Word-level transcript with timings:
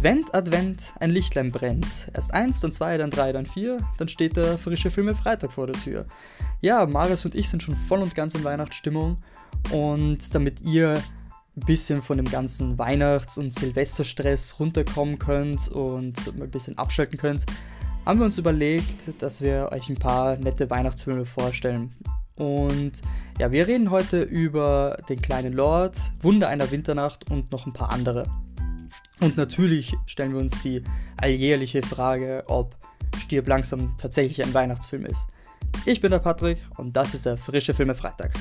Advent, 0.00 0.34
Advent, 0.34 0.94
ein 0.98 1.10
Lichtlein 1.10 1.50
brennt. 1.50 1.86
Erst 2.14 2.32
eins, 2.32 2.60
dann 2.60 2.72
zwei, 2.72 2.96
dann 2.96 3.10
drei, 3.10 3.32
dann 3.32 3.44
vier, 3.44 3.86
dann 3.98 4.08
steht 4.08 4.34
der 4.34 4.56
frische 4.56 4.90
Filme 4.90 5.14
Freitag 5.14 5.52
vor 5.52 5.66
der 5.66 5.78
Tür. 5.78 6.06
Ja, 6.62 6.86
Marius 6.86 7.26
und 7.26 7.34
ich 7.34 7.50
sind 7.50 7.62
schon 7.62 7.76
voll 7.76 8.00
und 8.00 8.14
ganz 8.14 8.34
in 8.34 8.42
Weihnachtsstimmung 8.42 9.18
und 9.72 10.34
damit 10.34 10.62
ihr 10.62 10.94
ein 11.54 11.66
bisschen 11.66 12.00
von 12.00 12.16
dem 12.16 12.30
ganzen 12.30 12.78
Weihnachts- 12.78 13.36
und 13.36 13.52
Silvesterstress 13.52 14.58
runterkommen 14.58 15.18
könnt 15.18 15.68
und 15.68 16.34
mal 16.38 16.44
ein 16.44 16.50
bisschen 16.50 16.78
abschalten 16.78 17.18
könnt, 17.18 17.44
haben 18.06 18.20
wir 18.20 18.24
uns 18.24 18.38
überlegt, 18.38 19.22
dass 19.22 19.42
wir 19.42 19.68
euch 19.70 19.90
ein 19.90 19.98
paar 19.98 20.38
nette 20.38 20.70
Weihnachtsfilme 20.70 21.26
vorstellen. 21.26 21.94
Und 22.36 22.92
ja, 23.38 23.52
wir 23.52 23.66
reden 23.66 23.90
heute 23.90 24.22
über 24.22 24.96
Den 25.10 25.20
kleinen 25.20 25.52
Lord, 25.52 25.98
Wunder 26.22 26.48
einer 26.48 26.70
Winternacht 26.70 27.30
und 27.30 27.52
noch 27.52 27.66
ein 27.66 27.74
paar 27.74 27.90
andere. 27.90 28.24
Und 29.20 29.36
natürlich 29.36 29.94
stellen 30.06 30.32
wir 30.32 30.40
uns 30.40 30.62
die 30.62 30.82
alljährliche 31.18 31.82
Frage, 31.82 32.42
ob 32.46 32.74
Stirb 33.18 33.48
langsam 33.48 33.92
tatsächlich 33.98 34.42
ein 34.42 34.54
Weihnachtsfilm 34.54 35.04
ist. 35.04 35.26
Ich 35.84 36.00
bin 36.00 36.10
der 36.10 36.20
Patrick 36.20 36.56
und 36.78 36.96
das 36.96 37.14
ist 37.14 37.26
der 37.26 37.36
frische 37.36 37.74
Filme 37.74 37.94
Freitag. 37.94 38.32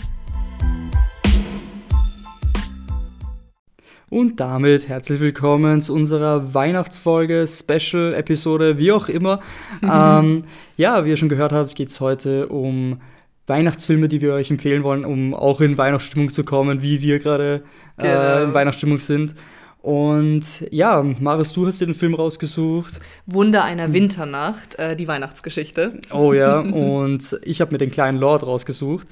Und 4.09 4.39
damit 4.39 4.87
herzlich 4.87 5.19
willkommen 5.19 5.81
zu 5.81 5.93
unserer 5.93 6.53
Weihnachtsfolge, 6.53 7.45
Special-Episode, 7.45 8.79
wie 8.79 8.93
auch 8.93 9.09
immer. 9.09 9.41
ähm, 9.83 10.43
ja, 10.77 11.03
wie 11.03 11.09
ihr 11.09 11.17
schon 11.17 11.29
gehört 11.29 11.51
habt, 11.51 11.75
geht 11.75 11.89
es 11.89 11.99
heute 11.99 12.47
um 12.47 13.01
Weihnachtsfilme, 13.47 14.07
die 14.07 14.21
wir 14.21 14.33
euch 14.33 14.49
empfehlen 14.49 14.83
wollen, 14.83 15.03
um 15.03 15.33
auch 15.33 15.59
in 15.59 15.77
Weihnachtsstimmung 15.77 16.29
zu 16.29 16.45
kommen, 16.45 16.81
wie 16.81 17.01
wir 17.01 17.19
gerade 17.19 17.63
äh, 17.97 18.03
genau. 18.03 18.43
in 18.45 18.53
Weihnachtsstimmung 18.53 18.99
sind. 18.99 19.35
Und 19.81 20.65
ja, 20.71 21.03
Maris, 21.19 21.53
du 21.53 21.65
hast 21.65 21.79
dir 21.79 21.85
den 21.85 21.95
Film 21.95 22.13
rausgesucht. 22.13 22.99
Wunder 23.25 23.63
einer 23.63 23.93
Winternacht, 23.93 24.77
äh, 24.77 24.95
die 24.95 25.07
Weihnachtsgeschichte. 25.07 25.99
Oh 26.11 26.33
ja, 26.33 26.59
und 26.59 27.39
ich 27.43 27.61
habe 27.61 27.71
mir 27.71 27.77
den 27.77 27.91
kleinen 27.91 28.17
Lord 28.17 28.45
rausgesucht. 28.45 29.07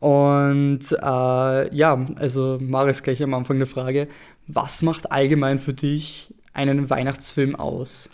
Und 0.00 0.80
äh, 0.92 1.74
ja, 1.74 2.06
also 2.18 2.58
Maris 2.60 3.02
gleich 3.02 3.22
am 3.22 3.34
Anfang 3.34 3.56
eine 3.56 3.66
Frage. 3.66 4.08
Was 4.46 4.82
macht 4.82 5.12
allgemein 5.12 5.58
für 5.58 5.74
dich 5.74 6.34
einen 6.52 6.90
Weihnachtsfilm 6.90 7.54
aus? 7.54 8.10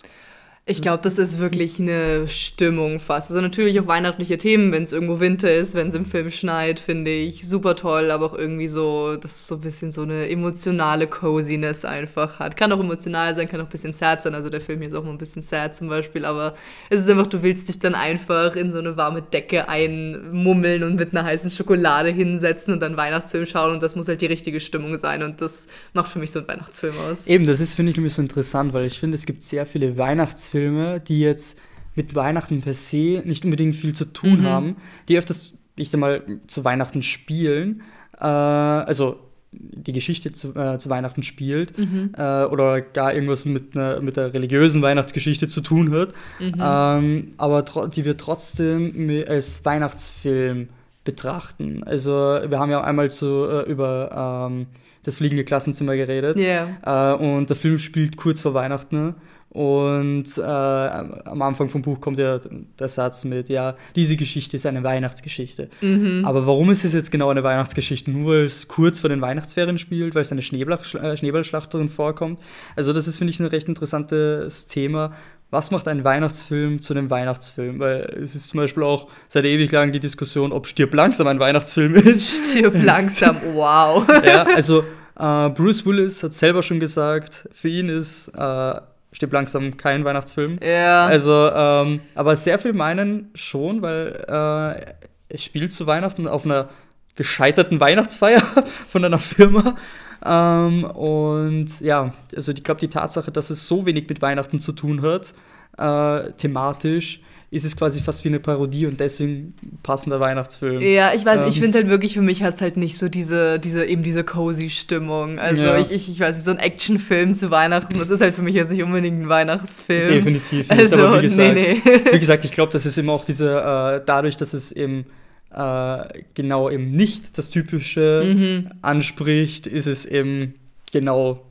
Ich 0.66 0.80
glaube, 0.80 1.02
das 1.02 1.18
ist 1.18 1.40
wirklich 1.40 1.78
eine 1.78 2.26
Stimmung 2.26 2.98
fast. 2.98 3.28
Also 3.28 3.42
natürlich 3.42 3.78
auch 3.80 3.86
weihnachtliche 3.86 4.38
Themen, 4.38 4.72
wenn 4.72 4.84
es 4.84 4.94
irgendwo 4.94 5.20
Winter 5.20 5.54
ist, 5.54 5.74
wenn 5.74 5.88
es 5.88 5.94
im 5.94 6.06
Film 6.06 6.30
schneit, 6.30 6.80
finde 6.80 7.10
ich 7.10 7.46
super 7.46 7.76
toll, 7.76 8.10
aber 8.10 8.24
auch 8.24 8.32
irgendwie 8.32 8.68
so, 8.68 9.14
dass 9.16 9.36
es 9.36 9.46
so 9.46 9.56
ein 9.56 9.60
bisschen 9.60 9.92
so 9.92 10.00
eine 10.00 10.30
emotionale 10.30 11.06
Coziness 11.06 11.84
einfach 11.84 12.38
hat. 12.38 12.56
Kann 12.56 12.72
auch 12.72 12.80
emotional 12.80 13.34
sein, 13.34 13.46
kann 13.46 13.60
auch 13.60 13.66
ein 13.66 13.70
bisschen 13.70 13.92
sad 13.92 14.22
sein. 14.22 14.34
Also 14.34 14.48
der 14.48 14.62
Film 14.62 14.78
hier 14.78 14.88
ist 14.88 14.94
auch 14.94 15.04
mal 15.04 15.10
ein 15.10 15.18
bisschen 15.18 15.42
sad 15.42 15.76
zum 15.76 15.90
Beispiel, 15.90 16.24
aber 16.24 16.54
es 16.88 17.02
ist 17.02 17.10
einfach, 17.10 17.26
du 17.26 17.42
willst 17.42 17.68
dich 17.68 17.78
dann 17.78 17.94
einfach 17.94 18.56
in 18.56 18.72
so 18.72 18.78
eine 18.78 18.96
warme 18.96 19.20
Decke 19.20 19.68
einmummeln 19.68 20.82
und 20.82 20.94
mit 20.96 21.14
einer 21.14 21.26
heißen 21.26 21.50
Schokolade 21.50 22.08
hinsetzen 22.08 22.72
und 22.72 22.80
dann 22.80 22.96
Weihnachtsfilm 22.96 23.44
schauen 23.44 23.72
und 23.72 23.82
das 23.82 23.96
muss 23.96 24.08
halt 24.08 24.22
die 24.22 24.26
richtige 24.26 24.60
Stimmung 24.60 24.96
sein 24.96 25.22
und 25.24 25.42
das 25.42 25.66
macht 25.92 26.10
für 26.10 26.20
mich 26.20 26.30
so 26.30 26.38
einen 26.38 26.48
Weihnachtsfilm 26.48 26.94
aus. 27.00 27.26
Eben, 27.26 27.44
das 27.44 27.60
ist, 27.60 27.74
finde 27.74 27.90
ich, 27.90 27.98
nämlich 27.98 28.14
so 28.14 28.22
interessant, 28.22 28.72
weil 28.72 28.86
ich 28.86 28.98
finde, 28.98 29.16
es 29.16 29.26
gibt 29.26 29.42
sehr 29.42 29.66
viele 29.66 29.98
Weihnachtsfilme, 29.98 30.53
Weihnachtsfilme, 30.54 31.00
die 31.00 31.20
jetzt 31.20 31.60
mit 31.94 32.14
Weihnachten 32.14 32.60
per 32.60 32.74
se 32.74 33.22
nicht 33.24 33.44
unbedingt 33.44 33.76
viel 33.76 33.94
zu 33.94 34.06
tun 34.06 34.40
mhm. 34.40 34.46
haben, 34.46 34.76
die 35.08 35.16
öfters, 35.16 35.54
ich 35.76 35.90
sag 35.90 36.00
mal, 36.00 36.22
zu 36.46 36.64
Weihnachten 36.64 37.02
spielen. 37.02 37.82
Äh, 38.18 38.24
also 38.24 39.20
die 39.52 39.92
Geschichte 39.92 40.32
zu, 40.32 40.52
äh, 40.56 40.78
zu 40.78 40.90
Weihnachten 40.90 41.22
spielt 41.22 41.78
mhm. 41.78 42.10
äh, 42.16 42.44
oder 42.44 42.80
gar 42.80 43.14
irgendwas 43.14 43.44
mit, 43.44 43.76
einer, 43.76 44.00
mit 44.00 44.16
der 44.16 44.34
religiösen 44.34 44.82
Weihnachtsgeschichte 44.82 45.46
zu 45.46 45.60
tun 45.60 45.92
hat, 45.92 46.08
mhm. 46.40 46.54
ähm, 46.60 47.30
aber 47.36 47.62
die 47.62 48.04
wir 48.04 48.16
trotzdem 48.16 49.24
als 49.28 49.64
Weihnachtsfilm 49.64 50.70
betrachten. 51.04 51.84
Also 51.84 52.10
wir 52.12 52.58
haben 52.58 52.72
ja 52.72 52.82
einmal 52.82 53.12
zu, 53.12 53.46
äh, 53.48 53.70
über 53.70 54.48
ähm, 54.50 54.66
das 55.04 55.16
fliegende 55.16 55.44
Klassenzimmer 55.44 55.94
geredet 55.94 56.36
yeah. 56.36 57.14
Äh, 57.14 57.16
und 57.16 57.48
der 57.48 57.56
Film 57.56 57.78
spielt 57.78 58.16
kurz 58.16 58.40
vor 58.40 58.54
Weihnachten 58.54 59.14
und 59.54 60.26
äh, 60.36 60.42
am 60.42 61.40
Anfang 61.40 61.68
vom 61.68 61.80
Buch 61.80 62.00
kommt 62.00 62.18
ja 62.18 62.40
der 62.76 62.88
Satz 62.88 63.24
mit, 63.24 63.48
ja, 63.48 63.76
diese 63.94 64.16
Geschichte 64.16 64.56
ist 64.56 64.66
eine 64.66 64.82
Weihnachtsgeschichte. 64.82 65.70
Mhm. 65.80 66.24
Aber 66.24 66.44
warum 66.44 66.72
ist 66.72 66.84
es 66.84 66.92
jetzt 66.92 67.12
genau 67.12 67.30
eine 67.30 67.44
Weihnachtsgeschichte? 67.44 68.10
Nur 68.10 68.32
weil 68.32 68.44
es 68.46 68.66
kurz 68.66 68.98
vor 68.98 69.10
den 69.10 69.20
Weihnachtsferien 69.20 69.78
spielt, 69.78 70.16
weil 70.16 70.22
es 70.22 70.32
eine 70.32 70.40
äh, 70.40 71.16
Schneeballschlacht 71.16 71.72
darin 71.72 71.88
vorkommt. 71.88 72.40
Also 72.74 72.92
das 72.92 73.06
ist, 73.06 73.18
finde 73.18 73.30
ich, 73.30 73.38
ein 73.38 73.46
recht 73.46 73.68
interessantes 73.68 74.66
Thema. 74.66 75.12
Was 75.50 75.70
macht 75.70 75.86
ein 75.86 76.02
Weihnachtsfilm 76.02 76.80
zu 76.80 76.92
einem 76.92 77.08
Weihnachtsfilm? 77.08 77.78
Weil 77.78 78.12
es 78.24 78.34
ist 78.34 78.48
zum 78.48 78.58
Beispiel 78.58 78.82
auch 78.82 79.08
seit 79.28 79.44
ewig 79.44 79.70
lang 79.70 79.92
die 79.92 80.00
Diskussion, 80.00 80.50
ob 80.50 80.66
Stirb 80.66 80.92
langsam 80.94 81.28
ein 81.28 81.38
Weihnachtsfilm 81.38 81.94
ist. 81.94 82.48
Stirb 82.50 82.74
langsam, 82.82 83.36
wow. 83.54 84.04
ja, 84.26 84.42
also 84.52 84.82
äh, 85.16 85.48
Bruce 85.50 85.86
Willis 85.86 86.24
hat 86.24 86.34
selber 86.34 86.64
schon 86.64 86.80
gesagt, 86.80 87.48
für 87.54 87.68
ihn 87.68 87.88
ist 87.88 88.32
äh, 88.36 88.80
Stirb 89.14 89.32
langsam 89.32 89.76
kein 89.76 90.04
Weihnachtsfilm. 90.04 90.58
Ja. 90.60 91.06
Also, 91.06 91.48
ähm, 91.54 92.00
aber 92.16 92.34
sehr 92.34 92.58
viel 92.58 92.72
meinen 92.72 93.30
schon, 93.34 93.80
weil 93.80 94.24
äh, 94.26 94.94
es 95.28 95.44
spielt 95.44 95.72
zu 95.72 95.86
Weihnachten 95.86 96.26
auf 96.26 96.44
einer 96.44 96.68
gescheiterten 97.14 97.78
Weihnachtsfeier 97.78 98.42
von 98.88 99.04
einer 99.04 99.20
Firma. 99.20 99.76
Ähm, 100.24 100.82
und 100.82 101.80
ja, 101.80 102.12
also 102.34 102.50
ich 102.50 102.64
glaube, 102.64 102.80
die 102.80 102.88
Tatsache, 102.88 103.30
dass 103.30 103.50
es 103.50 103.68
so 103.68 103.86
wenig 103.86 104.08
mit 104.08 104.20
Weihnachten 104.20 104.58
zu 104.58 104.72
tun 104.72 105.00
hat, 105.02 105.32
äh, 105.78 106.32
thematisch, 106.32 107.20
ist 107.54 107.64
es 107.64 107.76
quasi 107.76 108.02
fast 108.02 108.24
wie 108.24 108.28
eine 108.28 108.40
Parodie 108.40 108.86
und 108.86 108.98
deswegen 108.98 109.54
passender 109.84 110.18
Weihnachtsfilm. 110.18 110.80
Ja, 110.80 111.14
ich 111.14 111.24
weiß, 111.24 111.42
ähm, 111.42 111.48
ich 111.48 111.60
finde 111.60 111.78
halt 111.78 111.88
wirklich, 111.88 112.14
für 112.14 112.22
mich 112.22 112.42
hat 112.42 112.56
es 112.56 112.60
halt 112.60 112.76
nicht 112.76 112.98
so 112.98 113.08
diese, 113.08 113.60
diese, 113.60 113.84
eben 113.84 114.02
diese 114.02 114.24
cozy 114.24 114.70
Stimmung. 114.70 115.38
Also 115.38 115.62
ja. 115.62 115.78
ich, 115.78 115.92
ich, 115.92 116.08
ich 116.08 116.18
weiß 116.18 116.34
nicht, 116.34 116.44
so 116.44 116.50
ein 116.50 116.58
Actionfilm 116.58 117.34
zu 117.34 117.52
Weihnachten, 117.52 117.96
das 117.96 118.10
ist 118.10 118.20
halt 118.20 118.34
für 118.34 118.42
mich 118.42 118.56
jetzt 118.56 118.72
nicht 118.72 118.82
unbedingt 118.82 119.20
ein 119.20 119.28
Weihnachtsfilm. 119.28 120.14
Definitiv 120.14 120.68
nicht, 120.68 120.80
also, 120.80 120.96
aber 120.96 121.18
wie 121.18 121.22
gesagt, 121.22 121.54
nee, 121.54 121.80
nee. 121.84 122.00
wie 122.12 122.18
gesagt 122.18 122.44
ich 122.44 122.50
glaube, 122.50 122.72
das 122.72 122.86
ist 122.86 122.98
eben 122.98 123.08
auch 123.08 123.24
diese, 123.24 123.50
äh, 123.50 124.02
dadurch, 124.04 124.36
dass 124.36 124.52
es 124.52 124.72
eben 124.72 125.06
äh, 125.54 126.04
genau 126.34 126.68
eben 126.70 126.90
nicht 126.90 127.38
das 127.38 127.50
Typische 127.50 128.34
mhm. 128.34 128.70
anspricht, 128.82 129.68
ist 129.68 129.86
es 129.86 130.06
eben 130.06 130.54
genau 130.90 131.46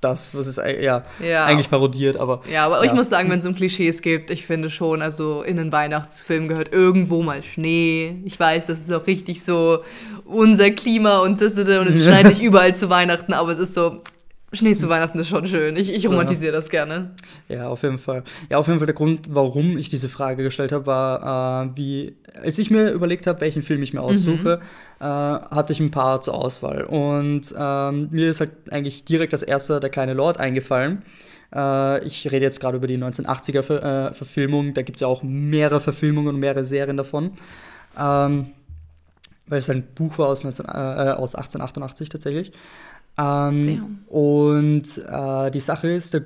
das, 0.00 0.34
was 0.34 0.46
es 0.46 0.56
ja, 0.56 1.02
ja, 1.20 1.44
eigentlich 1.44 1.68
parodiert, 1.68 2.16
aber. 2.16 2.40
Ja, 2.50 2.66
aber 2.66 2.84
ja. 2.84 2.90
ich 2.90 2.92
muss 2.92 3.08
sagen, 3.08 3.30
wenn 3.30 3.40
es 3.40 3.46
um 3.46 3.54
Klischees 3.54 4.02
geht, 4.02 4.30
ich 4.30 4.46
finde 4.46 4.70
schon, 4.70 5.02
also 5.02 5.42
in 5.42 5.58
einen 5.58 5.72
Weihnachtsfilm 5.72 6.48
gehört 6.48 6.72
irgendwo 6.72 7.22
mal 7.22 7.42
Schnee. 7.42 8.16
Ich 8.24 8.38
weiß, 8.40 8.66
das 8.66 8.80
ist 8.80 8.92
auch 8.92 9.06
richtig 9.06 9.44
so 9.44 9.80
unser 10.24 10.70
Klima 10.70 11.18
und 11.18 11.40
das 11.40 11.56
und 11.56 11.68
es 11.68 12.04
schneit 12.04 12.26
nicht 12.26 12.40
überall 12.40 12.74
zu 12.74 12.88
Weihnachten, 12.88 13.32
aber 13.32 13.52
es 13.52 13.58
ist 13.58 13.74
so, 13.74 14.00
Schnee 14.52 14.74
zu 14.74 14.88
Weihnachten 14.88 15.18
ist 15.18 15.28
schon 15.28 15.46
schön. 15.46 15.76
Ich, 15.76 15.94
ich 15.94 16.08
romantisiere 16.08 16.52
ja. 16.52 16.58
das 16.58 16.70
gerne. 16.70 17.12
Ja, 17.48 17.68
auf 17.68 17.84
jeden 17.84 17.98
Fall. 17.98 18.24
Ja, 18.48 18.58
auf 18.58 18.66
jeden 18.66 18.80
Fall 18.80 18.86
der 18.86 18.96
Grund, 18.96 19.28
warum 19.30 19.78
ich 19.78 19.88
diese 19.90 20.08
Frage 20.08 20.42
gestellt 20.42 20.72
habe, 20.72 20.86
war, 20.86 21.66
äh, 21.66 21.76
wie, 21.76 22.16
als 22.42 22.58
ich 22.58 22.70
mir 22.70 22.90
überlegt 22.90 23.28
habe, 23.28 23.40
welchen 23.42 23.62
Film 23.62 23.82
ich 23.82 23.94
mir 23.94 24.00
aussuche, 24.00 24.60
mhm. 24.98 25.04
äh, 25.04 25.04
hatte 25.04 25.72
ich 25.72 25.78
ein 25.78 25.92
paar 25.92 26.20
zur 26.20 26.34
Auswahl. 26.34 26.82
Und 26.82 27.54
äh, 27.56 27.92
mir 27.92 28.30
ist 28.30 28.40
halt 28.40 28.50
eigentlich 28.70 29.04
direkt 29.04 29.32
als 29.32 29.44
erster 29.44 29.78
der 29.78 29.90
kleine 29.90 30.14
Lord 30.14 30.38
eingefallen. 30.38 31.02
Äh, 31.54 32.04
ich 32.04 32.30
rede 32.30 32.44
jetzt 32.44 32.58
gerade 32.58 32.76
über 32.76 32.88
die 32.88 32.98
1980er-Verfilmung. 32.98 34.68
Äh, 34.70 34.72
da 34.72 34.82
gibt 34.82 34.96
es 34.96 35.00
ja 35.00 35.06
auch 35.06 35.22
mehrere 35.22 35.80
Verfilmungen 35.80 36.34
und 36.34 36.40
mehrere 36.40 36.64
Serien 36.64 36.96
davon. 36.96 37.32
Ähm, 37.96 38.46
weil 39.46 39.58
es 39.58 39.68
ein 39.68 39.84
Buch 39.94 40.18
war 40.18 40.28
aus, 40.28 40.44
19, 40.44 40.64
äh, 40.64 40.68
aus 40.68 41.34
1888 41.34 42.08
tatsächlich. 42.08 42.52
Ähm, 43.20 43.98
und 44.06 44.98
äh, 44.98 45.50
die 45.50 45.60
Sache 45.60 45.88
ist, 45.88 46.20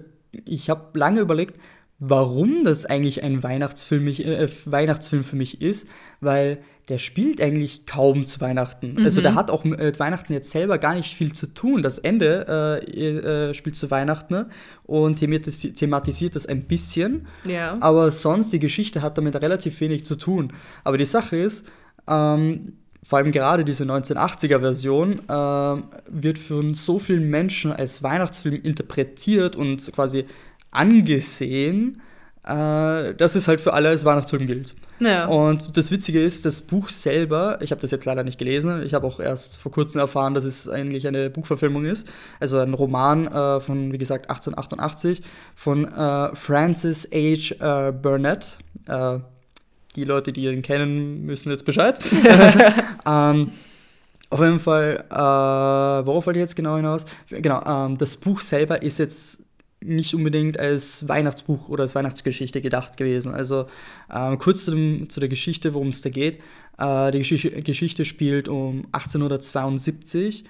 ich 0.44 0.70
habe 0.70 0.98
lange 0.98 1.20
überlegt, 1.20 1.58
warum 1.98 2.64
das 2.64 2.86
eigentlich 2.86 3.22
ein 3.22 3.42
Weihnachtsfilm, 3.42 4.08
äh, 4.08 4.48
Weihnachtsfilm 4.66 5.24
für 5.24 5.36
mich 5.36 5.60
ist, 5.60 5.88
weil 6.20 6.58
der 6.88 6.98
spielt 6.98 7.40
eigentlich 7.40 7.86
kaum 7.86 8.26
zu 8.26 8.42
Weihnachten. 8.42 8.94
Mhm. 8.94 9.04
Also 9.04 9.22
der 9.22 9.32
mhm. 9.32 9.36
hat 9.36 9.50
auch 9.50 9.64
mit 9.64 9.98
Weihnachten 9.98 10.34
jetzt 10.34 10.50
selber 10.50 10.76
gar 10.76 10.94
nicht 10.94 11.14
viel 11.14 11.32
zu 11.32 11.46
tun. 11.46 11.82
Das 11.82 11.98
Ende 11.98 12.82
äh, 12.86 13.48
äh, 13.48 13.54
spielt 13.54 13.76
zu 13.76 13.90
Weihnachten 13.90 14.34
ne? 14.34 14.48
und 14.84 15.18
thematisiert 15.18 16.36
das 16.36 16.46
ein 16.46 16.64
bisschen. 16.64 17.26
Ja. 17.44 17.78
Aber 17.80 18.10
sonst, 18.10 18.52
die 18.52 18.58
Geschichte 18.58 19.00
hat 19.00 19.16
damit 19.16 19.40
relativ 19.40 19.80
wenig 19.80 20.04
zu 20.04 20.16
tun. 20.16 20.52
Aber 20.84 20.98
die 20.98 21.06
Sache 21.06 21.36
ist, 21.36 21.66
ähm, 22.06 22.74
vor 23.04 23.18
allem 23.18 23.32
gerade 23.32 23.64
diese 23.64 23.84
1980er-Version 23.84 25.20
äh, 25.28 25.82
wird 26.08 26.38
von 26.38 26.74
so 26.74 26.98
vielen 26.98 27.28
Menschen 27.28 27.70
als 27.72 28.02
Weihnachtsfilm 28.02 28.60
interpretiert 28.62 29.56
und 29.56 29.92
quasi 29.92 30.24
angesehen, 30.70 32.00
äh, 32.44 33.14
das 33.14 33.36
ist 33.36 33.46
halt 33.46 33.60
für 33.60 33.74
alle 33.74 33.90
als 33.90 34.04
Weihnachtsfilm 34.04 34.46
gilt. 34.46 34.74
Ja. 35.00 35.26
Und 35.26 35.76
das 35.76 35.90
Witzige 35.90 36.22
ist, 36.22 36.46
das 36.46 36.62
Buch 36.62 36.88
selber, 36.88 37.58
ich 37.60 37.72
habe 37.72 37.80
das 37.80 37.90
jetzt 37.90 38.06
leider 38.06 38.24
nicht 38.24 38.38
gelesen, 38.38 38.82
ich 38.84 38.94
habe 38.94 39.06
auch 39.06 39.20
erst 39.20 39.58
vor 39.58 39.70
kurzem 39.70 40.00
erfahren, 40.00 40.34
dass 40.34 40.44
es 40.44 40.68
eigentlich 40.68 41.06
eine 41.06 41.30
Buchverfilmung 41.30 41.84
ist, 41.84 42.08
also 42.40 42.58
ein 42.58 42.72
Roman 42.72 43.26
äh, 43.26 43.60
von, 43.60 43.92
wie 43.92 43.98
gesagt, 43.98 44.30
1888 44.30 45.22
von 45.54 45.84
äh, 45.84 46.34
Francis 46.34 47.08
H. 47.12 47.88
Äh, 47.88 47.92
Burnett. 47.92 48.56
Die 49.96 50.04
Leute, 50.04 50.32
die 50.32 50.46
ihn 50.46 50.62
kennen, 50.62 51.24
müssen 51.24 51.50
jetzt 51.50 51.64
Bescheid. 51.64 51.98
ähm, 53.06 53.52
auf 54.30 54.40
jeden 54.40 54.58
Fall, 54.58 55.04
äh, 55.10 55.14
worauf 55.14 56.26
wollte 56.26 56.40
ich 56.40 56.42
jetzt 56.42 56.56
genau 56.56 56.76
hinaus? 56.76 57.04
Genau, 57.28 57.62
ähm, 57.64 57.98
das 57.98 58.16
Buch 58.16 58.40
selber 58.40 58.82
ist 58.82 58.98
jetzt 58.98 59.44
nicht 59.84 60.14
unbedingt 60.14 60.58
als 60.58 61.06
Weihnachtsbuch 61.08 61.68
oder 61.68 61.82
als 61.82 61.94
Weihnachtsgeschichte 61.94 62.60
gedacht 62.60 62.96
gewesen. 62.96 63.34
Also 63.34 63.66
äh, 64.12 64.36
kurz 64.36 64.64
zu, 64.64 64.72
dem, 64.72 65.08
zu, 65.10 65.20
der 65.20 65.28
Geschichte, 65.28 65.74
worum 65.74 65.88
es 65.88 66.02
da 66.02 66.10
geht. 66.10 66.38
Äh, 66.78 67.12
die 67.12 67.18
Geschichte, 67.18 67.62
Geschichte, 67.62 68.04
spielt 68.04 68.48
um 68.48 68.86
1872 68.92 70.44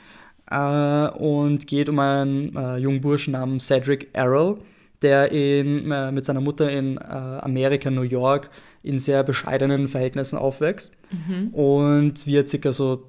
äh, 0.50 1.08
und 1.08 1.67
geht 1.67 1.88
um 1.88 1.99
einen 1.99 2.56
äh, 2.56 2.76
jungen 2.79 3.00
Burschen 3.00 3.32
namens 3.32 3.67
Cedric 3.67 4.08
Errol, 4.12 4.58
der 5.04 5.30
in, 5.30 5.92
äh, 5.92 6.10
mit 6.10 6.24
seiner 6.24 6.40
Mutter 6.40 6.68
in 6.68 6.96
äh, 6.96 7.00
Amerika, 7.00 7.90
New 7.90 8.02
York, 8.02 8.50
in 8.82 8.98
sehr 8.98 9.22
bescheidenen 9.22 9.86
Verhältnissen 9.86 10.36
aufwächst. 10.36 10.92
Mhm. 11.12 11.48
Und 11.54 12.26
wie 12.26 12.36
er 12.36 12.46
circa 12.46 12.72
so 12.72 13.04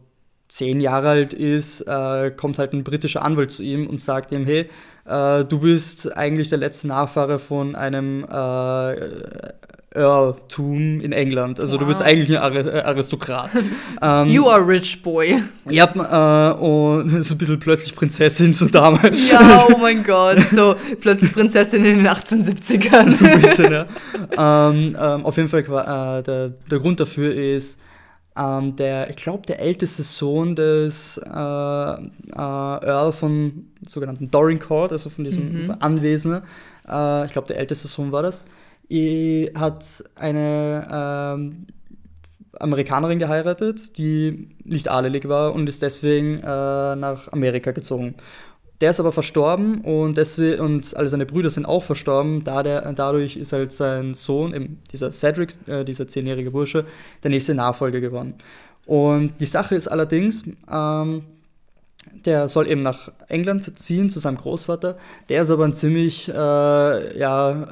zehn 0.47 0.79
Jahre 0.79 1.09
alt 1.09 1.33
ist, 1.33 1.83
kommt 2.37 2.59
halt 2.59 2.73
ein 2.73 2.83
britischer 2.83 3.25
Anwalt 3.25 3.49
zu 3.49 3.63
ihm 3.63 3.87
und 3.87 3.99
sagt 3.99 4.31
ihm, 4.31 4.45
hey, 4.45 4.69
äh, 5.05 5.43
du 5.45 5.59
bist 5.59 6.15
eigentlich 6.17 6.49
der 6.49 6.57
letzte 6.57 6.87
Nachfahre 6.87 7.39
von 7.39 7.75
einem 7.75 8.23
äh, 8.23 8.95
Earltum 9.95 11.01
in 11.01 11.11
England. 11.11 11.59
Also 11.59 11.73
wow. 11.73 11.79
du 11.81 11.85
bist 11.87 12.01
eigentlich 12.01 12.39
ein 12.39 12.67
äh, 12.67 12.81
Aristokrat. 12.81 13.49
ähm, 14.01 14.29
you 14.29 14.47
are 14.47 14.65
rich 14.65 15.01
boy. 15.01 15.41
Ja, 15.69 15.85
äh, 15.85 16.57
und 16.57 17.23
so 17.23 17.35
ein 17.35 17.37
bisschen 17.37 17.59
plötzlich 17.59 17.95
Prinzessin 17.95 18.53
so 18.53 18.67
damals. 18.67 19.29
Ja, 19.29 19.67
oh 19.69 19.77
mein 19.81 20.03
Gott. 20.03 20.39
So 20.51 20.75
plötzlich 20.99 21.33
Prinzessin 21.33 21.85
in 21.85 22.03
den 22.03 22.07
1870ern. 22.07 23.11
so 23.11 23.25
ein 23.25 23.41
bisschen, 23.41 23.71
ja. 23.71 23.85
ähm, 24.69 24.97
ähm, 24.99 25.25
auf 25.25 25.37
jeden 25.37 25.49
Fall, 25.49 25.61
äh, 25.61 26.23
der, 26.23 26.49
der 26.49 26.79
Grund 26.79 26.99
dafür 26.99 27.33
ist, 27.33 27.79
ähm, 28.37 28.75
der, 28.75 29.09
ich 29.09 29.15
glaube, 29.15 29.45
der 29.45 29.61
älteste 29.61 30.03
Sohn 30.03 30.55
des 30.55 31.17
äh, 31.17 31.29
äh, 31.29 31.95
Earl 32.35 33.13
von 33.13 33.67
sogenannten 33.87 34.29
Dorincourt, 34.29 34.91
also 34.91 35.09
von 35.09 35.23
diesem 35.23 35.65
mhm. 35.65 35.75
Anwesen, 35.79 36.41
äh, 36.87 37.25
ich 37.25 37.31
glaube, 37.31 37.47
der 37.47 37.59
älteste 37.59 37.87
Sohn 37.87 38.11
war 38.11 38.23
das, 38.23 38.45
hat 39.55 40.03
eine 40.15 40.87
ähm, 40.91 41.67
Amerikanerin 42.59 43.19
geheiratet, 43.19 43.97
die 43.97 44.49
nicht 44.63 44.89
adelig 44.89 45.27
war 45.27 45.53
und 45.53 45.67
ist 45.67 45.81
deswegen 45.81 46.39
äh, 46.39 46.95
nach 46.95 47.31
Amerika 47.31 47.71
gezogen. 47.71 48.15
Der 48.81 48.89
ist 48.89 48.99
aber 48.99 49.13
verstorben 49.13 49.81
und, 49.81 50.17
deswegen, 50.17 50.59
und 50.59 50.95
alle 50.97 51.07
seine 51.07 51.25
Brüder 51.25 51.49
sind 51.49 51.65
auch 51.65 51.83
verstorben. 51.83 52.43
Da 52.43 52.61
der, 52.61 52.91
dadurch 52.93 53.37
ist 53.37 53.53
halt 53.53 53.71
sein 53.71 54.13
Sohn, 54.13 54.79
dieser 54.91 55.11
Cedric, 55.11 55.53
äh, 55.67 55.85
dieser 55.85 56.07
zehnjährige 56.07 56.51
Bursche, 56.51 56.85
der 57.23 57.31
nächste 57.31 57.55
Nachfolger 57.55 58.01
geworden. 58.01 58.35
Und 58.85 59.33
die 59.39 59.45
Sache 59.45 59.75
ist 59.75 59.87
allerdings, 59.87 60.43
ähm, 60.71 61.23
der 62.25 62.47
soll 62.49 62.67
eben 62.67 62.81
nach 62.81 63.11
England 63.27 63.77
ziehen 63.77 64.09
zu 64.09 64.19
seinem 64.19 64.37
Großvater. 64.37 64.97
Der 65.29 65.41
ist 65.43 65.51
aber 65.51 65.65
ein 65.65 65.73
ziemlich 65.73 66.29
äh, 66.29 67.19
ja, 67.19 67.67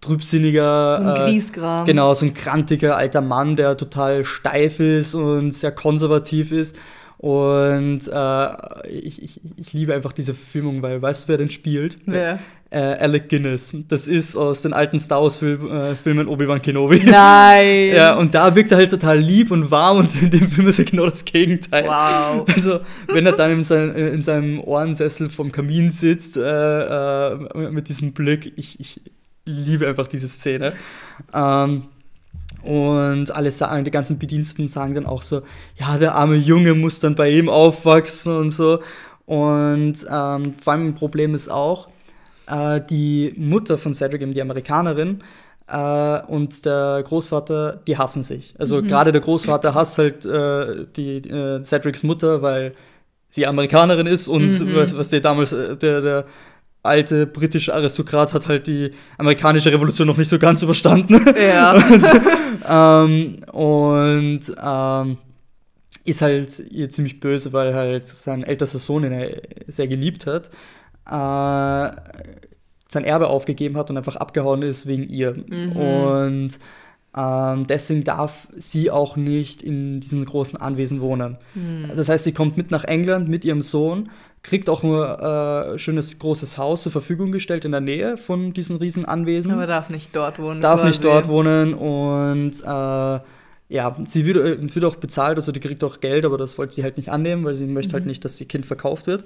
trübsinniger. 0.00 0.98
So 0.98 1.02
ein 1.02 1.16
äh, 1.16 1.30
Griesgram. 1.30 1.86
genau, 1.86 2.14
so 2.14 2.26
ein 2.26 2.34
krantiger 2.34 2.96
alter 2.96 3.20
Mann, 3.20 3.56
der 3.56 3.76
total 3.76 4.24
steif 4.24 4.80
ist 4.80 5.14
und 5.14 5.52
sehr 5.52 5.72
konservativ 5.72 6.52
ist. 6.52 6.76
Und 7.18 8.00
äh, 8.12 8.88
ich, 8.90 9.22
ich, 9.22 9.40
ich, 9.56 9.72
liebe 9.72 9.94
einfach 9.94 10.12
diese 10.12 10.34
Filmung, 10.34 10.82
weil 10.82 11.00
weißt 11.00 11.24
du, 11.24 11.28
wer 11.28 11.38
denn 11.38 11.48
spielt? 11.48 11.96
Wer? 12.04 12.38
Äh, 12.74 12.96
Alec 12.98 13.28
Guinness. 13.28 13.72
Das 13.86 14.08
ist 14.08 14.34
aus 14.34 14.62
den 14.62 14.72
alten 14.72 14.98
Star 14.98 15.22
Wars-Filmen 15.22 16.26
äh, 16.26 16.28
Obi-Wan 16.28 16.60
Kenobi. 16.60 17.04
Nein! 17.04 17.90
ja, 17.94 18.16
und 18.16 18.34
da 18.34 18.52
wirkt 18.56 18.72
er 18.72 18.78
halt 18.78 18.90
total 18.90 19.16
lieb 19.16 19.52
und 19.52 19.70
warm 19.70 19.98
und 19.98 20.10
in 20.22 20.28
dem 20.28 20.48
Film 20.48 20.66
ist 20.66 20.80
er 20.80 20.84
genau 20.84 21.06
das 21.06 21.24
Gegenteil. 21.24 21.84
Wow. 21.84 22.44
Also, 22.54 22.80
wenn 23.06 23.26
er 23.26 23.32
dann 23.32 23.52
in, 23.52 23.62
sein, 23.62 23.94
in 23.94 24.22
seinem 24.22 24.58
Ohrensessel 24.60 25.30
vom 25.30 25.52
Kamin 25.52 25.92
sitzt, 25.92 26.36
äh, 26.36 26.40
äh, 26.40 27.70
mit 27.70 27.88
diesem 27.88 28.12
Blick, 28.12 28.52
ich, 28.56 28.80
ich 28.80 29.00
liebe 29.44 29.86
einfach 29.86 30.08
diese 30.08 30.26
Szene. 30.26 30.72
Ähm, 31.32 31.84
und 32.64 33.30
alle 33.30 33.52
sagen, 33.52 33.84
die 33.84 33.92
ganzen 33.92 34.18
Bediensteten 34.18 34.66
sagen 34.66 34.96
dann 34.96 35.06
auch 35.06 35.22
so, 35.22 35.42
ja, 35.78 35.96
der 35.96 36.16
arme 36.16 36.36
Junge 36.36 36.74
muss 36.74 36.98
dann 36.98 37.14
bei 37.14 37.30
ihm 37.30 37.48
aufwachsen 37.48 38.36
und 38.36 38.50
so. 38.50 38.80
Und 39.26 40.04
ähm, 40.10 40.54
vor 40.60 40.72
allem 40.72 40.88
ein 40.88 40.94
Problem 40.96 41.36
ist 41.36 41.48
auch, 41.48 41.88
äh, 42.46 42.80
die 42.88 43.34
Mutter 43.36 43.78
von 43.78 43.94
Cedric, 43.94 44.22
eben 44.22 44.32
die 44.32 44.42
Amerikanerin, 44.42 45.22
äh, 45.66 46.20
und 46.26 46.64
der 46.64 47.02
Großvater, 47.06 47.80
die 47.86 47.96
hassen 47.96 48.22
sich. 48.22 48.54
Also 48.58 48.82
mhm. 48.82 48.88
gerade 48.88 49.12
der 49.12 49.20
Großvater 49.20 49.74
hasst 49.74 49.98
halt 49.98 50.26
äh, 50.26 50.86
die 50.96 51.18
äh, 51.18 51.62
Cedrics 51.62 52.02
Mutter, 52.02 52.42
weil 52.42 52.74
sie 53.30 53.46
Amerikanerin 53.46 54.06
ist 54.06 54.28
und 54.28 54.48
mhm. 54.48 54.76
was, 54.76 54.96
was 54.96 55.10
der 55.10 55.20
damals, 55.20 55.52
äh, 55.52 55.76
der, 55.76 56.00
der 56.00 56.24
alte 56.82 57.26
britische 57.26 57.74
Aristokrat 57.74 58.34
hat 58.34 58.46
halt 58.46 58.66
die 58.66 58.90
amerikanische 59.16 59.72
Revolution 59.72 60.06
noch 60.06 60.18
nicht 60.18 60.28
so 60.28 60.38
ganz 60.38 60.62
überstanden. 60.62 61.18
Ja. 61.34 61.72
und, 61.90 62.04
ähm, 62.68 63.36
und 63.52 64.40
ähm, 64.62 65.18
ist 66.04 66.20
halt 66.20 66.58
ihr 66.70 66.90
ziemlich 66.90 67.20
böse, 67.20 67.54
weil 67.54 67.74
halt 67.74 68.06
sein 68.06 68.42
ältester 68.42 68.78
Sohn 68.78 69.04
ihn 69.04 69.40
sehr 69.66 69.88
geliebt 69.88 70.26
hat, 70.26 70.50
äh, 71.06 71.90
sein 72.88 73.04
Erbe 73.04 73.28
aufgegeben 73.28 73.76
hat 73.76 73.90
und 73.90 73.96
einfach 73.96 74.16
abgehauen 74.16 74.62
ist 74.62 74.86
wegen 74.86 75.08
ihr. 75.08 75.34
Mhm. 75.34 75.72
Und 75.72 76.58
ähm, 77.16 77.66
deswegen 77.66 78.04
darf 78.04 78.48
sie 78.56 78.90
auch 78.90 79.16
nicht 79.16 79.62
in 79.62 80.00
diesem 80.00 80.24
großen 80.24 80.60
Anwesen 80.60 81.00
wohnen. 81.00 81.38
Mhm. 81.54 81.90
Das 81.94 82.08
heißt, 82.08 82.24
sie 82.24 82.32
kommt 82.32 82.56
mit 82.56 82.70
nach 82.70 82.84
England 82.84 83.28
mit 83.28 83.44
ihrem 83.44 83.62
Sohn 83.62 84.10
kriegt 84.44 84.68
auch 84.68 84.82
nur 84.82 85.18
ein 85.20 85.74
äh, 85.74 85.78
schönes 85.78 86.18
großes 86.18 86.58
Haus 86.58 86.82
zur 86.82 86.92
Verfügung 86.92 87.32
gestellt 87.32 87.64
in 87.64 87.72
der 87.72 87.80
Nähe 87.80 88.16
von 88.16 88.52
diesen 88.52 88.76
riesen 88.76 89.06
Anwesen. 89.06 89.50
Aber 89.50 89.66
darf 89.66 89.88
nicht 89.88 90.14
dort 90.14 90.38
wohnen. 90.38 90.60
Darf 90.60 90.80
quasi. 90.80 90.90
nicht 90.90 91.04
dort 91.04 91.28
wohnen 91.28 91.74
und 91.74 92.60
äh, 92.60 93.20
ja, 93.70 93.96
sie 94.04 94.26
wird, 94.26 94.36
äh, 94.36 94.74
wird 94.74 94.84
auch 94.84 94.96
bezahlt, 94.96 95.36
also 95.36 95.50
die 95.50 95.60
kriegt 95.60 95.82
auch 95.82 95.98
Geld, 95.98 96.26
aber 96.26 96.36
das 96.36 96.58
wollte 96.58 96.74
sie 96.74 96.82
halt 96.82 96.98
nicht 96.98 97.08
annehmen, 97.08 97.44
weil 97.44 97.54
sie 97.54 97.66
möchte 97.66 97.94
halt 97.94 98.02
mhm. 98.02 98.04
halt 98.04 98.06
nicht, 98.08 98.24
dass 98.24 98.40
ihr 98.40 98.46
Kind 98.46 98.66
verkauft 98.66 99.06
wird. 99.06 99.24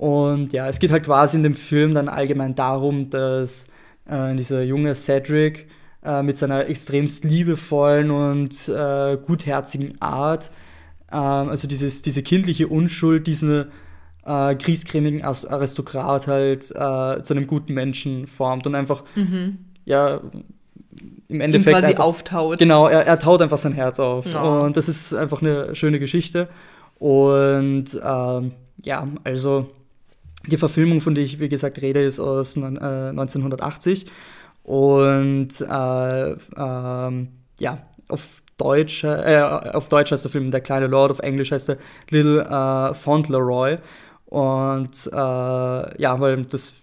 Und 0.00 0.54
ja, 0.54 0.66
es 0.66 0.78
geht 0.78 0.92
halt 0.92 1.04
quasi 1.04 1.36
in 1.36 1.42
dem 1.42 1.54
Film 1.54 1.92
dann 1.92 2.08
allgemein 2.08 2.54
darum, 2.54 3.10
dass 3.10 3.68
äh, 4.06 4.34
dieser 4.34 4.62
junge 4.62 4.94
Cedric 4.94 5.68
äh, 6.02 6.22
mit 6.22 6.38
seiner 6.38 6.66
extremst 6.70 7.24
liebevollen 7.24 8.10
und 8.10 8.66
äh, 8.70 9.18
gutherzigen 9.18 10.00
Art, 10.00 10.52
ähm, 11.12 11.50
also 11.50 11.68
dieses, 11.68 12.00
diese 12.00 12.22
kindliche 12.22 12.68
Unschuld, 12.68 13.26
diese 13.26 13.68
äh, 14.24 14.54
griesgrämigen 14.54 15.22
Aristokrat 15.22 16.26
halt 16.26 16.70
äh, 16.70 17.22
zu 17.22 17.34
einem 17.34 17.46
guten 17.46 17.74
Menschen 17.74 18.26
formt 18.26 18.66
und 18.66 18.76
einfach, 18.76 19.04
mhm. 19.16 19.58
ja, 19.84 20.22
im 21.28 21.42
Endeffekt. 21.42 21.76
Ihn 21.76 21.80
quasi 21.80 21.92
einfach, 21.92 22.04
auftaut. 22.04 22.58
Genau, 22.58 22.88
er, 22.88 23.06
er 23.06 23.18
taut 23.18 23.42
einfach 23.42 23.58
sein 23.58 23.72
Herz 23.72 24.00
auf. 24.00 24.24
Ja. 24.24 24.60
Und 24.60 24.78
das 24.78 24.88
ist 24.88 25.12
einfach 25.12 25.42
eine 25.42 25.74
schöne 25.74 25.98
Geschichte. 25.98 26.48
Und 26.98 28.00
ähm, 28.02 28.52
ja, 28.82 29.06
also 29.24 29.68
die 30.46 30.56
Verfilmung, 30.56 31.00
von 31.00 31.14
der 31.14 31.24
ich, 31.24 31.40
wie 31.40 31.48
gesagt, 31.48 31.80
rede, 31.82 32.02
ist 32.02 32.20
aus 32.20 32.56
äh, 32.56 32.60
1980. 32.60 34.06
Und 34.62 35.60
äh, 35.60 36.30
ähm, 36.56 37.28
ja, 37.58 37.78
auf 38.08 38.42
Deutsch, 38.56 39.04
äh, 39.04 39.40
auf 39.40 39.88
Deutsch 39.88 40.12
heißt 40.12 40.24
der 40.24 40.30
Film 40.30 40.50
Der 40.50 40.60
kleine 40.60 40.86
Lord, 40.86 41.10
auf 41.10 41.20
Englisch 41.20 41.52
heißt 41.52 41.70
er 41.70 41.78
Little 42.10 42.42
äh, 42.42 42.94
Fauntleroy. 42.94 43.76
Und 44.26 45.10
äh, 45.12 45.16
ja, 46.02 46.20
weil 46.20 46.44
das 46.44 46.74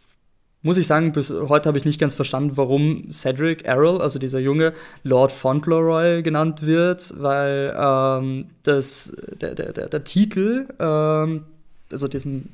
muss 0.63 0.77
ich 0.77 0.87
sagen, 0.87 1.11
bis 1.11 1.29
heute 1.31 1.69
habe 1.69 1.77
ich 1.77 1.85
nicht 1.85 1.99
ganz 1.99 2.13
verstanden, 2.13 2.57
warum 2.57 3.09
Cedric 3.09 3.65
Errol, 3.65 4.01
also 4.01 4.19
dieser 4.19 4.39
junge 4.39 4.73
Lord 5.03 5.31
Fauntleroy 5.31 6.23
genannt 6.23 6.65
wird, 6.65 7.13
weil 7.21 7.73
ähm, 7.79 8.47
das, 8.63 9.15
der, 9.39 9.55
der, 9.55 9.71
der, 9.71 9.87
der 9.87 10.03
Titel, 10.03 10.67
ähm, 10.79 11.45
also 11.91 12.07
diesen 12.07 12.49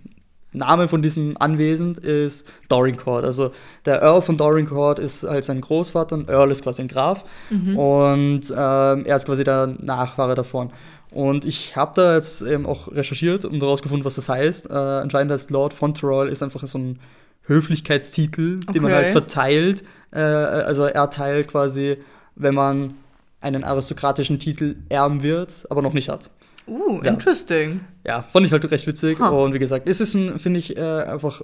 Name 0.54 0.88
von 0.88 1.02
diesem 1.02 1.36
Anwesen 1.40 1.96
ist 1.96 2.50
Dorincourt. 2.70 3.26
Also 3.26 3.52
der 3.86 4.02
Earl 4.02 4.22
von 4.22 4.38
Dorincourt 4.38 5.00
ist 5.00 5.24
halt 5.24 5.44
sein 5.44 5.62
Großvater, 5.62 6.16
und 6.16 6.30
Earl 6.30 6.52
ist 6.52 6.64
quasi 6.64 6.82
ein 6.82 6.88
Graf 6.88 7.26
mhm. 7.50 7.78
und 7.78 8.54
ähm, 8.56 9.06
er 9.06 9.16
ist 9.16 9.26
quasi 9.26 9.44
der 9.44 9.68
Nachfahre 9.80 10.36
davon. 10.36 10.72
Und 11.12 11.46
ich 11.46 11.76
habe 11.76 11.92
da 11.96 12.16
jetzt 12.16 12.42
eben 12.42 12.66
auch 12.66 12.88
recherchiert 12.92 13.46
und 13.46 13.62
herausgefunden, 13.62 14.04
was 14.04 14.16
das 14.16 14.30
heißt. 14.30 14.70
Äh, 14.70 14.74
anscheinend 14.74 15.32
heißt 15.32 15.52
Lord 15.52 15.74
Fauntleroy 15.74 16.30
ist 16.30 16.42
einfach 16.42 16.66
so 16.66 16.80
ein 16.80 17.00
Höflichkeitstitel, 17.46 18.60
Okay. 18.64 18.74
den 18.74 18.84
man 18.84 18.94
halt 18.94 19.12
verteilt. 19.12 19.84
Äh, 20.12 20.20
also 20.20 20.86
er 20.86 21.10
teilt 21.10 21.50
quasi, 21.50 21.98
wenn 22.36 22.56
man 22.56 22.96
einen 23.42 23.64
aristokratischen 23.64 24.40
Titel 24.40 24.78
erben 24.90 25.22
wird, 25.22 25.66
aber 25.70 25.82
noch 25.82 25.94
nicht 25.94 26.10
hat. 26.10 26.32
Uh, 26.68 27.02
Ja. 27.04 27.12
interesting. 27.12 27.82
Ja, 28.06 28.22
fand 28.24 28.46
ich 28.46 28.52
halt 28.52 28.70
recht 28.72 28.88
witzig. 28.88 29.20
Ha. 29.20 29.30
Und 29.30 29.54
wie 29.54 29.60
gesagt, 29.60 29.88
es 29.88 30.02
ist 30.02 30.14
ein, 30.14 30.40
finde 30.40 30.60
ich, 30.60 30.76
äh, 30.78 30.82
einfach 30.82 31.42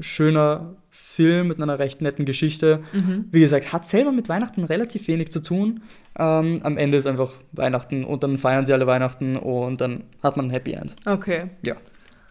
schöner 0.00 0.74
Film 0.90 1.48
mit 1.48 1.60
einer 1.62 1.78
recht 1.78 2.00
netten 2.02 2.24
Geschichte. 2.24 2.80
Mhm. 2.92 3.26
Wie 3.30 3.40
gesagt, 3.40 3.72
hat 3.72 3.84
selber 3.86 4.10
mit 4.10 4.28
Weihnachten 4.28 4.64
relativ 4.64 5.06
wenig 5.08 5.30
zu 5.30 5.40
tun. 5.40 5.82
Ähm, 6.18 6.60
am 6.64 6.76
Ende 6.76 6.98
ist 6.98 7.06
einfach 7.06 7.30
Weihnachten 7.52 8.04
und 8.04 8.22
dann 8.22 8.38
feiern 8.38 8.66
sie 8.66 8.72
alle 8.72 8.86
Weihnachten 8.86 9.36
und 9.36 9.80
dann 9.80 10.04
hat 10.22 10.36
man 10.36 10.46
ein 10.46 10.50
Happy 10.50 10.72
End. 10.72 10.96
Okay. 11.06 11.50
Ja. 11.64 11.76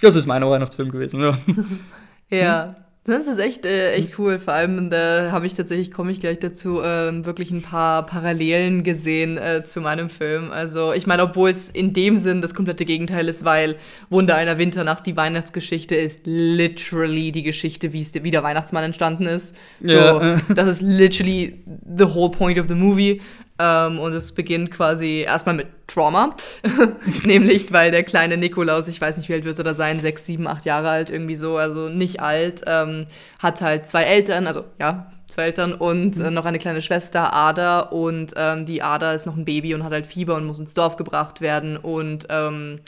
Das 0.01 0.15
ist 0.15 0.25
mein 0.25 0.43
Weihnachtsfilm 0.45 0.91
gewesen, 0.91 1.21
ja. 1.21 1.37
Ja. 2.29 2.75
Das 3.05 3.27
ist 3.27 3.37
echt, 3.37 3.65
äh, 3.65 3.91
echt 3.95 4.17
cool. 4.17 4.39
Vor 4.39 4.53
allem, 4.53 4.89
da 4.89 5.29
habe 5.33 5.45
ich 5.45 5.53
tatsächlich, 5.55 5.91
komme 5.91 6.09
ich 6.13 6.21
gleich 6.21 6.39
dazu, 6.39 6.79
ähm, 6.81 7.25
wirklich 7.25 7.51
ein 7.51 7.61
paar 7.61 8.05
Parallelen 8.05 8.83
gesehen 8.83 9.37
äh, 9.37 9.65
zu 9.65 9.81
meinem 9.81 10.09
Film. 10.09 10.51
Also, 10.51 10.93
ich 10.93 11.05
meine, 11.05 11.23
obwohl 11.23 11.49
es 11.49 11.67
in 11.67 11.91
dem 11.91 12.15
Sinn 12.15 12.41
das 12.41 12.53
komplette 12.55 12.85
Gegenteil 12.85 13.27
ist, 13.27 13.43
weil 13.43 13.75
Wunder 14.09 14.35
einer 14.35 14.57
Winternacht, 14.57 15.05
die 15.05 15.17
Weihnachtsgeschichte 15.17 15.95
ist 15.95 16.21
literally 16.25 17.33
die 17.33 17.43
Geschichte, 17.43 17.91
wie 17.91 18.01
es 18.01 18.13
wie 18.13 18.31
der 18.31 18.41
Weihnachtsmann 18.43 18.85
entstanden 18.85 19.23
ist. 19.25 19.57
So, 19.81 19.91
Ja. 19.97 20.39
das 20.55 20.69
ist 20.69 20.81
literally 20.81 21.61
the 21.97 22.05
whole 22.05 22.31
point 22.31 22.57
of 22.57 22.67
the 22.69 22.75
movie. 22.75 23.19
Ähm, 23.59 23.99
und 23.99 24.13
es 24.13 24.33
beginnt 24.33 24.71
quasi 24.71 25.21
erstmal 25.21 25.55
mit 25.55 25.67
Trauma. 25.87 26.35
Nämlich, 27.23 27.71
weil 27.71 27.91
der 27.91 28.03
kleine 28.03 28.37
Nikolaus, 28.37 28.87
ich 28.87 28.99
weiß 28.99 29.17
nicht, 29.17 29.29
wie 29.29 29.33
alt 29.33 29.45
wird 29.45 29.57
er 29.57 29.63
da 29.63 29.73
sein, 29.75 29.99
sechs, 29.99 30.25
sieben, 30.25 30.47
acht 30.47 30.65
Jahre 30.65 30.89
alt, 30.89 31.11
irgendwie 31.11 31.35
so, 31.35 31.57
also 31.57 31.89
nicht 31.89 32.19
alt, 32.19 32.61
ähm, 32.65 33.05
hat 33.39 33.61
halt 33.61 33.87
zwei 33.87 34.03
Eltern, 34.03 34.47
also 34.47 34.63
ja, 34.79 35.11
zwei 35.33 35.43
Eltern 35.43 35.73
und 35.73 36.17
äh, 36.17 36.31
noch 36.31 36.45
eine 36.45 36.59
kleine 36.59 36.81
Schwester, 36.81 37.33
Ada. 37.33 37.79
Und 37.81 38.33
ähm, 38.37 38.65
die 38.65 38.81
Ada 38.81 39.13
ist 39.13 39.25
noch 39.25 39.35
ein 39.35 39.45
Baby 39.45 39.73
und 39.73 39.83
hat 39.83 39.91
halt 39.91 40.05
Fieber 40.05 40.35
und 40.35 40.45
muss 40.45 40.59
ins 40.59 40.73
Dorf 40.73 40.95
gebracht 40.95 41.41
werden. 41.41 41.77
Und 41.77 42.27
ähm, 42.29 42.79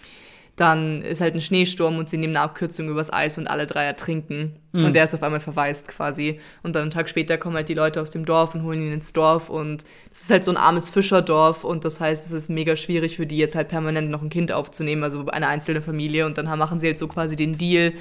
dann 0.55 1.01
ist 1.01 1.19
halt 1.19 1.35
ein 1.35 1.41
Schneesturm 1.41 1.97
und 1.97 2.09
sie 2.09 2.17
nehmen 2.17 2.35
eine 2.35 2.45
Abkürzung 2.45 2.87
übers 2.87 3.11
Eis 3.11 3.37
und 3.37 3.47
alle 3.47 3.65
drei 3.65 3.83
ertrinken. 3.83 4.53
Von 4.81 4.93
der 4.93 5.03
ist 5.03 5.13
auf 5.13 5.23
einmal 5.23 5.39
verwaist 5.39 5.87
quasi. 5.87 6.39
Und 6.63 6.75
dann 6.75 6.83
einen 6.83 6.91
Tag 6.91 7.09
später 7.09 7.37
kommen 7.37 7.55
halt 7.55 7.69
die 7.69 7.73
Leute 7.73 8.01
aus 8.01 8.11
dem 8.11 8.25
Dorf 8.25 8.55
und 8.55 8.63
holen 8.63 8.81
ihn 8.81 8.93
ins 8.93 9.11
Dorf. 9.13 9.49
Und 9.49 9.83
es 10.11 10.21
ist 10.21 10.29
halt 10.29 10.45
so 10.45 10.51
ein 10.51 10.57
armes 10.57 10.89
Fischerdorf 10.89 11.63
und 11.63 11.83
das 11.83 11.99
heißt, 11.99 12.25
es 12.25 12.31
ist 12.31 12.49
mega 12.49 12.75
schwierig 12.75 13.17
für 13.17 13.25
die 13.25 13.37
jetzt 13.37 13.55
halt 13.55 13.67
permanent 13.67 14.09
noch 14.09 14.21
ein 14.21 14.29
Kind 14.29 14.51
aufzunehmen, 14.51 15.03
also 15.03 15.25
eine 15.27 15.47
einzelne 15.47 15.81
Familie. 15.81 16.25
Und 16.25 16.37
dann 16.37 16.45
machen 16.57 16.79
sie 16.79 16.87
halt 16.87 16.99
so 16.99 17.07
quasi 17.07 17.35
den 17.35 17.57
Deal, 17.57 17.93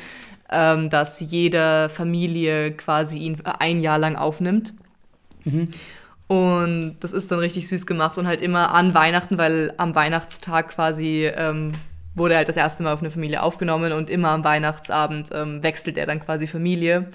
ähm, 0.50 0.90
dass 0.90 1.18
jede 1.20 1.88
Familie 1.88 2.72
quasi 2.72 3.18
ihn 3.18 3.40
ein 3.44 3.80
Jahr 3.80 3.98
lang 3.98 4.16
aufnimmt. 4.16 4.74
Und 6.26 6.96
das 7.00 7.12
ist 7.12 7.30
dann 7.30 7.38
richtig 7.38 7.68
süß 7.68 7.86
gemacht 7.86 8.16
und 8.18 8.26
halt 8.26 8.40
immer 8.40 8.74
an 8.74 8.94
Weihnachten, 8.94 9.38
weil 9.38 9.74
am 9.76 9.94
Weihnachtstag 9.94 10.68
quasi 10.68 11.30
ähm, 11.34 11.72
wurde 12.14 12.36
halt 12.36 12.48
das 12.48 12.56
erste 12.56 12.82
Mal 12.82 12.92
auf 12.92 13.00
eine 13.00 13.10
Familie 13.10 13.42
aufgenommen 13.42 13.92
und 13.92 14.10
immer 14.10 14.30
am 14.30 14.44
Weihnachtsabend 14.44 15.30
ähm, 15.32 15.62
wechselt 15.62 15.98
er 15.98 16.06
dann 16.06 16.20
quasi 16.20 16.46
Familie. 16.46 17.08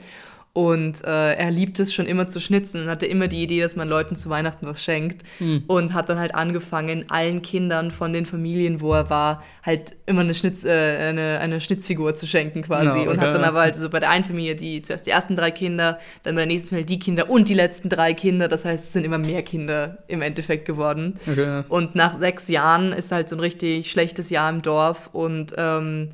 Und 0.52 1.06
äh, 1.06 1.34
er 1.36 1.52
liebt 1.52 1.80
es 1.80 1.94
schon 1.94 2.08
immer 2.08 2.28
zu 2.28 2.40
schnitzen 2.40 2.82
und 2.82 2.90
hatte 2.90 3.06
immer 3.06 3.28
die 3.28 3.44
Idee, 3.44 3.62
dass 3.62 3.76
man 3.76 3.88
Leuten 3.88 4.16
zu 4.16 4.30
Weihnachten 4.30 4.66
was 4.66 4.84
schenkt. 4.84 5.24
Und 5.68 5.94
hat 5.94 6.10
dann 6.10 6.20
halt 6.20 6.34
angefangen, 6.34 7.06
allen 7.10 7.42
Kindern 7.42 7.92
von 7.92 8.14
den 8.14 8.26
Familien, 8.26 8.82
wo 8.82 8.94
er 8.94 9.10
war, 9.10 9.44
halt 9.64 9.96
immer 10.06 10.22
eine, 10.22 10.34
Schnitz, 10.34 10.66
äh, 10.66 10.70
eine, 11.10 11.40
eine 11.40 11.62
Schnitzfigur 11.62 12.16
zu 12.16 12.26
schenken 12.28 12.64
quasi. 12.64 13.04
Ja, 13.04 13.10
Und 13.12 13.22
hat 13.22 13.34
dann 13.34 13.44
aber 13.44 13.62
halt 13.62 13.76
so 13.76 13.90
bei 13.90 14.00
der 14.00 14.10
einen 14.10 14.26
Familie 14.26 14.56
die 14.56 14.82
zuerst 14.82 15.06
die 15.06 15.12
ersten 15.12 15.36
drei 15.36 15.52
Kinder, 15.52 16.00
dann 16.24 16.36
bei 16.36 16.42
der 16.42 16.48
nächsten 16.48 16.70
Familie 16.70 16.88
die 16.88 17.00
Kinder 17.00 17.30
und 17.30 17.48
die 17.48 17.54
letzten 17.54 17.88
drei 17.90 18.14
Kinder. 18.14 18.48
Das 18.48 18.66
heißt, 18.66 18.86
es 18.86 18.94
sind 18.94 19.06
immer 19.06 19.20
mehr 19.20 19.44
Kinder 19.44 20.00
im 20.08 20.22
Endeffekt 20.22 20.66
geworden. 20.66 21.20
Okay. 21.30 21.64
Und 21.70 21.96
nach 21.96 22.20
sechs 22.20 22.48
Jahren 22.48 22.92
ist 22.92 23.12
halt 23.12 23.30
so 23.30 23.36
ein 23.36 23.40
richtig 23.40 23.92
schlechtes 23.92 24.30
Jahr 24.30 24.50
im 24.50 24.62
Dorf 24.62 25.10
und 25.14 25.54
ähm, 25.58 26.10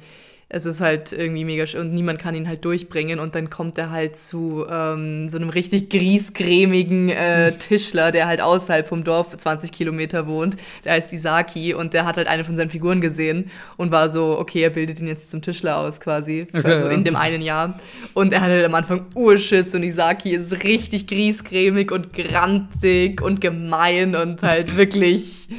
es 0.56 0.66
ist 0.66 0.80
halt 0.80 1.12
irgendwie 1.12 1.44
mega 1.44 1.66
sch- 1.66 1.78
und 1.78 1.94
niemand 1.94 2.18
kann 2.18 2.34
ihn 2.34 2.48
halt 2.48 2.64
durchbringen 2.64 3.20
und 3.20 3.36
dann 3.36 3.50
kommt 3.50 3.78
er 3.78 3.92
halt 3.92 4.16
zu 4.16 4.66
ähm, 4.72 5.28
so 5.28 5.38
einem 5.38 5.50
richtig 5.50 5.90
griesgrämigen 5.90 7.10
äh, 7.10 7.52
Tischler, 7.60 8.14
der 8.14 8.26
halt 8.26 8.40
außerhalb 8.40 8.88
vom 8.88 9.04
Dorf 9.04 9.36
20 9.36 9.74
Kilometer 9.74 10.28
wohnt. 10.28 10.56
Der 10.86 10.94
heißt 10.94 11.12
Isaki 11.12 11.74
und 11.74 11.94
der 11.94 12.06
hat 12.06 12.16
halt 12.16 12.28
eine 12.28 12.46
von 12.46 12.56
seinen 12.56 12.70
Figuren 12.70 13.02
gesehen 13.02 13.52
und 13.76 13.92
war 13.92 14.08
so, 14.10 14.40
okay, 14.40 14.62
er 14.62 14.70
bildet 14.70 15.02
ihn 15.02 15.08
jetzt 15.08 15.30
zum 15.30 15.42
Tischler 15.42 15.78
aus 15.78 16.00
quasi, 16.00 16.48
Okay, 16.54 16.66
also 16.66 16.86
ja. 16.86 16.92
in 16.92 17.04
dem 17.04 17.18
einen 17.18 17.42
Jahr. 17.42 17.78
Und 18.14 18.32
er 18.32 18.40
hat 18.40 18.48
halt 18.48 18.64
am 18.64 18.76
Anfang 18.76 19.08
Urschiss 19.14 19.76
und 19.76 19.84
Isaki 19.84 20.36
ist 20.36 20.64
richtig 20.64 21.08
griesgrämig 21.08 21.92
und 21.92 22.14
grantig 22.14 23.22
und 23.22 23.42
gemein 23.42 24.16
und 24.16 24.42
halt 24.42 24.78
wirklich 24.78 25.50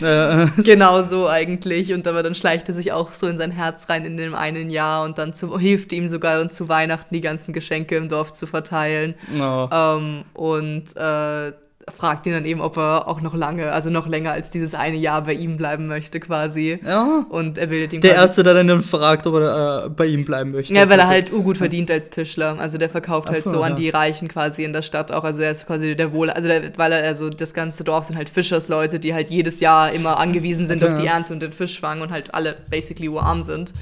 genau 0.64 1.02
so 1.02 1.28
eigentlich. 1.28 1.92
Und 1.92 2.08
aber 2.08 2.22
dann 2.22 2.34
schleicht 2.34 2.70
er 2.70 2.74
sich 2.74 2.92
auch 2.92 3.12
so 3.12 3.26
in 3.26 3.36
sein 3.36 3.50
Herz 3.50 3.90
rein 3.90 4.06
in 4.06 4.16
dem 4.16 4.34
einen 4.34 4.70
Jahr 4.70 4.85
und 5.04 5.18
dann 5.18 5.34
zu, 5.34 5.58
hilft 5.58 5.92
ihm 5.92 6.06
sogar 6.06 6.38
dann 6.38 6.50
zu 6.50 6.68
Weihnachten 6.68 7.14
die 7.14 7.20
ganzen 7.20 7.52
Geschenke 7.52 7.96
im 7.96 8.08
Dorf 8.08 8.32
zu 8.32 8.46
verteilen. 8.46 9.14
no. 9.32 9.68
Ähm, 9.72 10.24
und 10.34 10.96
äh, 10.96 11.52
fragt 11.96 12.26
ihn 12.26 12.32
dann 12.32 12.44
eben, 12.46 12.60
ob 12.60 12.76
er 12.78 13.06
auch 13.06 13.20
noch 13.20 13.32
lange, 13.32 13.70
also 13.70 13.90
noch 13.90 14.08
länger 14.08 14.32
als 14.32 14.50
dieses 14.50 14.74
eine 14.74 14.96
Jahr 14.96 15.22
bei 15.22 15.34
ihm 15.34 15.56
bleiben 15.56 15.86
möchte 15.86 16.18
quasi. 16.18 16.80
Ja. 16.84 17.24
Und 17.28 17.58
er 17.58 17.68
bildet 17.68 17.92
ihm 17.92 18.00
Der 18.00 18.16
Erste, 18.16 18.42
der 18.42 18.54
dann 18.54 18.82
fragt, 18.82 19.24
ob 19.28 19.34
er 19.36 19.84
äh, 19.84 19.88
bei 19.90 20.06
ihm 20.06 20.24
bleiben 20.24 20.50
möchte. 20.50 20.74
Ja, 20.74 20.80
weil 20.90 20.98
er 20.98 21.02
Also- 21.04 21.12
halt 21.12 21.32
urgut 21.32 21.58
verdient 21.58 21.88
als 21.92 22.10
Tischler. 22.10 22.56
Also 22.58 22.76
der 22.76 22.90
verkauft 22.90 23.28
Ach 23.30 23.34
halt 23.34 23.42
so, 23.44 23.50
so, 23.50 23.62
an 23.62 23.70
ja. 23.70 23.76
die 23.76 23.90
Reichen 23.90 24.26
quasi 24.26 24.64
in 24.64 24.72
der 24.72 24.82
Stadt 24.82 25.12
auch. 25.12 25.22
Also 25.22 25.42
er 25.42 25.52
ist 25.52 25.64
quasi 25.64 25.94
der 25.94 26.12
Wohl, 26.12 26.28
also 26.28 26.48
der, 26.48 26.76
weil 26.76 26.90
er, 26.90 27.04
also 27.04 27.30
das 27.30 27.54
ganze 27.54 27.84
Dorf 27.84 28.02
sind 28.06 28.16
halt 28.16 28.30
Fischersleute, 28.30 28.98
die 28.98 29.14
halt 29.14 29.30
jedes 29.30 29.60
Jahr 29.60 29.92
immer 29.92 30.18
angewiesen 30.18 30.66
sind 30.66 30.82
Okay, 30.82 30.92
auf 30.92 30.98
die 30.98 31.06
ja. 31.06 31.12
Ernte 31.12 31.34
und 31.34 31.40
den 31.40 31.52
Fischfang 31.52 32.00
und 32.00 32.10
halt 32.10 32.34
alle 32.34 32.56
basically 32.68 33.08
urarm 33.08 33.44
sind. 33.44 33.72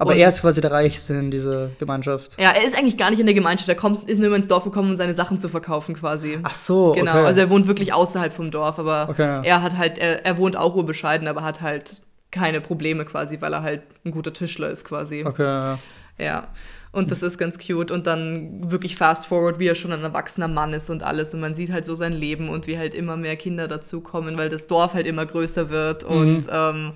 Aber 0.00 0.12
und- 0.12 0.18
er 0.18 0.28
ist 0.30 0.40
quasi 0.40 0.60
der 0.60 0.70
Reichste 0.70 1.14
in 1.14 1.30
dieser 1.30 1.68
Gemeinschaft. 1.78 2.36
Ja, 2.40 2.50
er 2.50 2.64
ist 2.64 2.76
eigentlich 2.76 2.96
gar 2.96 3.10
nicht 3.10 3.20
in 3.20 3.26
der 3.26 3.34
Gemeinschaft. 3.34 3.68
Er 3.68 3.74
kommt, 3.74 4.08
ist 4.08 4.18
nur 4.18 4.28
immer 4.28 4.36
ins 4.36 4.48
Dorf 4.48 4.64
gekommen, 4.64 4.90
um 4.90 4.96
seine 4.96 5.14
Sachen 5.14 5.38
zu 5.38 5.48
verkaufen 5.48 5.94
quasi. 5.94 6.38
Ach 6.42 6.54
so, 6.54 6.92
Genau, 6.92 7.10
okay. 7.12 7.26
also 7.26 7.40
er 7.40 7.50
wohnt 7.50 7.66
wirklich 7.68 7.92
außerhalb 7.92 8.32
vom 8.32 8.50
Dorf, 8.50 8.78
aber 8.78 9.08
Okay. 9.10 9.40
er 9.44 9.62
hat 9.62 9.76
halt, 9.76 9.98
er, 9.98 10.24
er 10.24 10.38
wohnt 10.38 10.56
auch 10.56 10.74
urbescheiden, 10.74 11.28
aber 11.28 11.42
hat 11.42 11.60
halt 11.60 12.00
keine 12.30 12.60
Probleme 12.60 13.04
quasi, 13.04 13.40
weil 13.40 13.52
er 13.52 13.62
halt 13.62 13.82
ein 14.04 14.10
guter 14.10 14.32
Tischler 14.32 14.68
ist 14.70 14.84
quasi. 14.84 15.24
okay. 15.26 15.76
ja. 16.18 16.48
Und 16.92 17.12
das 17.12 17.22
ist 17.22 17.38
ganz 17.38 17.56
cute. 17.58 17.92
Und 17.92 18.08
dann 18.08 18.68
wirklich 18.70 18.96
fast 18.96 19.26
forward, 19.26 19.60
wie 19.60 19.68
er 19.68 19.76
schon 19.76 19.92
ein 19.92 20.02
erwachsener 20.02 20.48
Mann 20.48 20.72
ist 20.72 20.90
und 20.90 21.04
alles. 21.04 21.32
Und 21.34 21.40
man 21.40 21.54
sieht 21.54 21.70
halt 21.70 21.84
so 21.84 21.94
sein 21.94 22.12
Leben 22.12 22.48
und 22.48 22.66
wie 22.66 22.78
halt 22.78 22.96
immer 22.96 23.16
mehr 23.16 23.36
Kinder 23.36 23.68
dazukommen, 23.68 24.36
weil 24.36 24.48
das 24.48 24.66
Dorf 24.66 24.94
halt 24.94 25.06
immer 25.06 25.24
größer 25.24 25.70
wird. 25.70 26.02
Und, 26.02 26.46
ähm, 26.52 26.92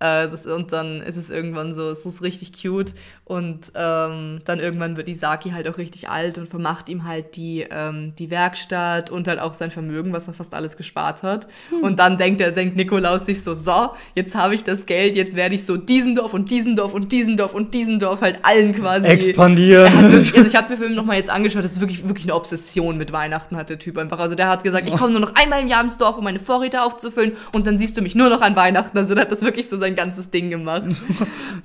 äh, 0.00 0.28
das, 0.28 0.46
und 0.46 0.72
dann 0.72 1.02
ist 1.02 1.16
es 1.16 1.30
irgendwann 1.30 1.74
so, 1.74 1.90
es 1.90 2.04
ist 2.06 2.22
richtig 2.22 2.52
cute. 2.60 2.94
Und 3.24 3.70
ähm, 3.76 4.40
dann 4.44 4.58
irgendwann 4.58 4.96
wird 4.96 5.08
Isaki 5.08 5.50
halt 5.50 5.68
auch 5.68 5.78
richtig 5.78 6.08
alt 6.08 6.36
und 6.36 6.48
vermacht 6.48 6.88
ihm 6.88 7.04
halt 7.04 7.36
die, 7.36 7.64
ähm, 7.70 8.12
die 8.18 8.28
Werkstatt 8.28 9.10
und 9.10 9.28
halt 9.28 9.38
auch 9.38 9.54
sein 9.54 9.70
Vermögen, 9.70 10.12
was 10.12 10.26
er 10.26 10.34
fast 10.34 10.52
alles 10.52 10.76
gespart 10.76 11.22
hat. 11.22 11.46
Und 11.82 12.00
dann 12.00 12.16
denkt 12.16 12.40
er, 12.40 12.50
denkt 12.50 12.74
Nikolaus 12.74 13.26
sich 13.26 13.44
so, 13.44 13.54
so, 13.54 13.90
jetzt 14.16 14.34
habe 14.34 14.56
ich 14.56 14.64
das 14.64 14.86
Geld, 14.86 15.14
jetzt 15.14 15.36
werde 15.36 15.54
ich 15.54 15.64
so 15.64 15.76
diesem 15.76 16.16
Dorf 16.16 16.34
und 16.34 16.50
diesem 16.50 16.74
Dorf 16.74 16.92
und 16.92 17.12
diesem 17.12 17.36
Dorf 17.36 17.54
und 17.54 17.72
diesem 17.72 18.00
Dorf 18.00 18.20
halt 18.20 18.40
allen 18.42 18.74
quasi. 18.74 19.06
Er 19.06 19.12
Expandieren. 19.12 19.92
wirklich, 20.02 20.36
also 20.36 20.48
ich 20.48 20.56
habe 20.56 20.70
mir 20.70 20.76
den 20.76 20.82
Film 20.86 20.94
nochmal 20.96 21.16
jetzt 21.16 21.30
angeschaut, 21.30 21.62
das 21.62 21.72
ist 21.72 21.80
wirklich, 21.80 22.08
wirklich 22.08 22.24
eine 22.24 22.34
Obsession 22.34 22.98
mit 22.98 23.12
Weihnachten 23.12 23.56
hat 23.56 23.70
der 23.70 23.78
Typ 23.78 23.96
einfach. 23.98 24.18
Also 24.18 24.34
der 24.34 24.48
hat 24.48 24.64
gesagt, 24.64 24.88
ich 24.88 24.96
komme 24.96 25.12
nur 25.12 25.20
noch 25.20 25.36
einmal 25.36 25.60
im 25.60 25.68
Jahr 25.68 25.84
ins 25.84 25.98
Dorf, 25.98 26.16
um 26.16 26.24
meine 26.24 26.40
Vorräte 26.40 26.82
aufzufüllen 26.82 27.36
und 27.52 27.68
dann 27.68 27.78
siehst 27.78 27.96
du 27.96 28.02
mich 28.02 28.16
nur 28.16 28.28
noch 28.28 28.40
an 28.40 28.56
Weihnachten. 28.56 28.98
Also 28.98 29.14
der 29.14 29.22
hat 29.22 29.30
das 29.30 29.42
wirklich 29.42 29.68
so 29.68 29.76
sein 29.76 29.89
ganzes 29.96 30.30
Ding 30.30 30.50
gemacht. 30.50 30.84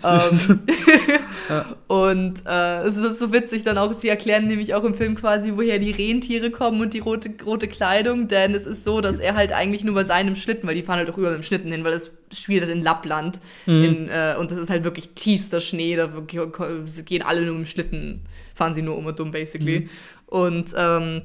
Ähm, 0.04 0.60
und 1.88 2.44
äh, 2.46 2.82
es 2.84 2.98
ist 2.98 3.20
so 3.20 3.32
witzig 3.32 3.64
dann 3.64 3.78
auch, 3.78 3.94
sie 3.94 4.10
erklären 4.10 4.48
nämlich 4.48 4.74
auch 4.74 4.84
im 4.84 4.94
Film 4.94 5.16
quasi, 5.16 5.54
woher 5.56 5.80
die 5.80 5.92
Rentiere 5.92 6.52
kommen 6.52 6.82
und 6.82 6.94
die 6.94 7.00
rote, 7.00 7.32
rote 7.46 7.68
Kleidung, 7.70 8.28
denn 8.28 8.54
es 8.54 8.66
ist 8.66 8.84
so, 8.84 9.00
dass 9.00 9.20
er 9.20 9.36
halt 9.36 9.54
eigentlich 9.54 9.86
nur 9.86 9.96
bei 9.96 10.04
seinem 10.04 10.36
Schlitten, 10.36 10.68
weil 10.68 10.76
die 10.76 10.84
fahren 10.84 10.98
halt 10.98 11.10
auch 11.10 11.18
überall 11.18 11.34
mit 11.36 11.44
dem 11.44 11.48
Schlitten 11.48 11.72
hin, 11.72 11.86
weil 11.86 11.94
das 11.94 12.12
spielt 12.34 12.64
halt 12.64 12.74
in 12.74 12.82
Lappland. 12.82 13.40
In, 13.66 14.10
äh, 14.10 14.36
und 14.38 14.52
das 14.52 14.60
ist 14.60 14.70
halt 14.70 14.84
wirklich 14.84 15.12
tiefster 15.16 15.62
Schnee, 15.62 15.96
da 15.96 16.08
gehen 16.08 17.22
alle 17.22 17.42
nur 17.42 17.56
dem 17.56 17.66
Schlitten, 17.66 18.22
fahren 18.54 18.74
sie 18.74 18.82
nur 18.82 18.98
um 18.98 19.06
und 19.06 19.20
um 19.22 19.32
basically. 19.32 19.90
Und 20.28 20.74
ähm, 20.78 21.22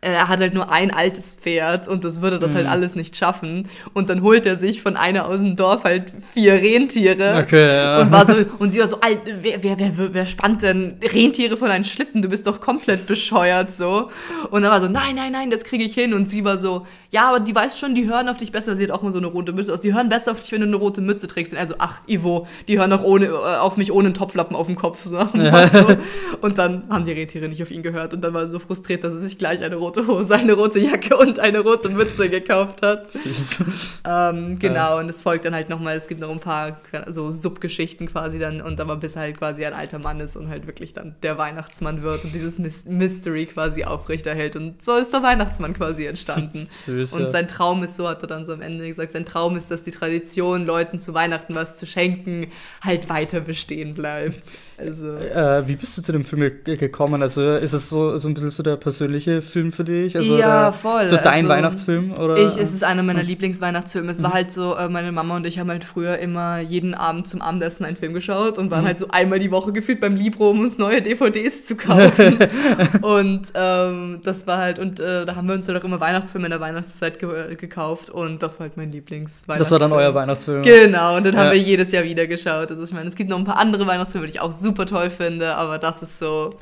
er 0.00 0.28
hat 0.28 0.40
halt 0.40 0.54
nur 0.54 0.70
ein 0.70 0.90
altes 0.90 1.34
Pferd 1.34 1.88
und 1.88 2.04
das 2.04 2.20
würde 2.20 2.38
das 2.38 2.54
halt 2.54 2.66
alles 2.66 2.94
nicht 2.94 3.16
schaffen. 3.16 3.68
Und 3.94 4.10
dann 4.10 4.22
holt 4.22 4.46
er 4.46 4.56
sich 4.56 4.82
von 4.82 4.96
einer 4.96 5.26
aus 5.26 5.40
dem 5.40 5.56
Dorf 5.56 5.84
halt 5.84 6.12
vier 6.34 6.54
Rentiere. 6.54 7.42
Okay, 7.42 7.66
ja. 7.66 8.02
Und, 8.02 8.12
war 8.12 8.26
so, 8.26 8.34
und 8.58 8.70
sie 8.70 8.80
war 8.80 8.86
so, 8.86 9.00
alt, 9.00 9.20
wer, 9.40 9.62
wer, 9.62 9.78
wer, 9.78 10.14
wer 10.14 10.26
spannt 10.26 10.62
denn 10.62 10.98
Rentiere 11.02 11.56
von 11.56 11.70
einem 11.70 11.84
Schlitten? 11.84 12.22
Du 12.22 12.28
bist 12.28 12.46
doch 12.46 12.60
komplett 12.60 13.06
bescheuert 13.06 13.72
so. 13.72 14.10
Und 14.50 14.64
er 14.64 14.70
war 14.70 14.80
so, 14.80 14.88
nein, 14.88 15.16
nein, 15.16 15.32
nein, 15.32 15.50
das 15.50 15.64
kriege 15.64 15.84
ich 15.84 15.94
hin. 15.94 16.12
Und 16.14 16.28
sie 16.28 16.44
war 16.44 16.58
so, 16.58 16.86
ja, 17.16 17.30
aber 17.30 17.40
die 17.40 17.54
weiß 17.54 17.78
schon, 17.78 17.94
die 17.94 18.06
hören 18.06 18.28
auf 18.28 18.36
dich 18.36 18.52
besser, 18.52 18.76
sie 18.76 18.84
hat 18.84 18.90
auch 18.90 19.00
immer 19.00 19.10
so 19.10 19.16
eine 19.16 19.28
rote 19.28 19.54
Mütze 19.54 19.72
aus. 19.72 19.80
Die 19.80 19.94
hören 19.94 20.10
besser 20.10 20.32
auf 20.32 20.40
dich, 20.40 20.52
wenn 20.52 20.60
du 20.60 20.66
eine 20.66 20.76
rote 20.76 21.00
Mütze 21.00 21.26
trägst. 21.26 21.54
Und 21.54 21.58
also, 21.58 21.76
ach, 21.78 22.00
Ivo, 22.06 22.46
die 22.68 22.78
hören 22.78 22.92
auch 22.92 23.02
ohne, 23.02 23.28
äh, 23.28 23.30
auf 23.30 23.78
mich 23.78 23.90
ohne 23.90 24.08
einen 24.08 24.14
Topflappen 24.14 24.54
auf 24.54 24.66
dem 24.66 24.76
Kopf. 24.76 25.00
So. 25.00 25.16
Ja. 25.46 25.96
Und 26.40 26.58
dann 26.58 26.82
haben 26.90 27.04
die 27.04 27.12
Rentiere 27.12 27.48
nicht 27.48 27.62
auf 27.62 27.70
ihn 27.70 27.82
gehört 27.82 28.12
und 28.12 28.20
dann 28.22 28.34
war 28.34 28.42
er 28.42 28.48
so 28.48 28.58
frustriert, 28.58 29.04
dass 29.04 29.14
er 29.14 29.20
sich 29.20 29.38
gleich 29.38 29.62
eine 29.62 29.76
rote 29.76 30.06
Hose, 30.06 30.34
eine 30.34 30.54
rote 30.54 30.78
Jacke 30.78 31.16
und 31.16 31.38
eine 31.38 31.60
rote 31.60 31.88
Mütze 31.88 32.28
gekauft 32.28 32.82
hat. 32.82 33.10
Süß. 33.12 33.60
Ähm, 34.04 34.58
genau, 34.58 34.74
ja. 34.74 34.98
und 34.98 35.08
es 35.08 35.22
folgt 35.22 35.44
dann 35.44 35.54
halt 35.54 35.68
nochmal, 35.70 35.96
es 35.96 36.08
gibt 36.08 36.20
noch 36.20 36.30
ein 36.30 36.40
paar 36.40 36.80
so 37.06 37.30
Subgeschichten 37.30 38.08
quasi 38.08 38.38
dann 38.38 38.60
und 38.60 38.80
aber 38.80 38.96
bis 38.96 39.16
er 39.16 39.22
halt 39.22 39.38
quasi 39.38 39.64
ein 39.64 39.72
alter 39.72 39.98
Mann 39.98 40.20
ist 40.20 40.36
und 40.36 40.48
halt 40.48 40.66
wirklich 40.66 40.92
dann 40.92 41.14
der 41.22 41.38
Weihnachtsmann 41.38 42.02
wird 42.02 42.24
und 42.24 42.34
dieses 42.34 42.58
Mystery 42.58 43.46
quasi 43.46 43.84
aufrechterhält 43.84 44.56
und 44.56 44.82
so 44.82 44.96
ist 44.96 45.12
der 45.12 45.22
Weihnachtsmann 45.22 45.72
quasi 45.72 46.06
entstanden. 46.06 46.66
Süß, 46.70 47.05
und 47.12 47.30
sein 47.30 47.48
Traum 47.48 47.82
ist, 47.82 47.96
so 47.96 48.08
hat 48.08 48.22
er 48.22 48.28
dann 48.28 48.46
so 48.46 48.52
am 48.52 48.62
Ende 48.62 48.86
gesagt, 48.86 49.12
sein 49.12 49.24
Traum 49.24 49.56
ist, 49.56 49.70
dass 49.70 49.82
die 49.82 49.90
Tradition, 49.90 50.64
Leuten 50.66 51.00
zu 51.00 51.14
Weihnachten 51.14 51.54
was 51.54 51.76
zu 51.76 51.86
schenken, 51.86 52.50
halt 52.82 53.08
weiter 53.08 53.40
bestehen 53.40 53.94
bleibt. 53.94 54.50
Also. 54.78 55.14
Äh, 55.14 55.66
wie 55.66 55.76
bist 55.76 55.96
du 55.96 56.02
zu 56.02 56.12
dem 56.12 56.24
Film 56.24 56.52
gekommen? 56.64 57.22
Also 57.22 57.54
ist 57.54 57.72
es 57.72 57.88
so, 57.88 58.18
so 58.18 58.28
ein 58.28 58.34
bisschen 58.34 58.50
so 58.50 58.62
der 58.62 58.76
persönliche 58.76 59.40
Film 59.40 59.72
für 59.72 59.84
dich? 59.84 60.16
Also 60.16 60.36
ja, 60.36 60.70
voll. 60.70 61.08
So 61.08 61.16
dein 61.16 61.26
also, 61.34 61.48
Weihnachtsfilm? 61.48 62.12
Oder? 62.12 62.36
Ich, 62.36 62.58
es 62.58 62.74
ist 62.74 62.84
einer 62.84 63.02
meiner 63.02 63.22
Lieblingsweihnachtsfilme. 63.22 64.10
Es 64.10 64.18
mhm. 64.18 64.24
war 64.24 64.34
halt 64.34 64.52
so, 64.52 64.76
äh, 64.76 64.88
meine 64.88 65.12
Mama 65.12 65.36
und 65.36 65.46
ich 65.46 65.58
haben 65.58 65.70
halt 65.70 65.84
früher 65.84 66.18
immer 66.18 66.60
jeden 66.60 66.94
Abend 66.94 67.26
zum 67.26 67.40
Abendessen 67.40 67.86
einen 67.86 67.96
Film 67.96 68.12
geschaut 68.12 68.58
und 68.58 68.70
waren 68.70 68.82
mhm. 68.82 68.88
halt 68.88 68.98
so 68.98 69.08
einmal 69.08 69.38
die 69.38 69.50
Woche 69.50 69.72
gefühlt 69.72 70.00
beim 70.00 70.14
Libro, 70.14 70.50
um 70.50 70.60
uns 70.60 70.76
neue 70.76 71.00
DVDs 71.00 71.64
zu 71.64 71.76
kaufen. 71.76 72.38
und 73.00 73.52
ähm, 73.54 74.20
das 74.24 74.46
war 74.46 74.58
halt, 74.58 74.78
und 74.78 75.00
äh, 75.00 75.24
da 75.24 75.36
haben 75.36 75.48
wir 75.48 75.54
uns 75.54 75.66
halt 75.68 75.80
auch 75.80 75.84
immer 75.84 76.00
Weihnachtsfilme 76.00 76.46
in 76.46 76.50
der 76.50 76.60
Weihnachtszeit 76.60 77.18
ge 77.18 77.56
gekauft 77.56 78.10
und 78.10 78.42
das 78.42 78.58
war 78.58 78.66
halt 78.66 78.76
mein 78.76 78.92
Lieblingsweihnachtsfilm. 78.92 79.58
Das 79.58 79.70
war 79.70 79.78
dann 79.78 79.92
euer 79.92 80.14
Weihnachtsfilm? 80.14 80.62
Genau, 80.62 81.16
und 81.16 81.24
den 81.24 81.34
ja. 81.34 81.40
haben 81.40 81.50
wir 81.52 81.58
jedes 81.58 81.92
Jahr 81.92 82.04
wieder 82.04 82.26
geschaut. 82.26 82.70
Also 82.70 82.82
ich 82.82 82.92
meine, 82.92 83.08
es 83.08 83.16
gibt 83.16 83.30
noch 83.30 83.38
ein 83.38 83.44
paar 83.44 83.56
andere 83.56 83.86
Weihnachtsfilme, 83.86 84.26
die 84.26 84.34
ich 84.34 84.40
auch 84.40 84.52
super 84.52 84.65
super 84.66 84.86
toll 84.86 85.10
finde, 85.10 85.54
aber 85.54 85.78
das 85.78 86.02
ist 86.02 86.18
so 86.18 86.58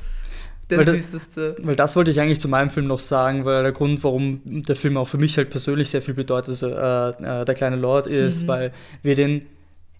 der 0.69 0.79
weil 0.79 0.87
süßeste. 0.87 1.57
weil 1.61 1.75
das 1.75 1.95
wollte 1.95 2.11
ich 2.11 2.19
eigentlich 2.19 2.39
zu 2.39 2.47
meinem 2.47 2.69
Film 2.69 2.87
noch 2.87 2.99
sagen, 2.99 3.45
weil 3.45 3.63
der 3.63 3.71
Grund, 3.71 4.03
warum 4.03 4.41
der 4.45 4.75
Film 4.75 4.97
auch 4.97 5.07
für 5.07 5.17
mich 5.17 5.37
halt 5.37 5.49
persönlich 5.49 5.89
sehr 5.89 6.01
viel 6.01 6.13
bedeutet, 6.13 6.49
also 6.49 6.69
äh, 6.69 7.41
äh, 7.41 7.45
der 7.45 7.55
kleine 7.55 7.75
Lord 7.75 8.07
ist, 8.07 8.43
mhm. 8.43 8.47
weil 8.47 8.73
wir 9.03 9.15
den 9.15 9.45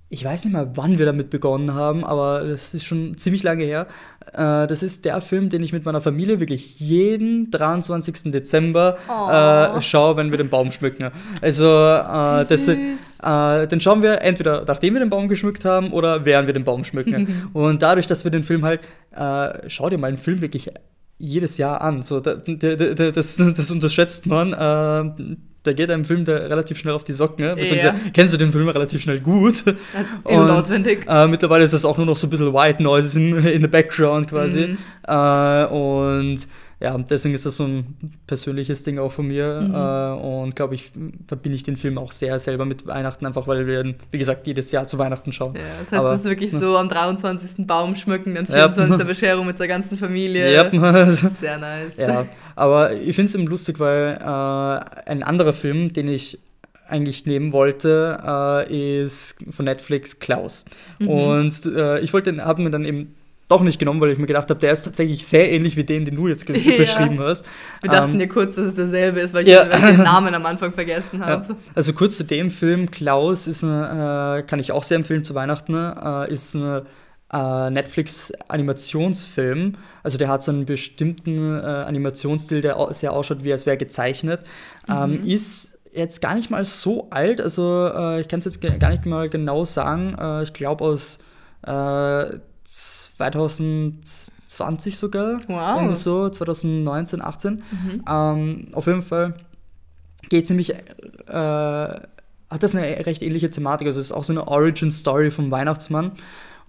ich 0.07 0.23
weiß 0.23 0.45
nicht 0.45 0.53
mal, 0.53 0.71
wann 0.75 0.99
wir 0.99 1.05
damit 1.05 1.31
begonnen 1.31 1.73
haben, 1.73 2.05
aber 2.05 2.43
das 2.43 2.75
ist 2.75 2.85
schon 2.85 3.17
ziemlich 3.17 3.41
lange 3.41 3.63
her. 3.63 3.87
Äh, 4.33 4.67
das 4.67 4.83
ist 4.83 5.03
der 5.03 5.19
Film, 5.19 5.49
den 5.49 5.63
ich 5.63 5.73
mit 5.73 5.83
meiner 5.83 5.99
Familie 5.99 6.39
wirklich 6.39 6.79
jeden 6.79 7.49
23. 7.49 8.31
Dezember 8.31 8.97
äh, 9.07 9.81
schaue, 9.81 10.15
wenn 10.17 10.29
wir 10.29 10.37
den 10.37 10.49
Baum 10.49 10.71
schmücken. 10.71 11.09
Also 11.41 11.65
äh, 11.65 12.45
das, 12.45 12.67
äh, 12.67 13.67
den 13.67 13.81
schauen 13.81 14.03
wir 14.03 14.21
entweder 14.21 14.63
nachdem 14.67 14.93
wir 14.93 14.99
den 14.99 15.09
Baum 15.09 15.27
geschmückt 15.27 15.65
haben 15.65 15.91
oder 15.91 16.23
während 16.23 16.47
wir 16.47 16.53
den 16.53 16.65
Baum 16.65 16.83
schmücken. 16.83 17.49
Und 17.53 17.81
dadurch, 17.81 18.05
dass 18.05 18.23
wir 18.23 18.31
den 18.31 18.43
Film 18.43 18.63
halt, 18.63 18.81
äh, 19.15 19.67
schau 19.67 19.89
dir 19.89 19.97
mal 19.97 20.07
einen 20.07 20.17
Film 20.17 20.41
wirklich 20.41 20.71
jedes 21.17 21.57
Jahr 21.57 21.81
an. 21.81 22.01
So, 22.01 22.19
das, 22.19 22.39
das, 22.43 23.35
das 23.37 23.71
unterschätzt 23.71 24.25
man. 24.25 24.53
Äh, 24.53 25.35
da 25.63 25.73
geht 25.73 25.89
einem 25.89 26.05
Film 26.05 26.25
der 26.25 26.49
relativ 26.49 26.77
schnell 26.77 26.93
auf 26.93 27.03
die 27.03 27.13
Socken, 27.13 27.43
ne? 27.43 27.55
beziehungsweise 27.55 27.87
ja. 27.87 28.11
kennst 28.13 28.33
du 28.33 28.37
den 28.37 28.51
Film 28.51 28.67
relativ 28.69 29.01
schnell 29.01 29.19
gut. 29.19 29.63
Also 29.95 30.15
und, 30.23 30.49
auswendig. 30.49 31.05
Äh, 31.07 31.27
mittlerweile 31.27 31.63
ist 31.63 31.73
das 31.73 31.85
auch 31.85 31.97
nur 31.97 32.05
noch 32.05 32.17
so 32.17 32.27
ein 32.27 32.29
bisschen 32.29 32.53
White 32.53 32.83
Noise 32.83 33.19
in, 33.19 33.35
in 33.45 33.61
the 33.63 33.67
Background 33.67 34.29
quasi. 34.29 34.67
Mhm. 34.67 34.77
Äh, 35.07 35.65
und 35.65 36.47
ja, 36.81 36.97
deswegen 36.97 37.33
ist 37.33 37.45
das 37.45 37.57
so 37.57 37.65
ein 37.65 37.95
persönliches 38.27 38.83
Ding 38.83 38.99
auch 38.99 39.11
von 39.11 39.27
mir. 39.27 39.61
Mhm. 39.61 39.73
Äh, 39.73 40.43
und 40.43 40.55
glaube 40.55 40.75
ich, 40.75 40.91
verbinde 41.27 41.55
ich 41.55 41.63
den 41.63 41.77
Film 41.77 41.97
auch 41.97 42.11
sehr 42.11 42.37
selber 42.39 42.65
mit 42.65 42.85
Weihnachten, 42.85 43.25
einfach 43.25 43.47
weil 43.47 43.65
wir, 43.65 43.95
wie 44.11 44.17
gesagt, 44.17 44.45
jedes 44.45 44.71
Jahr 44.71 44.85
zu 44.85 44.97
Weihnachten 44.97 45.31
schauen. 45.31 45.55
Ja, 45.55 45.61
das 45.79 45.91
heißt, 45.91 46.13
es 46.13 46.19
ist 46.21 46.29
wirklich 46.29 46.51
ne. 46.51 46.59
so 46.59 46.77
am 46.77 46.89
23. 46.89 47.65
Baum 47.65 47.95
schmücken, 47.95 48.35
dann 48.35 48.45
24. 48.45 48.99
Ja. 48.99 49.03
Bescherung 49.05 49.45
mit 49.45 49.59
der 49.59 49.67
ganzen 49.67 49.97
Familie. 49.97 50.51
Ja. 50.53 50.69
Sehr 51.05 51.57
nice. 51.57 51.97
Ja, 51.97 52.25
aber 52.55 52.93
ich 52.93 53.15
finde 53.15 53.29
es 53.29 53.35
eben 53.35 53.47
lustig, 53.47 53.79
weil 53.79 54.17
äh, 54.19 55.09
ein 55.09 55.23
anderer 55.23 55.53
Film, 55.53 55.93
den 55.93 56.09
ich 56.09 56.39
eigentlich 56.87 57.25
nehmen 57.25 57.51
wollte, 57.51 58.19
äh, 58.69 59.03
ist 59.03 59.37
von 59.49 59.65
Netflix 59.65 60.19
Klaus. 60.19 60.65
Mhm. 60.99 61.09
Und 61.09 61.65
äh, 61.65 61.99
ich 61.99 62.13
wollte, 62.13 62.35
habe 62.43 62.61
mir 62.61 62.69
dann 62.69 62.85
eben 62.85 63.15
doch 63.47 63.61
nicht 63.61 63.77
genommen, 63.77 64.01
weil 64.01 64.11
ich 64.11 64.17
mir 64.17 64.25
gedacht 64.25 64.49
habe, 64.49 64.59
der 64.59 64.73
ist 64.73 64.83
tatsächlich 64.83 65.25
sehr 65.25 65.51
ähnlich 65.51 65.77
wie 65.77 65.83
den, 65.83 66.03
den 66.03 66.15
du 66.15 66.27
jetzt 66.27 66.49
ja. 66.49 66.77
beschrieben 66.77 67.19
hast. 67.19 67.45
Wir 67.81 67.91
dachten 67.91 68.15
ähm, 68.15 68.19
ja 68.19 68.27
kurz, 68.27 68.55
dass 68.55 68.67
es 68.67 68.75
derselbe 68.75 69.19
ist, 69.19 69.33
weil 69.33 69.43
ich, 69.43 69.49
ja. 69.49 69.65
den 69.65 70.03
Namen 70.03 70.33
am 70.33 70.45
Anfang 70.45 70.73
vergessen 70.73 71.23
habe. 71.23 71.45
Ja. 71.49 71.55
Also 71.75 71.93
kurz 71.93 72.17
zu 72.17 72.23
dem 72.23 72.49
Film, 72.49 72.89
Klaus 72.89 73.47
ist 73.47 73.63
eine, 73.63 74.39
äh, 74.39 74.47
kann 74.47 74.59
ich 74.59 74.71
auch 74.71 74.83
sehr 74.83 74.97
empfehlen 74.97 75.23
zu 75.23 75.35
Weihnachten, 75.35 75.75
äh, 75.75 76.33
ist 76.33 76.55
ein 76.55 76.81
äh, 77.31 77.69
Netflix-Animationsfilm. 77.69 79.75
Also 80.01 80.17
der 80.17 80.29
hat 80.29 80.41
so 80.41 80.51
einen 80.51 80.65
bestimmten 80.65 81.37
äh, 81.37 81.61
Animationsstil, 81.61 82.61
der 82.61 82.87
sehr 82.91 83.13
ausschaut, 83.13 83.43
wie 83.43 83.51
als 83.51 83.67
wäre 83.67 83.77
gezeichnet. 83.77 84.41
Ähm, 84.89 85.21
mhm. 85.21 85.27
ist 85.27 85.77
jetzt 85.93 86.19
gar 86.21 86.33
nicht 86.33 86.49
mal 86.49 86.65
so 86.65 87.11
alt, 87.11 87.39
also 87.39 87.91
äh, 87.95 88.21
ich 88.21 88.27
kann 88.27 88.39
es 88.39 88.45
jetzt 88.45 88.59
gar 88.61 88.89
nicht 88.89 89.05
mal 89.05 89.29
genau 89.29 89.65
sagen. 89.65 90.15
Äh, 90.19 90.41
ich 90.43 90.53
glaube 90.53 90.83
aus 90.83 91.19
2020 92.75 94.97
sogar. 94.97 95.39
Wow. 95.47 95.77
Irgendwie 95.77 95.95
so, 95.95 96.27
2019, 96.29 97.21
18. 97.21 97.53
Mhm. 97.53 97.61
Ähm, 98.07 98.67
auf 98.73 98.87
jeden 98.87 99.01
Fall 99.01 99.35
geht 100.29 100.43
es 100.43 100.49
nämlich, 100.49 100.71
äh, 100.71 100.75
hat 101.27 102.09
das 102.49 102.75
eine 102.75 103.05
recht 103.05 103.21
ähnliche 103.21 103.49
Thematik. 103.49 103.87
Also 103.87 104.01
es 104.01 104.07
ist 104.07 104.11
auch 104.11 104.25
so 104.25 104.33
eine 104.33 104.45
Origin-Story 104.47 105.31
vom 105.31 105.51
Weihnachtsmann. 105.51 106.11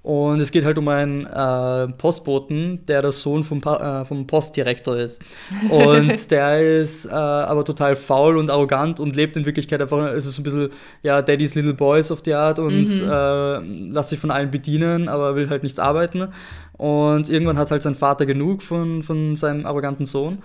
Und 0.07 0.38
es 0.38 0.53
geht 0.53 0.64
halt 0.64 0.79
um 0.79 0.87
einen 0.87 1.27
äh, 1.27 1.88
Postboten, 1.99 2.87
der 2.87 3.03
der 3.03 3.11
Sohn 3.11 3.42
vom, 3.42 3.61
pa 3.61 4.03
äh, 4.03 4.05
vom 4.05 4.25
Postdirektor 4.25 4.97
ist. 4.97 5.21
Und 5.69 6.31
der 6.31 6.81
ist 6.81 7.07
äh, 7.07 7.11
aber 7.11 7.64
total 7.64 7.97
faul 7.97 8.37
und 8.37 8.49
arrogant 8.49 9.01
und 9.01 9.16
lebt 9.16 9.37
in 9.37 9.45
Wirklichkeit 9.47 9.83
einfach, 9.83 10.12
es 10.12 10.27
ist 10.27 10.37
so 10.37 10.42
ein 10.42 10.45
bisschen, 10.45 10.69
ja, 11.03 11.23
Daddy's 11.23 11.57
Little 11.57 11.75
Boys 11.75 12.12
auf 12.12 12.23
die 12.23 12.35
Art 12.35 12.61
und 12.61 12.87
mhm. 12.87 13.11
Äh, 13.11 13.59
lässt 13.90 14.11
sich 14.11 14.21
von 14.21 14.31
allen 14.31 14.53
bedienen, 14.53 15.09
aber 15.09 15.35
will 15.35 15.51
halt 15.51 15.64
nichts 15.64 15.81
arbeiten. 15.81 16.29
Und 16.75 17.29
irgendwann 17.29 17.59
hat 17.59 17.73
halt 17.73 17.83
sein 17.83 17.97
Vater 17.97 18.27
genug 18.27 18.62
von, 18.62 19.03
von 19.03 19.35
seinem 19.35 19.66
arroganten 19.66 20.07
Sohn 20.07 20.38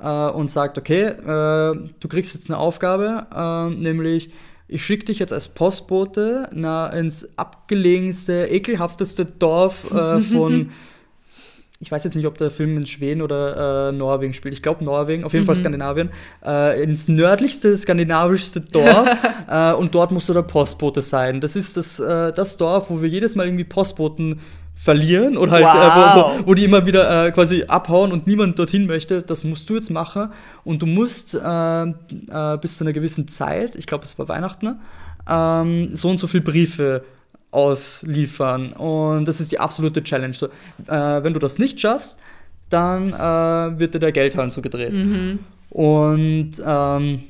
äh, 0.00 0.28
und 0.28 0.48
sagt, 0.48 0.78
okay, 0.78 1.06
äh, 1.06 1.90
du 1.98 2.08
kriegst 2.08 2.34
jetzt 2.34 2.50
eine 2.50 2.58
Aufgabe, 2.60 3.26
nämlich 3.76 4.30
ich 4.68 4.84
schicke 4.84 5.06
dich 5.06 5.18
jetzt 5.18 5.32
als 5.32 5.48
Postbote 5.48 6.48
na, 6.52 6.88
ins 6.88 7.36
abgelegenste, 7.36 8.46
ekelhafteste 8.50 9.24
Dorf 9.24 9.90
äh, 9.90 10.20
von, 10.20 10.70
ich 11.80 11.90
weiß 11.90 12.04
jetzt 12.04 12.14
nicht, 12.14 12.26
ob 12.26 12.36
der 12.36 12.50
Film 12.50 12.76
in 12.76 12.86
Schweden 12.86 13.22
oder 13.22 13.88
äh, 13.88 13.92
Norwegen 13.92 14.34
spielt. 14.34 14.52
Ich 14.52 14.62
glaube 14.62 14.84
Norwegen, 14.84 15.24
auf 15.24 15.32
jeden 15.32 15.44
mhm. 15.44 15.46
Fall 15.46 15.56
Skandinavien. 15.56 16.10
Äh, 16.44 16.82
ins 16.82 17.08
nördlichste, 17.08 17.76
skandinavischste 17.76 18.60
Dorf. 18.60 19.08
Äh, 19.50 19.72
und 19.72 19.94
dort 19.94 20.10
musst 20.10 20.28
du 20.28 20.34
der 20.34 20.42
Postbote 20.42 21.00
sein. 21.00 21.40
Das 21.40 21.56
ist 21.56 21.78
das, 21.78 21.98
äh, 21.98 22.34
das 22.34 22.58
Dorf, 22.58 22.90
wo 22.90 23.00
wir 23.00 23.08
jedes 23.08 23.34
Mal 23.34 23.46
irgendwie 23.46 23.64
Postboten 23.64 24.40
verlieren 24.78 25.36
oder 25.36 25.52
halt, 25.52 25.64
wow. 25.64 25.74
äh, 25.74 26.38
wo, 26.38 26.44
wo, 26.44 26.46
wo, 26.48 26.54
die 26.54 26.64
immer 26.64 26.86
wieder 26.86 27.26
äh, 27.26 27.32
quasi 27.32 27.64
abhauen 27.66 28.12
und 28.12 28.28
niemand 28.28 28.58
dorthin 28.58 28.86
möchte, 28.86 29.22
das 29.22 29.42
musst 29.42 29.68
du 29.68 29.74
jetzt 29.74 29.90
machen 29.90 30.30
und 30.64 30.80
du 30.80 30.86
musst 30.86 31.34
äh, 31.34 31.82
äh 31.82 32.58
bis 32.60 32.78
zu 32.78 32.84
einer 32.84 32.92
gewissen 32.92 33.26
Zeit, 33.26 33.74
ich 33.74 33.86
glaube 33.86 34.04
es 34.04 34.16
war 34.18 34.28
Weihnachten, 34.28 34.76
ähm, 35.28 35.90
so 35.94 36.08
und 36.08 36.18
so 36.18 36.28
viele 36.28 36.44
Briefe 36.44 37.02
ausliefern 37.50 38.72
und 38.74 39.26
das 39.26 39.40
ist 39.40 39.50
die 39.50 39.58
absolute 39.58 40.04
Challenge. 40.04 40.34
So, 40.34 40.46
äh, 40.46 41.22
wenn 41.24 41.32
du 41.32 41.40
das 41.40 41.58
nicht 41.58 41.80
schaffst, 41.80 42.20
dann 42.70 43.12
äh, 43.12 43.78
wird 43.80 43.94
dir 43.94 43.98
der 43.98 44.12
Geldhahn 44.12 44.50
zugedreht. 44.52 44.94
Mhm. 44.94 45.40
Und 45.70 46.52
ähm, 46.64 47.24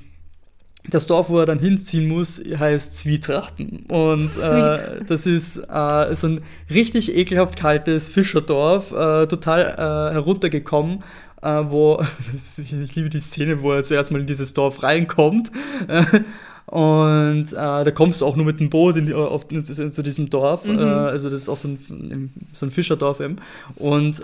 das 0.90 1.06
Dorf, 1.06 1.28
wo 1.28 1.38
er 1.38 1.46
dann 1.46 1.58
hinziehen 1.58 2.08
muss, 2.08 2.40
heißt 2.40 2.96
Zwietrachten. 2.96 3.84
Und 3.88 4.30
äh, 4.38 5.04
das 5.06 5.26
ist 5.26 5.58
äh, 5.58 6.14
so 6.14 6.28
ein 6.28 6.40
richtig 6.70 7.14
ekelhaft 7.14 7.56
kaltes 7.56 8.08
Fischerdorf, 8.08 8.92
äh, 8.92 9.26
total 9.26 9.60
äh, 9.60 10.14
heruntergekommen. 10.14 11.02
Äh, 11.40 11.64
wo, 11.68 12.02
ich 12.34 12.94
liebe 12.94 13.10
die 13.10 13.20
Szene, 13.20 13.62
wo 13.62 13.72
er 13.72 13.82
zuerst 13.82 14.10
mal 14.10 14.20
in 14.20 14.26
dieses 14.26 14.54
Dorf 14.54 14.82
reinkommt. 14.82 15.50
Und 16.66 17.46
äh, 17.52 17.54
da 17.54 17.90
kommst 17.92 18.20
du 18.20 18.26
auch 18.26 18.36
nur 18.36 18.44
mit 18.44 18.60
dem 18.60 18.68
Boot 18.68 18.96
in 18.98 19.10
auf, 19.14 19.48
zu 19.48 20.02
diesem 20.02 20.28
Dorf. 20.28 20.66
Mhm. 20.66 20.78
also 20.78 21.30
das 21.30 21.40
ist 21.40 21.48
auch 21.48 21.56
so 21.56 21.68
ein, 21.68 22.30
so 22.52 22.66
ein 22.66 22.70
Fischerdorf 22.70 23.20
eben. 23.20 23.36
Und 23.76 24.20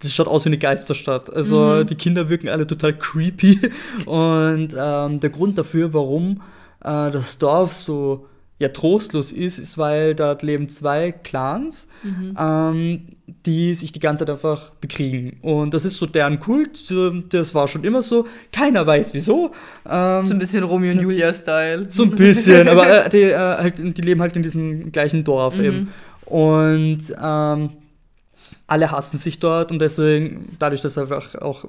das 0.00 0.14
schaut 0.14 0.28
aus 0.28 0.44
wie 0.44 0.50
eine 0.50 0.58
Geisterstadt. 0.58 1.32
Also 1.32 1.60
mhm. 1.60 1.86
die 1.86 1.94
Kinder 1.94 2.28
wirken 2.28 2.48
alle 2.48 2.66
total 2.66 2.98
creepy. 2.98 3.60
Und 4.06 4.74
ähm, 4.76 5.20
der 5.20 5.30
Grund 5.30 5.58
dafür, 5.58 5.94
warum 5.94 6.42
äh, 6.80 7.10
das 7.10 7.38
Dorf 7.38 7.72
so 7.72 8.26
ja, 8.58 8.68
trostlos 8.68 9.32
ist, 9.32 9.58
ist, 9.58 9.78
weil 9.78 10.14
dort 10.14 10.42
leben 10.42 10.68
zwei 10.68 11.12
Clans. 11.12 11.88
Mhm. 12.02 12.36
Ähm, 12.38 13.00
die 13.46 13.74
sich 13.74 13.92
die 13.92 14.00
ganze 14.00 14.24
Zeit 14.24 14.30
einfach 14.30 14.70
bekriegen. 14.80 15.38
Und 15.42 15.72
das 15.72 15.84
ist 15.84 15.96
so 15.96 16.06
deren 16.06 16.40
Kult, 16.40 16.92
das 17.32 17.54
war 17.54 17.68
schon 17.68 17.84
immer 17.84 18.02
so. 18.02 18.26
Keiner 18.52 18.86
weiß 18.86 19.14
wieso. 19.14 19.52
Ähm, 19.88 20.26
so 20.26 20.34
ein 20.34 20.38
bisschen 20.38 20.62
Romeo 20.64 20.92
und 20.92 21.00
Julia-Style. 21.00 21.86
So 21.88 22.04
ein 22.04 22.10
bisschen, 22.10 22.68
aber 22.68 23.04
äh, 23.06 23.08
die, 23.08 23.22
äh, 23.22 23.36
halt, 23.36 23.78
die 23.78 24.02
leben 24.02 24.20
halt 24.20 24.36
in 24.36 24.42
diesem 24.42 24.92
gleichen 24.92 25.24
Dorf 25.24 25.56
mhm. 25.56 25.64
eben. 25.64 25.88
Und 26.26 27.00
ähm, 27.22 27.70
alle 28.70 28.90
hassen 28.92 29.18
sich 29.18 29.40
dort 29.40 29.72
und 29.72 29.80
deswegen, 29.80 30.56
dadurch, 30.58 30.80
dass 30.80 30.96
einfach 30.96 31.34
auch 31.34 31.64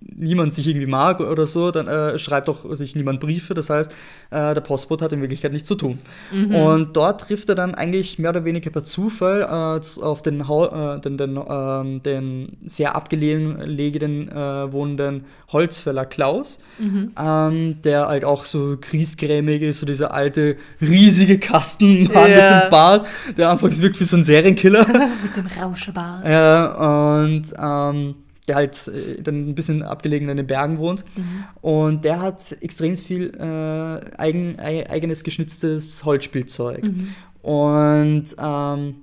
niemand 0.00 0.54
sich 0.54 0.68
irgendwie 0.68 0.86
mag 0.86 1.20
oder 1.20 1.46
so, 1.46 1.70
dann 1.70 1.88
äh, 1.88 2.18
schreibt 2.18 2.48
auch 2.48 2.74
sich 2.74 2.94
niemand 2.94 3.20
Briefe. 3.20 3.54
Das 3.54 3.70
heißt, 3.70 3.92
äh, 4.30 4.54
der 4.54 4.60
Postbote 4.60 5.04
hat 5.04 5.12
in 5.12 5.20
Wirklichkeit 5.20 5.52
nichts 5.52 5.68
zu 5.68 5.74
tun. 5.74 5.98
Mhm. 6.32 6.54
Und 6.54 6.96
dort 6.96 7.22
trifft 7.22 7.48
er 7.48 7.54
dann 7.54 7.74
eigentlich 7.74 8.18
mehr 8.18 8.30
oder 8.30 8.44
weniger 8.44 8.70
per 8.70 8.84
Zufall 8.84 9.42
äh, 9.42 10.02
auf 10.02 10.22
den, 10.22 10.40
äh, 10.40 11.00
den, 11.00 11.16
den, 11.16 11.40
ähm, 11.48 12.02
den, 12.02 12.56
sehr 12.64 12.94
abgelegenen 12.94 14.28
äh, 14.28 14.72
wohnenden 14.72 15.24
Holzfäller 15.52 16.06
Klaus, 16.06 16.60
mhm. 16.78 17.12
ähm, 17.18 17.82
der 17.82 18.08
halt 18.08 18.24
auch 18.24 18.44
so 18.44 18.76
griesgrämig 18.80 19.62
ist, 19.62 19.80
so 19.80 19.86
dieser 19.86 20.12
alte, 20.12 20.56
riesige 20.80 21.38
Kastenmann 21.38 22.10
yeah. 22.30 22.54
mit 22.54 22.64
dem 22.64 22.70
Bart, 22.70 23.06
der 23.36 23.50
anfangs 23.50 23.80
wirkt 23.82 23.98
wie 24.00 24.04
so 24.04 24.16
ein 24.16 24.24
Serienkiller. 24.24 24.86
mit 25.22 25.36
dem 25.36 25.46
Rauscherbart. 25.46 26.26
Ja, 26.26 27.20
und 27.22 27.44
ähm, 27.58 28.14
der 28.50 28.56
halt 28.56 28.88
äh, 28.88 29.22
dann 29.22 29.48
ein 29.48 29.54
bisschen 29.54 29.82
abgelegen 29.82 30.28
in 30.28 30.36
den 30.36 30.46
Bergen 30.46 30.78
wohnt. 30.78 31.04
Mhm. 31.16 31.44
Und 31.62 32.04
der 32.04 32.20
hat 32.20 32.56
extrem 32.60 32.96
viel 32.96 33.32
äh, 33.38 34.20
eigen, 34.20 34.58
eigenes 34.58 35.22
geschnitztes 35.22 36.04
Holzspielzeug. 36.04 36.82
Mhm. 36.82 37.08
Und 37.42 38.24
ähm, 38.38 38.96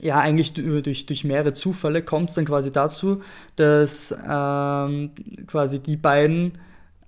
ja, 0.00 0.18
eigentlich 0.18 0.54
durch, 0.54 1.06
durch 1.06 1.24
mehrere 1.24 1.52
Zufälle 1.52 2.02
kommt 2.02 2.30
es 2.30 2.36
dann 2.36 2.46
quasi 2.46 2.72
dazu, 2.72 3.22
dass 3.56 4.12
ähm, 4.12 5.10
quasi 5.46 5.78
die 5.80 5.96
beiden 5.96 6.52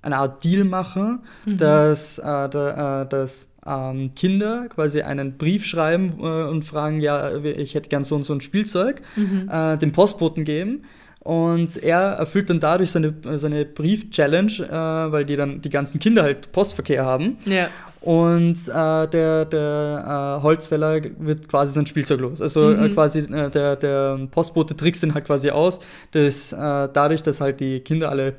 eine 0.03 0.19
Art 0.19 0.45
Deal 0.45 0.65
machen, 0.65 1.21
mhm. 1.47 1.57
dass, 1.57 2.19
äh, 2.19 2.23
da, 2.23 3.03
äh, 3.03 3.09
dass 3.09 3.55
ähm, 3.67 4.13
Kinder 4.15 4.69
quasi 4.69 5.03
einen 5.03 5.39
Brief 5.39 5.65
schreiben 5.65 6.19
äh, 6.21 6.49
und 6.49 6.65
fragen, 6.65 7.01
ja, 7.01 7.37
ich 7.37 7.75
hätte 7.75 7.89
gern 7.89 8.05
so 8.05 8.15
und 8.15 8.25
so 8.25 8.35
ein 8.35 8.41
Spielzeug, 8.43 9.03
mhm. 9.17 9.49
Äh, 9.51 9.79
dem 9.79 9.93
Postboten 9.93 10.45
geben 10.45 10.85
und 11.21 11.77
er 11.83 12.13
erfüllt 12.13 12.49
dann 12.49 12.61
dadurch 12.61 12.91
seine, 12.91 13.15
seine 13.37 13.67
Brief-Challenge, 13.67 14.53
äh, 14.53 15.13
weil 15.13 15.27
die 15.27 15.37
dann 15.37 15.61
die 15.61 15.69
ganzen 15.69 16.01
Kinder 16.01 16.23
halt 16.23 16.51
Postverkehr 16.51 17.05
haben. 17.05 17.37
Ja. 17.45 17.69
Und 18.01 18.57
äh, 18.69 19.07
der, 19.09 19.45
der 19.45 20.39
äh, 20.39 20.43
Holzfäller 20.43 21.03
wird 21.19 21.47
quasi 21.49 21.75
sein 21.75 21.85
Spielzeug 21.85 22.21
los. 22.21 22.41
Also 22.41 22.73
äh, 22.73 22.89
mhm. 22.89 22.95
quasi 22.95 23.19
äh, 23.19 23.51
der, 23.51 23.77
der 23.77 24.19
Postbote 24.31 24.75
trickst 24.75 25.03
ihn 25.03 25.13
halt 25.13 25.27
quasi 25.27 25.51
aus, 25.51 25.81
dass 26.13 26.55
äh, 26.55 26.57
dadurch, 26.57 27.23
dass 27.23 27.43
halt 27.43 27.61
die 27.61 27.81
Kinder 27.81 28.09
alle 28.09 28.37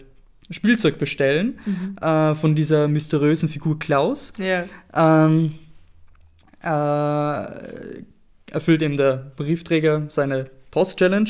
Spielzeug 0.49 0.97
bestellen 0.97 1.59
mhm. 1.65 2.35
von 2.35 2.55
dieser 2.55 2.89
mysteriösen 2.89 3.47
Figur 3.47 3.79
Klaus, 3.79 4.33
ja. 4.37 4.65
ähm, 4.93 5.53
erfüllt 8.51 8.81
eben 8.81 8.97
der 8.97 9.31
Briefträger 9.37 10.07
seine 10.09 10.49
Post-Challenge 10.71 11.29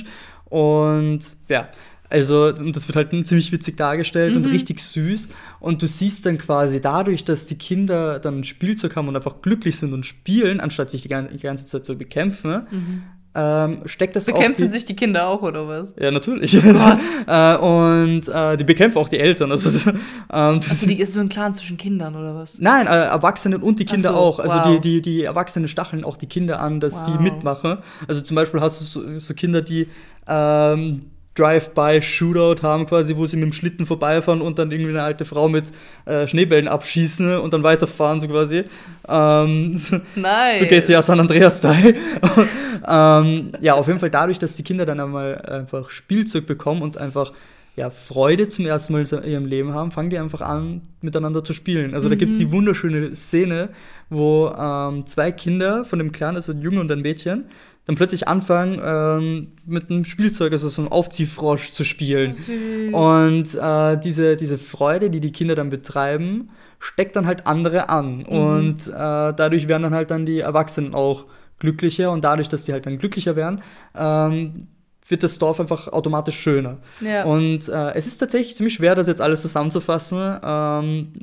und 0.52 1.22
ja, 1.48 1.70
also 2.10 2.52
das 2.52 2.90
wird 2.90 2.98
halt 2.98 3.28
ziemlich 3.28 3.54
witzig 3.54 3.78
dargestellt 3.78 4.36
mhm. 4.36 4.44
und 4.44 4.52
richtig 4.52 4.82
süß. 4.82 5.30
Und 5.62 5.82
du 5.82 5.88
siehst 5.88 6.26
dann 6.26 6.38
quasi 6.38 6.82
dadurch, 6.82 7.24
dass 7.24 7.46
die 7.46 7.58
Kinder 7.58 8.20
dann 8.20 8.40
ein 8.40 8.44
Spielzeug 8.44 8.98
haben 8.98 9.08
und 9.08 9.16
einfach 9.16 9.42
glücklich 9.42 9.78
sind 9.78 9.94
und 9.94 10.06
spielen, 10.06 10.60
anstatt 10.60 10.90
sich 10.90 11.04
die 11.04 11.08
ganze 11.08 11.66
Zeit 11.66 11.86
zu 11.86 11.98
bekämpfen, 11.98 12.68
mhm. 12.70 13.04
Ähm, 13.34 13.84
steckt 13.86 14.16
das 14.16 14.26
Bekämpfen 14.26 14.44
auch. 14.44 14.50
Bekämpfen 14.50 14.72
sich 14.72 14.86
die 14.86 14.96
Kinder 14.96 15.28
auch, 15.28 15.42
oder 15.42 15.68
was? 15.68 15.94
Ja, 15.98 16.12
natürlich. 16.12 16.58
Oh 16.58 16.60
äh, 17.28 17.56
und 17.58 18.28
äh, 18.28 18.58
die 18.58 18.64
bekämpfen 18.66 18.98
auch 18.98 19.08
die 19.08 19.20
Eltern. 19.20 19.52
Also, 19.52 19.70
ähm, 19.90 20.00
also 20.30 20.88
die 20.88 21.00
ist 21.00 21.14
so 21.14 21.22
ein 21.22 21.30
Clan 21.30 21.54
zwischen 21.54 21.78
Kindern, 21.78 22.16
oder 22.16 22.36
was? 22.36 22.60
Nein, 22.60 22.88
äh, 22.88 23.06
Erwachsenen 23.06 23.62
und 23.62 23.80
die 23.80 23.86
Kinder 23.86 24.10
so, 24.10 24.16
auch. 24.16 24.40
Also 24.40 24.58
wow. 24.58 24.68
die, 24.68 24.80
die, 24.82 25.02
die 25.02 25.24
Erwachsenen 25.24 25.70
stacheln 25.70 26.04
auch 26.04 26.18
die 26.18 26.28
Kinder 26.28 26.60
an, 26.60 26.82
dass 26.82 27.08
wow. 27.08 27.12
die 27.18 27.24
mitmachen. 27.24 27.78
Also 28.08 28.22
zum 28.22 28.36
Beispiel 28.36 28.60
hast 28.60 28.82
du 28.82 28.86
so, 28.86 29.20
so 29.20 29.34
Kinder, 29.34 29.62
die 29.62 29.88
ähm, 30.28 30.98
Drive-by-Shootout 31.36 32.62
haben, 32.62 32.86
quasi, 32.86 33.16
wo 33.16 33.26
sie 33.26 33.38
mit 33.38 33.46
dem 33.46 33.54
Schlitten 33.54 33.86
vorbeifahren 33.86 34.42
und 34.42 34.60
dann 34.60 34.70
irgendwie 34.72 34.92
eine 34.92 35.04
alte 35.04 35.24
Frau 35.24 35.48
mit 35.48 35.66
äh, 36.06 36.28
Schneebällen 36.28 36.68
abschießen 36.68 37.38
und 37.40 37.54
dann 37.54 37.64
weiterfahren, 37.64 38.20
so 38.20 38.28
quasi. 38.28 38.66
Ähm, 39.08 39.78
so, 39.78 40.02
nice. 40.16 40.60
so 40.60 40.66
GTA 40.66 41.02
San 41.02 41.20
Andreas-Style. 41.22 41.96
ähm, 42.88 43.54
ja, 43.62 43.76
auf 43.76 43.88
jeden 43.88 44.00
Fall 44.00 44.10
dadurch, 44.10 44.40
dass 44.40 44.58
die 44.58 44.64
Kinder 44.64 44.86
dann 44.86 45.00
einmal 45.00 45.42
einfach 45.42 45.90
Spielzeug 45.90 46.46
bekommen 46.46 46.82
und 46.82 46.98
einfach 46.98 47.32
ja, 47.78 47.90
Freude 47.90 48.50
zum 48.50 48.66
ersten 48.66 48.92
Mal 48.92 49.06
in 49.06 49.24
ihrem 49.24 49.46
Leben 49.46 49.74
haben, 49.74 49.92
fangen 49.92 50.10
die 50.10 50.18
einfach 50.18 50.42
an, 50.42 50.82
miteinander 51.00 51.44
zu 51.44 51.54
spielen. 51.54 51.94
Also 51.94 52.08
mhm. 52.08 52.12
da 52.12 52.16
gibt 52.18 52.34
es 52.34 52.38
die 52.38 52.52
wunderschöne 52.52 53.16
Szene, 53.16 53.70
wo 54.10 54.50
ähm, 54.50 55.06
zwei 55.06 55.32
Kinder 55.32 55.86
von 55.86 56.00
dem 56.00 56.12
Clan, 56.12 56.36
also 56.36 56.52
ein 56.52 56.62
Junge 56.62 56.82
und 56.82 56.92
ein 56.92 57.02
Mädchen, 57.02 57.46
dann 57.92 57.98
plötzlich 57.98 58.28
anfangen, 58.28 58.80
ähm, 58.84 59.48
mit 59.66 59.90
einem 59.90 60.06
Spielzeug, 60.06 60.54
also 60.54 60.70
so 60.70 60.82
einem 60.82 60.92
Aufziehfrosch 60.92 61.72
zu 61.72 61.84
spielen. 61.84 62.36
Süß. 62.36 62.94
Und 62.94 63.56
äh, 63.56 64.00
diese, 64.00 64.38
diese 64.38 64.58
Freude, 64.58 65.10
die 65.10 65.20
die 65.20 65.32
Kinder 65.32 65.56
dann 65.56 65.70
betreiben, 65.70 66.50
steckt 66.80 67.16
dann 67.16 67.28
halt 67.28 67.48
andere 67.48 67.90
an. 67.90 68.20
Mhm. 68.20 68.26
Und 68.26 68.88
äh, 68.88 68.92
dadurch 68.92 69.68
werden 69.68 69.84
dann 69.84 69.94
halt 69.94 70.10
dann 70.10 70.26
die 70.26 70.40
Erwachsenen 70.40 70.94
auch 70.94 71.26
glücklicher 71.60 72.12
und 72.12 72.24
dadurch, 72.24 72.50
dass 72.50 72.64
die 72.64 72.74
halt 72.74 72.86
dann 72.86 72.98
glücklicher 72.98 73.36
werden, 73.36 73.62
ähm, 73.96 74.68
wird 75.08 75.24
das 75.24 75.38
Dorf 75.38 75.60
einfach 75.60 75.90
automatisch 75.90 76.40
schöner. 76.40 76.78
Ja. 77.02 77.26
Und 77.26 77.68
äh, 77.68 77.92
es 77.94 78.08
ist 78.08 78.18
tatsächlich 78.18 78.56
ziemlich 78.56 78.76
schwer, 78.76 78.96
das 78.96 79.08
jetzt 79.08 79.22
alles 79.22 79.42
zusammenzufassen. 79.42 80.40
Ähm, 80.44 81.14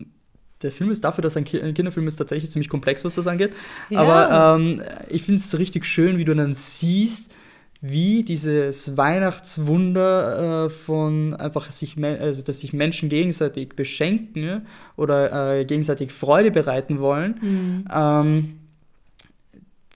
der 0.62 0.72
Film 0.72 0.90
ist 0.90 1.04
dafür, 1.04 1.22
dass 1.22 1.36
ein 1.36 1.44
Kinderfilm 1.44 2.06
ist, 2.06 2.16
tatsächlich 2.16 2.50
ziemlich 2.50 2.68
komplex, 2.68 3.04
was 3.04 3.14
das 3.14 3.26
angeht. 3.26 3.52
Ja. 3.90 4.00
Aber 4.00 4.56
ähm, 4.56 4.82
ich 5.08 5.22
finde 5.22 5.40
es 5.40 5.58
richtig 5.58 5.84
schön, 5.84 6.18
wie 6.18 6.24
du 6.24 6.34
dann 6.34 6.54
siehst, 6.54 7.34
wie 7.80 8.24
dieses 8.24 8.96
Weihnachtswunder 8.96 10.66
äh, 10.66 10.70
von 10.70 11.34
einfach 11.34 11.70
sich, 11.70 11.96
also 12.02 12.42
dass 12.42 12.60
sich 12.60 12.72
Menschen 12.72 13.08
gegenseitig 13.08 13.76
beschenken 13.76 14.66
oder 14.96 15.58
äh, 15.60 15.64
gegenseitig 15.64 16.10
Freude 16.12 16.50
bereiten 16.50 16.98
wollen. 16.98 17.38
Mhm. 17.40 17.84
Ähm, 17.94 18.57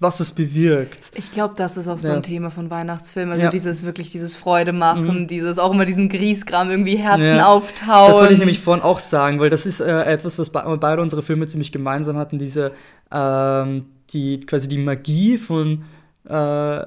was 0.03 0.19
es 0.19 0.33
bewirkt. 0.33 1.13
Ich 1.15 1.31
glaube, 1.31 1.55
das 1.57 1.77
ist 1.77 1.87
auch 1.87 1.99
so 1.99 2.09
ja. 2.09 2.15
ein 2.15 2.23
Thema 2.23 2.51
von 2.51 2.71
Weihnachtsfilmen. 2.71 3.33
Also 3.33 3.45
ja. 3.45 3.51
dieses 3.51 3.85
wirklich, 3.85 4.11
dieses 4.11 4.35
Freude 4.35 4.73
machen, 4.73 5.23
mhm. 5.23 5.27
dieses 5.29 5.59
auch 5.59 5.73
immer 5.73 5.85
diesen 5.85 6.09
Grießkram 6.09 6.71
irgendwie 6.71 6.97
Herzen 6.97 7.37
ja. 7.37 7.47
auftauen. 7.47 8.09
Das 8.09 8.19
wollte 8.19 8.33
ich 8.33 8.39
nämlich 8.41 8.59
vorhin 8.59 8.83
auch 8.83 8.99
sagen, 8.99 9.39
weil 9.39 9.49
das 9.49 9.65
ist 9.65 9.81
äh, 9.81 10.03
etwas, 10.03 10.39
was 10.39 10.51
be 10.51 10.63
beide 10.81 11.01
unsere 11.01 11.23
Filme 11.23 11.47
ziemlich 11.47 11.71
gemeinsam 11.71 12.17
hatten, 12.17 12.39
diese, 12.39 12.73
ähm, 13.13 13.87
die 14.11 14.41
quasi 14.41 14.67
die 14.67 14.79
Magie 14.79 15.39
von 15.39 15.85
äh, 16.29 16.83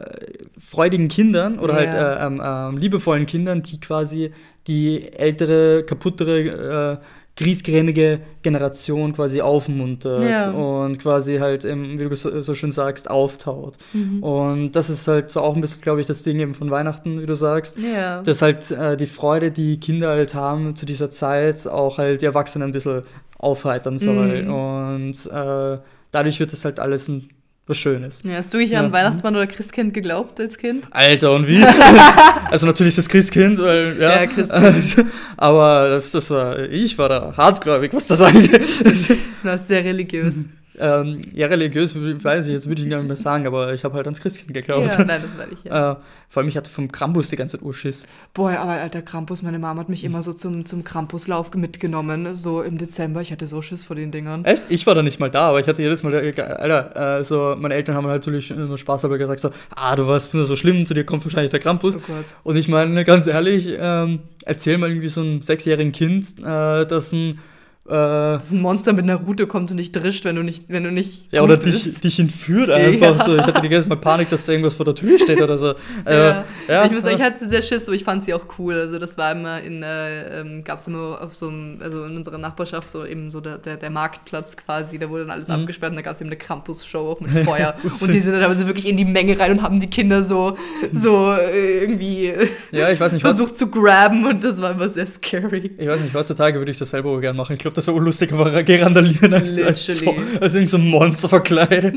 freudigen 0.60 1.08
Kindern 1.08 1.60
oder 1.60 1.76
halt 1.76 1.94
äh, 1.94 2.26
ähm, 2.26 2.42
ähm, 2.44 2.78
liebevollen 2.78 3.26
Kindern, 3.26 3.64
die 3.64 3.80
quasi 3.80 4.32
die 4.68 5.14
ältere, 5.14 5.84
kaputtere 5.84 7.00
äh, 7.00 7.06
griesgrämige 7.38 8.22
Generation 8.44 9.14
quasi 9.14 9.42
aufmuntert 9.42 10.24
ja. 10.24 10.52
und 10.52 11.00
quasi 11.00 11.38
halt, 11.38 11.66
wie 11.66 11.98
du 11.98 12.16
so, 12.16 12.42
so 12.42 12.54
schön 12.56 12.72
sagst, 12.72 13.10
auftaut. 13.10 13.78
Mhm. 13.92 14.24
Und 14.24 14.72
das 14.72 14.90
ist 14.90 15.08
halt 15.08 15.30
so 15.32 15.42
auch 15.42 15.54
ein 15.54 15.62
bisschen, 15.62 15.82
glaube 15.82 16.00
ich, 16.00 16.08
das 16.08 16.24
Ding 16.24 16.40
eben 16.40 16.54
von 16.54 16.72
Weihnachten, 16.72 17.22
wie 17.22 17.26
du 17.26 17.36
sagst, 17.36 17.78
ja. 17.78 18.22
dass 18.22 18.42
halt 18.42 18.72
äh, 18.72 18.96
die 18.96 19.08
Freude, 19.08 19.52
die 19.52 19.80
Kinder 19.80 20.10
halt 20.10 20.34
haben 20.34 20.78
zu 20.78 20.86
dieser 20.86 21.10
Zeit, 21.10 21.68
auch 21.68 21.98
halt 21.98 22.22
die 22.22 22.26
Erwachsenen 22.26 22.70
ein 22.70 22.74
bisschen 22.74 23.04
aufheitern 23.38 23.98
soll. 23.98 24.44
Mhm. 24.44 24.54
Und 24.54 25.26
äh, 25.26 25.80
dadurch 26.12 26.40
wird 26.40 26.54
das 26.54 26.64
halt 26.64 26.80
alles 26.80 27.10
ein 27.10 27.30
was 27.68 27.78
Schönes. 27.78 28.22
Ja, 28.24 28.36
hast 28.36 28.54
du 28.54 28.60
dich 28.60 28.78
an 28.78 28.92
Weihnachtsmann 28.92 29.36
oder 29.36 29.48
Christkind 29.48 29.94
geglaubt 29.94 30.40
als 30.40 30.58
Kind? 30.58 30.88
Alter, 30.92 31.34
und 31.34 31.48
wie? 31.48 31.64
also 32.52 32.68
natürlich 32.68 32.96
das 32.96 33.10
Christkind, 33.10 33.58
weil, 33.60 33.98
ja. 34.00 34.22
ja 34.22 34.28
Christkind. 34.28 35.08
Aber 35.38 35.90
das, 35.90 36.12
das 36.12 36.30
war, 36.30 36.60
ich 36.60 36.98
war 36.98 37.10
da 37.10 37.34
hartgläubig, 37.36 37.92
was 37.94 38.08
das 38.08 38.22
angeht. 38.22 38.62
du 38.84 39.18
warst 39.44 39.68
sehr 39.68 39.84
religiös. 39.84 40.46
Ähm, 40.80 41.22
ja, 41.34 41.48
religiös, 41.48 41.96
weiß 41.96 42.48
ich, 42.48 42.54
jetzt 42.54 42.68
würde 42.68 42.82
ich 42.82 42.90
gar 42.90 42.98
nicht 42.98 43.08
mehr 43.08 43.16
sagen, 43.16 43.48
aber 43.48 43.74
ich 43.74 43.84
habe 43.84 43.96
halt 43.96 44.06
ans 44.06 44.20
Christkind 44.20 44.54
geglaubt. 44.54 44.94
Ja, 44.98 45.06
nein, 45.06 45.22
das 45.24 45.38
war 45.38 45.52
ich, 45.52 45.64
ja. 45.64 45.94
Äh, 45.94 45.96
vor 46.30 46.42
allem, 46.42 46.50
ich 46.50 46.58
hatte 46.58 46.70
vom 46.70 46.92
Krampus 46.92 47.30
die 47.30 47.36
ganze 47.36 47.58
Zeit 47.58 47.66
Urschiss. 47.66 48.08
Boah, 48.34 48.52
aber 48.52 48.74
alter 48.74 49.02
Krampus, 49.02 49.42
meine 49.42 49.60
Mama 49.60 49.82
hat 49.82 49.90
mich 49.90 50.04
immer 50.04 50.22
so 50.24 50.34
zum, 50.34 50.66
zum 50.66 50.84
Krampuslauf 50.84 51.54
mitgenommen, 51.54 52.36
so 52.36 52.62
im 52.62 52.78
Dezember. 52.78 53.22
Ich 53.22 53.32
hatte 53.32 53.48
so 53.48 53.62
Schiss 53.62 53.84
vor 53.84 53.96
den 53.96 54.12
Dingern. 54.12 54.44
Echt? 54.44 54.64
Ich 54.70 54.86
war 54.86 54.96
da 54.96 55.04
nicht 55.04 55.20
mal 55.20 55.32
da, 55.32 55.50
aber 55.50 55.60
ich 55.60 55.68
hatte 55.68 55.82
jedes 55.82 56.04
Mal, 56.04 56.14
äh, 56.14 56.42
Alter, 56.42 57.20
äh, 57.20 57.24
so, 57.24 57.56
meine 57.58 57.76
Eltern 57.76 57.96
haben 57.96 58.08
natürlich 58.08 58.52
immer 58.52 58.78
Spaß 58.78 59.06
aber 59.06 59.18
gesagt, 59.18 59.40
so, 59.40 59.52
ah, 59.76 59.96
du 59.96 60.08
warst 60.08 60.34
nur 60.34 60.46
so 60.46 60.56
schlimm, 60.56 60.86
zu 60.86 60.94
dir 60.94 61.06
kommt 61.06 61.24
wahrscheinlich 61.24 61.52
der 61.52 61.60
Krampus. 61.60 61.98
Oh 61.98 62.02
Gott. 62.06 62.26
Und 62.44 62.56
ich 62.58 62.68
meine, 62.68 63.06
ganz 63.06 63.28
ehrlich, 63.28 63.70
ähm, 63.78 64.20
erzähl 64.46 64.78
mal 64.78 64.90
irgendwie 64.90 65.10
so 65.10 65.22
einem 65.22 65.42
sechsjährigen 65.42 65.92
Kind, 65.92 66.40
äh, 66.40 66.86
dass 66.86 67.12
ein 67.12 67.40
Äh, 67.88 67.92
Dass 67.92 68.52
ein 68.52 68.62
Monster 68.62 68.94
mit 68.94 69.04
einer 69.04 69.14
Route 69.16 69.46
kommt 69.46 69.70
und 69.70 69.78
dich 69.78 69.92
drischt, 69.92 70.26
wenn 70.26 70.36
du 70.36 70.42
nicht, 70.42 70.64
wenn 70.70 70.84
du 70.84 70.92
nicht. 70.92 71.32
ja, 71.32 71.44
oder 71.44 71.56
dich, 71.58 72.02
dich 72.02 72.20
entführt 72.20 72.72
einfach 72.72 73.16
Ja. 73.18 73.24
so. 73.24 73.36
Ich 73.36 73.44
hatte 73.44 73.62
die 73.62 73.70
ganze 73.70 73.88
Mal 73.90 73.98
Panik, 73.98 74.28
dass 74.32 74.48
da 74.48 74.54
irgendwas 74.54 74.74
vor 74.74 74.86
der 74.86 74.96
Tür 74.96 75.20
steht 75.20 75.40
oder 75.40 75.56
so. 75.60 75.76
Äh, 76.06 76.16
Ja. 76.18 76.46
ja, 76.68 76.86
ich 76.86 76.92
muss 76.92 77.04
sagen, 77.04 77.16
ich 77.18 77.22
hatte 77.22 77.48
sehr 77.48 77.62
Schiss, 77.62 77.88
aber 77.88 77.96
ich 77.96 78.04
fand 78.04 78.24
sie 78.24 78.34
auch 78.34 78.46
cool. 78.58 78.74
Also 78.74 78.98
das 78.98 79.20
war 79.20 79.32
immer 79.34 79.62
in, 79.62 79.84
äh, 79.84 80.42
ähm, 80.42 80.64
gab 80.64 80.80
es 80.80 80.88
immer 80.88 81.20
auf 81.22 81.36
so 81.36 81.48
einem, 81.48 81.78
also 81.80 82.06
in 82.06 82.18
unserer 82.18 82.40
Nachbarschaft 82.40 82.90
so 82.92 83.06
eben 83.06 83.30
so 83.30 83.40
der, 83.40 83.60
der, 83.60 83.78
der 83.78 83.92
Marktplatz 83.92 84.58
quasi, 84.58 84.98
da 84.98 85.08
wurde 85.12 85.22
dann 85.26 85.32
alles 85.32 85.48
Mhm. 85.50 85.54
abgesperrt 85.56 85.92
und 85.92 85.98
da 85.98 86.02
gab 86.02 86.14
es 86.16 86.22
eben 86.22 86.30
eine 86.32 86.38
Krampus-Show 86.38 87.12
auch 87.12 87.20
mit 87.22 87.30
Feuer. 87.48 87.76
und 87.84 88.12
die 88.12 88.20
sind 88.20 88.34
dann 88.34 88.44
aber 88.44 88.56
so 88.56 88.66
wirklich 88.66 88.88
in 88.88 88.98
die 88.98 89.06
Menge 89.06 89.38
rein 89.40 89.52
und 89.52 89.62
haben 89.62 89.80
die 89.80 89.92
Kinder 89.92 90.24
so, 90.24 90.58
so 90.92 91.32
äh, 91.34 91.82
irgendwie 91.82 92.34
ja, 92.72 92.90
ich 92.90 93.00
weiß 93.00 93.12
nicht, 93.14 93.22
versucht 93.22 93.56
zu 93.58 93.70
graben 93.70 94.26
und 94.26 94.44
das 94.44 94.60
war 94.60 94.72
immer 94.72 94.90
sehr 94.90 95.06
scary. 95.06 95.72
Ich 95.78 95.88
weiß 95.88 96.02
nicht, 96.02 96.16
heutzutage 96.16 96.58
würde 96.58 96.72
ich 96.72 96.80
das 96.80 96.90
selber 96.90 97.22
gerne 97.22 97.38
machen. 97.38 97.54
Ich 97.54 97.60
glaube, 97.60 97.75
das 97.76 97.88
wäre 97.88 98.00
lustig, 98.00 98.32
aber 98.34 98.64
gerandalieren 98.64 99.34
als, 99.34 99.62
als, 99.62 99.86
so, 99.86 100.16
als 100.42 100.54
irgend 100.56 100.70
so 100.70 100.78
ein 100.78 100.88
Monster 100.88 101.30
verkleidet. 101.30 101.96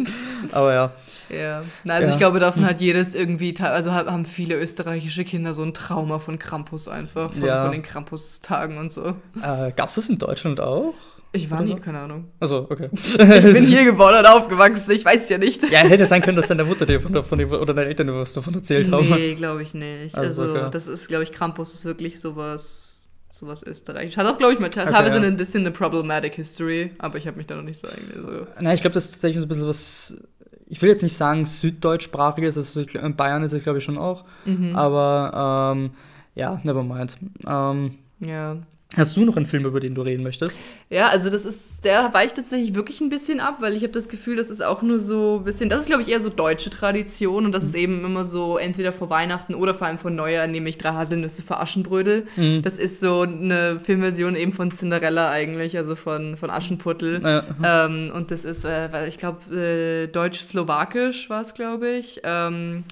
Aber 0.52 0.72
ja. 0.74 0.92
Ja, 1.30 1.62
na, 1.84 1.94
also 1.94 2.06
Ja. 2.08 2.12
ich 2.14 2.18
glaube, 2.18 2.40
davon 2.40 2.64
hat 2.64 2.80
jedes 2.80 3.14
irgendwie, 3.14 3.54
also 3.60 3.92
ha- 3.92 4.06
haben 4.06 4.24
viele 4.24 4.54
österreichische 4.58 5.24
Kinder 5.24 5.52
so 5.52 5.62
ein 5.62 5.74
Trauma 5.74 6.18
von 6.18 6.38
Krampus 6.38 6.88
einfach, 6.88 7.32
von, 7.34 7.42
Ja. 7.44 7.64
von 7.64 7.72
den 7.72 7.82
Krampus-Tagen 7.82 8.78
und 8.78 8.90
so. 8.92 9.08
Äh, 9.42 9.72
Gab 9.76 9.88
es 9.88 9.96
das 9.96 10.08
in 10.08 10.16
Deutschland 10.18 10.58
auch? 10.60 10.94
Ich 11.32 11.50
war 11.50 11.60
nie, 11.60 11.72
so? 11.72 11.76
keine 11.76 11.98
Ahnung. 11.98 12.24
Also, 12.40 12.66
okay. 12.70 12.88
Ich 12.94 13.18
bin 13.18 13.62
hier 13.66 13.84
geboren 13.84 14.14
und 14.18 14.24
aufgewachsen, 14.26 14.90
ich 14.92 15.04
weiß 15.04 15.28
ja 15.28 15.36
nicht. 15.36 15.62
Ja, 15.70 15.80
hätte 15.80 16.06
sein 16.06 16.22
können, 16.22 16.38
dass 16.38 16.46
deine 16.46 16.64
Mutter 16.64 16.86
dir 16.86 16.98
von, 17.02 17.22
von, 17.22 17.38
der- 17.38 17.50
oder 17.60 17.74
deine 17.74 17.88
Eltern 17.88 18.06
dir 18.06 18.14
was 18.14 18.32
davon 18.32 18.54
erzählt 18.54 18.90
haben. 18.90 19.10
Nee, 19.10 19.34
glaube 19.34 19.60
ich 19.62 19.74
nicht. 19.74 20.16
Also, 20.16 20.40
Also, 20.40 20.54
okay. 20.54 20.68
das 20.72 20.86
ist, 20.86 21.08
glaube 21.08 21.24
ich, 21.24 21.32
Krampus 21.32 21.74
ist 21.74 21.84
wirklich 21.84 22.18
sowas, 22.20 22.97
sowas 23.38 23.62
österreichisch. 23.62 24.16
Hat 24.16 24.27
auch, 24.27 24.38
glaube 24.38 24.53
ich, 24.53 24.59
mal 24.59 24.66
Okay, 24.66 24.85
teilweise 24.85 25.18
ja. 25.18 25.22
ein 25.22 25.37
bisschen 25.37 25.62
eine 25.62 25.70
problematic 25.70 26.35
history, 26.35 26.92
aber 26.98 27.18
ich 27.18 27.27
habe 27.27 27.37
mich 27.37 27.46
da 27.46 27.57
noch 27.57 27.62
nicht 27.62 27.81
so 27.81 27.88
eigentlich 27.88 28.16
so. 28.16 28.46
Nein, 28.61 28.74
ich 28.74 28.81
glaube, 28.81 28.94
das 28.94 29.07
ist 29.07 29.12
tatsächlich 29.12 29.40
so 29.40 29.46
ein 29.46 29.48
bisschen 29.48 29.68
was. 29.68 30.16
Ich 30.70 30.83
will 30.83 30.90
jetzt 30.90 31.03
nicht 31.03 31.16
sagen 31.16 31.46
süddeutschsprachiges, 31.46 32.57
also 32.59 32.81
in 32.83 33.16
Bayern 33.16 33.42
ist 33.42 33.53
es, 33.53 33.62
glaube 33.62 33.79
ich, 33.79 33.85
schon 33.85 33.96
auch. 33.96 34.24
Mhm. 34.44 34.77
Aber 34.77 35.74
ähm, 35.77 35.90
ja, 36.35 36.61
never 36.62 36.83
mind. 36.83 37.16
Ähm, 37.46 37.98
Ja. 38.20 38.57
Hast 38.96 39.16
du 39.16 39.24
noch 39.24 39.37
einen 39.37 39.46
Film, 39.46 39.64
über 39.66 39.81
den 39.81 39.94
du 39.94 40.03
reden 40.03 40.22
möchtest? 40.22 40.61
Ja, 40.88 41.09
also 41.09 41.29
das 41.29 41.44
ist, 41.44 41.85
der 41.85 42.12
weicht 42.14 42.37
tatsächlich 42.37 42.74
wirklich 42.74 43.01
ein 43.01 43.11
bisschen 43.11 43.38
ab, 43.38 43.59
weil 43.61 43.77
ich 43.77 43.83
habe 43.83 43.92
das 43.92 44.09
Gefühl, 44.09 44.37
das 44.37 44.48
ist 44.48 44.62
auch 44.62 44.81
nur 44.83 44.98
so 44.98 45.38
ein 45.40 45.44
bisschen, 45.44 45.68
das 45.68 45.81
ist 45.81 45.87
glaube 45.87 46.03
ich 46.03 46.09
eher 46.09 46.20
so 46.20 46.31
deutsche 46.31 46.70
Tradition 46.70 47.44
und 47.44 47.53
das 47.53 47.64
ist 47.64 47.74
eben 47.74 48.05
immer 48.05 48.24
so 48.24 48.57
entweder 48.57 48.92
vor 48.92 49.11
Weihnachten 49.11 49.55
oder 49.55 49.74
vor 49.74 49.87
allem 49.87 49.98
vor 49.98 50.11
Neujahr, 50.11 50.46
nämlich 50.46 50.79
drei 50.79 50.92
Haselnüsse 50.92 51.42
für 51.42 51.59
Aschenbrödel. 51.59 52.27
Mhm. 52.37 52.62
Das 52.62 52.79
ist 52.79 53.01
so 53.01 53.20
eine 53.20 53.79
Filmversion 53.79 54.35
eben 54.37 54.53
von 54.53 54.70
Cinderella 54.70 55.31
eigentlich, 55.31 55.77
also 55.77 55.94
von, 55.94 56.37
von 56.37 56.51
Aschenputtel. 56.51 57.24
Äh, 57.24 57.42
Ähm, 57.62 58.12
und 58.14 58.31
das 58.31 58.44
ist, 58.44 58.64
äh, 58.64 59.07
ich 59.09 59.18
glaube, 59.18 59.55
äh, 59.55 60.07
deutsch-slowakisch 60.09 61.29
war 61.29 61.42
es, 61.42 61.55
glaube 61.55 61.90
ich. 61.90 62.20
Ähm, 62.24 62.85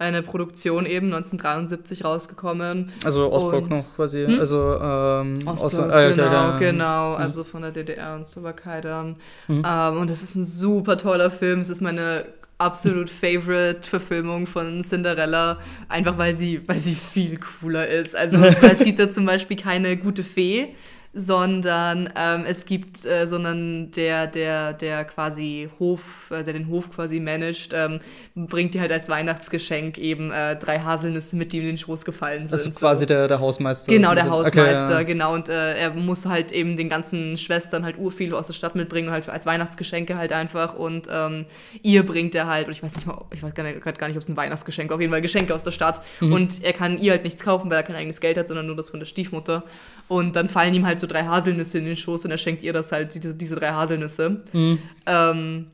eine 0.00 0.22
Produktion 0.22 0.86
eben 0.86 1.06
1973 1.12 2.04
rausgekommen. 2.04 2.92
also 3.04 3.32
Ostblock 3.32 3.68
noch 3.68 3.96
quasi. 3.96 4.26
Hm? 4.26 4.38
Also 4.40 4.78
ähm, 4.80 5.46
Ostblock, 5.48 5.72
Ost- 5.72 5.78
ah, 5.80 6.02
ja, 6.02 6.08
genau, 6.10 6.22
ja, 6.24 6.32
ja. 6.50 6.58
genau, 6.58 7.10
Mhm. 7.10 7.16
also 7.16 7.44
von 7.44 7.62
der 7.62 7.72
DDR 7.72 8.14
und 8.14 8.28
Slowakei 8.28 8.80
dann. 8.80 9.16
Mhm. 9.48 9.64
Ähm, 9.66 9.96
und 9.98 10.10
es 10.10 10.22
ist 10.22 10.36
ein 10.36 10.44
super 10.44 10.96
toller 10.98 11.30
Film. 11.30 11.60
Es 11.60 11.68
ist 11.68 11.80
meine 11.80 12.26
absolut 12.58 13.08
favorite 13.10 13.88
Verfilmung 13.88 14.46
von 14.46 14.82
Cinderella, 14.84 15.58
einfach 15.88 16.16
weil 16.18 16.34
sie, 16.34 16.60
weil 16.66 16.78
sie 16.78 16.94
viel 16.94 17.38
cooler 17.38 17.86
ist. 17.88 18.16
Also 18.16 18.36
es 18.62 18.78
gibt 18.80 18.98
da 18.98 19.10
zum 19.10 19.26
Beispiel 19.26 19.56
keine 19.56 19.96
gute 19.96 20.22
Fee, 20.24 20.68
sondern 21.12 22.12
ähm, 22.16 22.44
es 22.46 22.64
gibt, 22.64 23.04
äh, 23.04 23.26
sondern 23.26 23.90
der, 23.92 24.26
der, 24.26 24.72
der 24.74 25.04
quasi 25.04 25.68
Hof, 25.80 26.30
äh, 26.30 26.44
der 26.44 26.52
den 26.52 26.68
Hof 26.68 26.90
quasi 26.90 27.18
managt, 27.18 27.72
ähm, 27.74 28.00
bringt 28.36 28.74
dir 28.74 28.80
halt 28.82 28.92
als 28.92 29.08
Weihnachtsgeschenk 29.08 29.98
eben 29.98 30.30
äh, 30.30 30.56
drei 30.56 30.78
Haselnüsse 30.78 31.34
mit, 31.36 31.52
die 31.52 31.58
ihm 31.58 31.62
in 31.64 31.68
den 31.70 31.78
Schoß 31.78 32.04
gefallen 32.04 32.46
sind. 32.46 32.52
Also 32.52 32.70
so. 32.70 32.76
quasi 32.76 33.06
der, 33.06 33.26
der 33.26 33.40
Hausmeister. 33.40 33.90
Genau, 33.90 34.14
der 34.14 34.28
Okay, 34.28 34.30
Hausmeister, 34.30 34.98
ja. 34.98 35.02
genau. 35.02 35.34
Und 35.34 35.48
äh, 35.48 35.74
er 35.74 35.90
muss 35.90 36.26
halt 36.26 36.52
eben 36.52 36.76
den 36.76 36.88
ganzen 36.88 37.36
Schwestern 37.36 37.84
halt 37.84 37.98
urviel 37.98 38.34
aus 38.34 38.46
der 38.46 38.54
Stadt 38.54 38.74
mitbringen, 38.74 39.10
halt 39.10 39.28
als 39.28 39.46
Weihnachtsgeschenke 39.46 40.16
halt 40.16 40.32
einfach. 40.32 40.74
Und 40.74 41.08
ähm, 41.10 41.46
ihr 41.82 42.04
bringt 42.04 42.34
er 42.34 42.46
halt, 42.46 42.66
und 42.66 42.72
ich 42.72 42.82
weiß 42.82 42.96
nicht 42.96 43.06
mal, 43.06 43.24
ich 43.32 43.42
weiß 43.42 43.54
gar 43.54 43.64
nicht, 43.64 43.82
gar 43.82 44.08
nicht 44.08 44.16
ob 44.16 44.22
es 44.22 44.28
ein 44.28 44.36
Weihnachtsgeschenk, 44.36 44.92
auf 44.92 45.00
jeden 45.00 45.12
Fall 45.12 45.22
Geschenke 45.22 45.54
aus 45.54 45.64
der 45.64 45.70
Stadt. 45.70 46.02
Mhm. 46.20 46.32
Und 46.32 46.64
er 46.64 46.72
kann 46.72 46.98
ihr 46.98 47.12
halt 47.12 47.24
nichts 47.24 47.42
kaufen, 47.42 47.70
weil 47.70 47.78
er 47.78 47.82
kein 47.82 47.96
eigenes 47.96 48.20
Geld 48.20 48.36
hat, 48.36 48.48
sondern 48.48 48.66
nur 48.66 48.76
das 48.76 48.90
von 48.90 49.00
der 49.00 49.06
Stiefmutter. 49.06 49.64
Und 50.08 50.36
dann 50.36 50.48
fallen 50.48 50.74
ihm 50.74 50.86
halt 50.86 50.97
so 51.00 51.06
drei 51.06 51.24
Haselnüsse 51.24 51.78
in 51.78 51.84
den 51.84 51.96
Schoß 51.96 52.24
und 52.24 52.30
er 52.30 52.38
schenkt 52.38 52.62
ihr 52.62 52.72
das 52.72 52.92
halt, 52.92 53.14
diese, 53.14 53.34
diese 53.34 53.56
drei 53.56 53.70
Haselnüsse. 53.70 54.42
Mhm. 54.52 54.78
Ähm, 55.06 55.66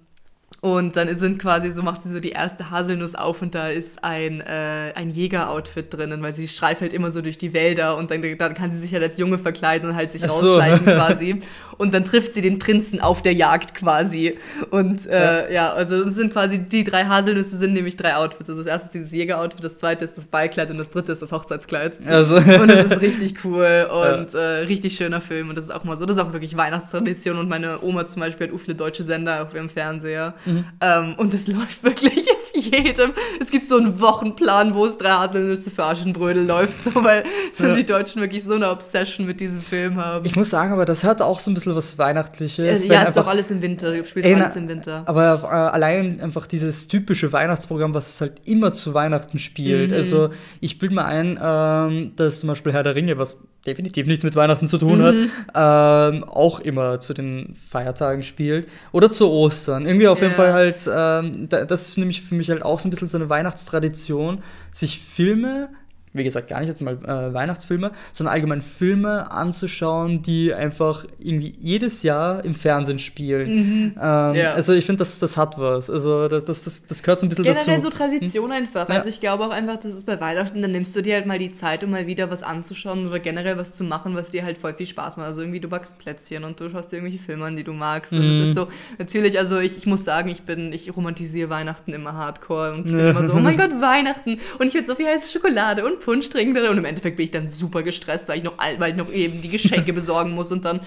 und 0.64 0.96
dann 0.96 1.14
sind 1.14 1.38
quasi, 1.38 1.70
so 1.72 1.82
macht 1.82 2.02
sie 2.02 2.10
so 2.10 2.20
die 2.20 2.30
erste 2.30 2.70
Haselnuss 2.70 3.14
auf 3.14 3.42
und 3.42 3.54
da 3.54 3.68
ist 3.68 4.02
ein, 4.02 4.40
äh, 4.40 4.92
ein 4.94 5.10
Jäger-Outfit 5.10 5.92
drinnen, 5.92 6.22
weil 6.22 6.32
sie 6.32 6.48
streift 6.48 6.80
halt 6.80 6.94
immer 6.94 7.10
so 7.10 7.20
durch 7.20 7.37
die 7.37 7.52
Wälder 7.52 7.98
und 7.98 8.10
dann, 8.10 8.22
dann 8.38 8.54
kann 8.54 8.72
sie 8.72 8.78
sich 8.78 8.94
halt 8.94 9.02
als 9.02 9.18
Junge 9.18 9.38
verkleiden 9.38 9.90
und 9.90 9.94
halt 9.94 10.10
sich 10.10 10.22
so. 10.22 10.28
rausschleichen 10.28 10.84
quasi. 10.87 11.40
Und 11.78 11.94
dann 11.94 12.04
trifft 12.04 12.34
sie 12.34 12.42
den 12.42 12.58
Prinzen 12.58 13.00
auf 13.00 13.22
der 13.22 13.32
Jagd 13.32 13.74
quasi. 13.74 14.38
Und 14.70 15.06
äh, 15.06 15.52
ja. 15.52 15.72
also 15.72 16.04
das 16.04 16.14
sind 16.14 16.32
quasi 16.32 16.58
die 16.58 16.84
drei 16.84 17.04
Haselnüsse 17.04 17.56
sind 17.56 17.72
nämlich 17.74 17.96
drei 17.96 18.16
Outfits. 18.16 18.48
Also 18.48 18.62
das 18.62 18.68
erste 18.68 18.87
ist 18.87 18.94
dieses 18.94 19.12
Jäger-Outfit, 19.12 19.64
das 19.64 19.78
zweite 19.78 20.04
ist 20.04 20.16
das 20.16 20.26
Ballkleid 20.26 20.70
und 20.70 20.78
das 20.78 20.90
dritte 20.90 21.12
ist 21.12 21.22
das 21.22 21.32
Hochzeitskleid. 21.32 22.06
Also, 22.06 22.37
Und 22.64 22.70
es 22.70 22.90
ist 22.90 23.00
richtig 23.00 23.44
cool 23.44 23.88
und 23.90 24.34
äh, 24.34 24.38
richtig 24.38 24.96
schöner 24.96 25.20
Film. 25.20 25.48
Und 25.48 25.56
das 25.56 25.64
ist 25.64 25.70
auch 25.70 25.84
mal 25.84 25.96
so, 25.96 26.06
das 26.06 26.16
ist 26.16 26.22
auch 26.22 26.32
wirklich 26.32 26.56
Weihnachtstradition. 26.56 27.38
Und 27.38 27.48
meine 27.48 27.82
Oma 27.82 28.06
zum 28.06 28.20
Beispiel 28.20 28.50
hat 28.50 28.60
viele 28.60 28.76
deutsche 28.76 29.02
Sender 29.02 29.42
auf 29.42 29.54
ihrem 29.54 29.68
Fernseher. 29.68 30.34
Ähm, 30.80 31.14
und 31.16 31.34
es 31.34 31.46
läuft 31.54 31.82
wirklich 31.82 32.26
jedem. 32.64 33.12
Es 33.40 33.50
gibt 33.50 33.68
so 33.68 33.77
einen 33.77 34.00
Wochenplan, 34.00 34.74
wo 34.74 34.87
es 34.87 34.98
drei 34.98 35.11
Haselnüsse 35.11 35.70
für 35.70 35.85
Aschenbrödel 35.85 36.44
läuft, 36.46 36.83
so, 36.85 36.92
weil 37.05 37.22
so 37.53 37.68
Ja. 37.68 37.74
die 37.74 37.85
Deutschen 37.87 38.20
wirklich 38.20 38.42
so 38.44 38.55
eine 38.55 38.70
Obsession 38.70 39.27
mit 39.27 39.40
diesem 39.40 39.61
Film 39.61 39.96
haben. 40.05 40.24
ich 40.27 40.37
muss 40.37 40.50
sagen, 40.50 40.72
aber 40.72 40.85
das 40.85 41.05
hat 41.05 41.22
auch 41.22 41.40
so 41.40 41.50
ein 41.50 41.55
bisschen 41.55 41.74
was 41.77 41.96
Weihnachtliches. 41.98 42.85
Wenn 42.85 42.92
ja, 42.92 43.03
ist 43.05 43.16
doch 43.16 43.27
alles 43.27 43.50
im 43.50 43.62
Winter. 43.62 43.92
Spielt 44.05 44.27
na- 44.27 44.42
alles 44.44 44.57
im 44.57 44.68
Winter. 44.68 45.03
Aber 45.07 45.40
äh, 45.44 45.46
allein 45.46 46.20
einfach 46.20 46.46
dieses 46.46 46.88
typische 46.88 47.33
Weihnachtsprogramm, 47.33 47.94
was 47.94 48.14
es 48.14 48.20
halt 48.20 48.35
immer 48.44 48.72
zu 48.72 48.94
Weihnachten 48.94 49.38
spielt. 49.38 49.90
Mhm. 49.90 49.96
Also 49.96 50.31
ich 50.61 50.79
bilde 50.79 50.94
mir 50.96 51.05
ein, 51.05 51.38
ähm, 51.42 52.12
dass 52.16 52.40
zum 52.40 52.48
Beispiel 52.48 52.72
Herr 52.72 52.83
der 52.83 52.94
Ringe, 52.94 53.18
was 53.18 53.38
definitiv 53.66 54.07
nichts 54.07 54.24
mit 54.24 54.37
Weihnachten 54.37 54.68
zu 54.68 54.79
tun 54.79 54.98
Mhm. 54.98 55.31
hat, 55.55 56.12
ähm, 56.14 56.24
auch 56.24 56.61
immer 56.61 57.00
zu 57.00 57.14
den 57.14 57.55
Feiertagen 57.70 58.22
spielt. 58.22 58.68
Oder 58.92 59.11
zu 59.11 59.29
Ostern. 59.31 59.87
Irgendwie 59.87 60.09
auf 60.09 60.20
jeden 60.20 60.33
Ja. 60.33 60.37
Fall 60.37 60.53
halt, 60.53 60.81
ähm, 60.92 61.48
da, 61.48 61.64
das 61.64 61.88
ist 61.88 61.98
nämlich 61.98 62.22
für 62.22 62.35
mich 62.35 62.50
halt 62.50 62.62
auch 62.62 62.79
so 62.79 62.88
ein 62.88 62.90
bisschen 62.90 63.09
so 63.09 63.16
eine 63.18 63.29
Weihnachtstradition, 63.31 64.42
sich 64.70 64.98
Filme 65.00 65.68
wie 66.14 66.24
gesagt, 66.24 66.48
gar 66.48 66.61
nicht 66.61 66.68
jetzt 66.68 66.81
mal 66.81 66.94
äh, 67.05 67.35
Weihnachtsfilme, 67.35 67.90
sondern 68.12 68.33
allgemein 68.35 68.62
Filme 68.62 69.31
anzuschauen, 69.33 70.22
die 70.22 70.55
einfach 70.55 71.05
irgendwie 71.18 71.55
jedes 71.61 72.03
Jahr 72.03 72.44
im 72.44 72.55
Fernsehen 72.55 72.98
spielen. 72.98 73.94
Ähm, 74.00 74.35
Ja. 74.35 74.55
Also 74.55 74.72
ich 74.72 74.87
finde, 74.87 75.00
das, 75.00 75.18
das 75.18 75.37
hat 75.37 75.59
was. 75.59 75.90
Also 75.90 76.29
das, 76.29 76.64
das, 76.64 76.87
das, 76.87 77.03
gehört 77.03 77.20
so 77.20 77.27
ein 77.27 77.29
bisschen 77.29 77.44
Generell 77.44 77.66
dazu. 77.66 77.83
so 77.83 77.90
Tradition 77.90 78.53
einfach. 78.53 78.88
Ja. 78.88 78.94
Also 78.94 79.09
ich 79.09 79.20
glaube 79.20 79.44
auch 79.44 79.50
einfach, 79.50 79.77
das 79.79 79.94
ist 79.94 80.07
bei 80.07 80.20
Weihnachten, 80.20 80.62
dann 80.62 80.72
nimmst 80.72 80.94
du 80.96 81.03
dir 81.03 81.14
halt 81.14 81.27
mal 81.27 81.38
die 81.38 81.53
Zeit, 81.53 81.83
um 81.85 81.90
mal 81.90 82.07
wieder 82.07 82.31
was 82.31 82.42
anzuschauen 82.42 83.07
oder 83.09 83.18
generell 83.18 83.59
was 83.59 83.74
zu 83.74 83.85
machen, 83.85 84.14
was 84.14 84.31
dir 84.31 84.44
halt 84.44 84.57
voll 84.57 84.74
viel 84.74 84.87
Spaß 84.87 85.16
macht. 85.16 85.27
Also 85.27 85.42
irgendwie 85.42 85.61
du 85.61 85.68
backst 85.68 85.98
Plätzchen 85.98 86.44
und 86.44 86.59
du 86.61 86.70
schaust 86.70 86.92
dir 86.92 86.96
irgendwelche 86.96 87.22
Filme 87.24 87.44
an, 87.46 87.57
die 87.57 87.64
du 87.64 87.72
magst. 87.72 88.12
Und 88.12 88.20
Mhm. 88.24 88.40
das 88.40 88.48
ist 88.50 88.55
so, 88.55 88.68
natürlich, 88.98 89.38
also 89.38 89.59
ich, 89.59 89.77
ich 89.77 89.87
muss 89.87 90.05
sagen, 90.05 90.29
ich 90.31 90.42
bin, 90.42 90.72
ich 90.72 90.94
romantisiere 90.96 91.50
Weihnachten 91.50 91.92
immer 91.92 92.14
hardcore 92.14 92.72
und 92.72 92.85
bin 92.85 92.98
immer 93.00 93.22
so, 93.27 93.33
oh 93.35 93.38
mein 93.40 93.57
Gott, 93.59 93.72
Weihnachten 93.81 94.38
und 94.59 94.66
ich 94.68 94.74
will 94.74 94.87
so 94.87 94.94
viel 94.94 95.07
heiße 95.07 95.31
Schokolade 95.33 95.85
und 95.85 96.04
Punsch 96.05 96.29
trinken 96.29 96.67
und 96.69 96.77
im 96.79 96.85
Endeffekt 96.85 97.17
bin 97.17 97.25
ich 97.25 97.31
dann 97.31 97.49
super 97.49 97.83
gestresst, 97.83 98.29
weil 98.29 98.37
ich 98.38 98.45
noch, 98.45 98.55
weil 98.79 98.90
ich 98.90 98.97
noch 98.97 99.11
eben 99.11 99.40
die 99.40 99.49
Geschenke 99.49 99.93
besorgen 99.95 100.33
muss 100.33 100.53
und 100.53 100.64
dann 100.64 100.81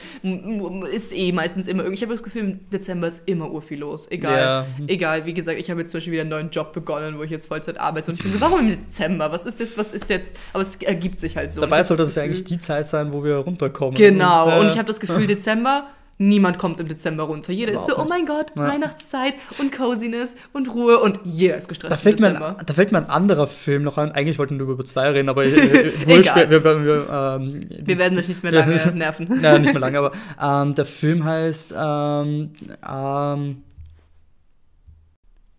ist 0.92 1.16
eh 1.16 1.32
meistens 1.32 1.68
immer 1.68 1.84
irgendwie, 1.84 1.96
ich 1.96 2.02
habe 2.04 2.14
das 2.14 2.24
Gefühl, 2.24 2.42
im 2.42 2.70
Dezember 2.70 3.08
ist 3.08 3.24
immer 3.28 3.50
urviel 3.52 3.80
los, 3.80 4.10
egal. 4.12 4.38
Ja. 4.38 4.66
Egal, 4.88 5.26
wie 5.26 5.34
gesagt, 5.34 5.60
ich 5.60 5.70
habe 5.70 5.82
jetzt 5.82 5.92
zum 5.92 5.98
Beispiel 5.98 6.14
wieder 6.14 6.22
einen 6.22 6.30
neuen 6.30 6.50
Job 6.52 6.72
begonnen, 6.74 7.18
wo 7.18 7.24
ich 7.24 7.32
jetzt 7.32 7.48
Vollzeit 7.48 7.80
arbeite 7.80 8.12
und 8.12 8.18
ich 8.18 8.24
bin 8.24 8.32
so, 8.34 8.40
warum 8.42 8.60
im 8.60 8.70
Dezember? 8.70 9.32
Was 9.32 9.46
ist 9.46 9.60
jetzt, 9.60 9.78
was 9.78 9.94
ist 9.94 10.10
jetzt? 10.10 10.38
Aber 10.54 10.62
es 10.62 10.76
ergibt 10.76 11.20
sich 11.20 11.36
halt 11.36 11.52
so. 11.52 11.62
Dabei 11.62 11.80
Und 11.80 11.86
sollte 11.86 12.04
es 12.04 12.16
ja 12.16 12.22
Gefühl- 12.24 12.30
eigentlich 12.36 12.44
die 12.46 12.58
Zeit 12.60 12.88
sein, 12.88 13.12
wo 13.12 13.24
wir 13.24 13.38
runterkommen. 13.38 13.96
Genau, 13.96 14.50
Ja. 14.50 14.60
und 14.60 14.68
ich 14.68 14.78
habe 14.78 14.86
das 14.88 15.00
Gefühl, 15.00 15.26
Dezember, 15.28 15.88
niemand 16.20 16.58
kommt 16.58 16.80
im 16.80 16.88
Dezember 16.88 17.24
runter. 17.24 17.54
Jeder 17.54 17.74
ist 17.74 17.86
so, 17.86 17.94
Überhaupt 17.94 18.10
oh 18.12 18.14
mein 18.14 18.26
Gott, 18.26 18.52
Ja. 18.56 18.68
Weihnachtszeit 18.68 19.36
und 19.60 19.72
Coziness 19.72 20.36
und 20.54 20.74
Ruhe 20.74 21.00
und 21.00 21.20
jeder 21.24 21.58
ist 21.58 21.68
gestresst 21.68 21.92
da 21.92 21.96
im 21.96 22.02
fällt, 22.02 22.20
mir 22.20 22.28
Dezember. 22.30 22.60
ein, 22.60 22.66
da 22.66 22.74
fällt 22.74 22.92
mir 22.92 22.98
ein 22.98 23.10
anderer 23.10 23.48
Film 23.48 23.84
noch 23.84 23.98
an. 23.98 24.12
Eigentlich 24.14 24.40
wollten 24.40 24.58
wir 24.58 24.66
über 24.66 24.84
zwei 24.86 25.10
reden, 25.12 25.30
aber 25.30 25.46
äh, 25.46 25.52
wurscht, 26.08 26.36
wir, 26.36 26.50
wir, 26.50 26.64
wir, 26.64 27.40
ähm, 27.40 27.60
Wir 27.70 27.98
werden 27.98 28.18
euch 28.18 28.28
nicht 28.28 28.42
mehr 28.44 28.52
lange 28.52 28.76
nerven. 28.96 29.40
Ja, 29.42 29.60
nicht 29.60 29.74
mehr 29.74 29.80
lange, 29.82 30.00
aber 30.00 30.12
ähm, 30.42 30.74
der 30.76 30.86
Film 30.86 31.24
heißt 31.24 31.74
ähm, 31.78 32.52
ähm, 32.88 33.64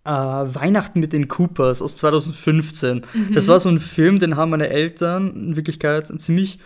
äh, 0.04 0.10
Weihnachten 0.10 1.00
mit 1.00 1.12
den 1.12 1.28
Coopers 1.28 1.82
aus 1.82 1.94
2015. 1.96 3.02
Das 3.34 3.46
war 3.46 3.60
so 3.60 3.68
ein 3.68 3.80
Film, 3.80 4.18
den 4.18 4.36
haben 4.36 4.50
meine 4.50 4.68
Eltern 4.70 5.28
in 5.34 5.56
Wirklichkeit 5.56 6.06
ziemlich 6.20 6.58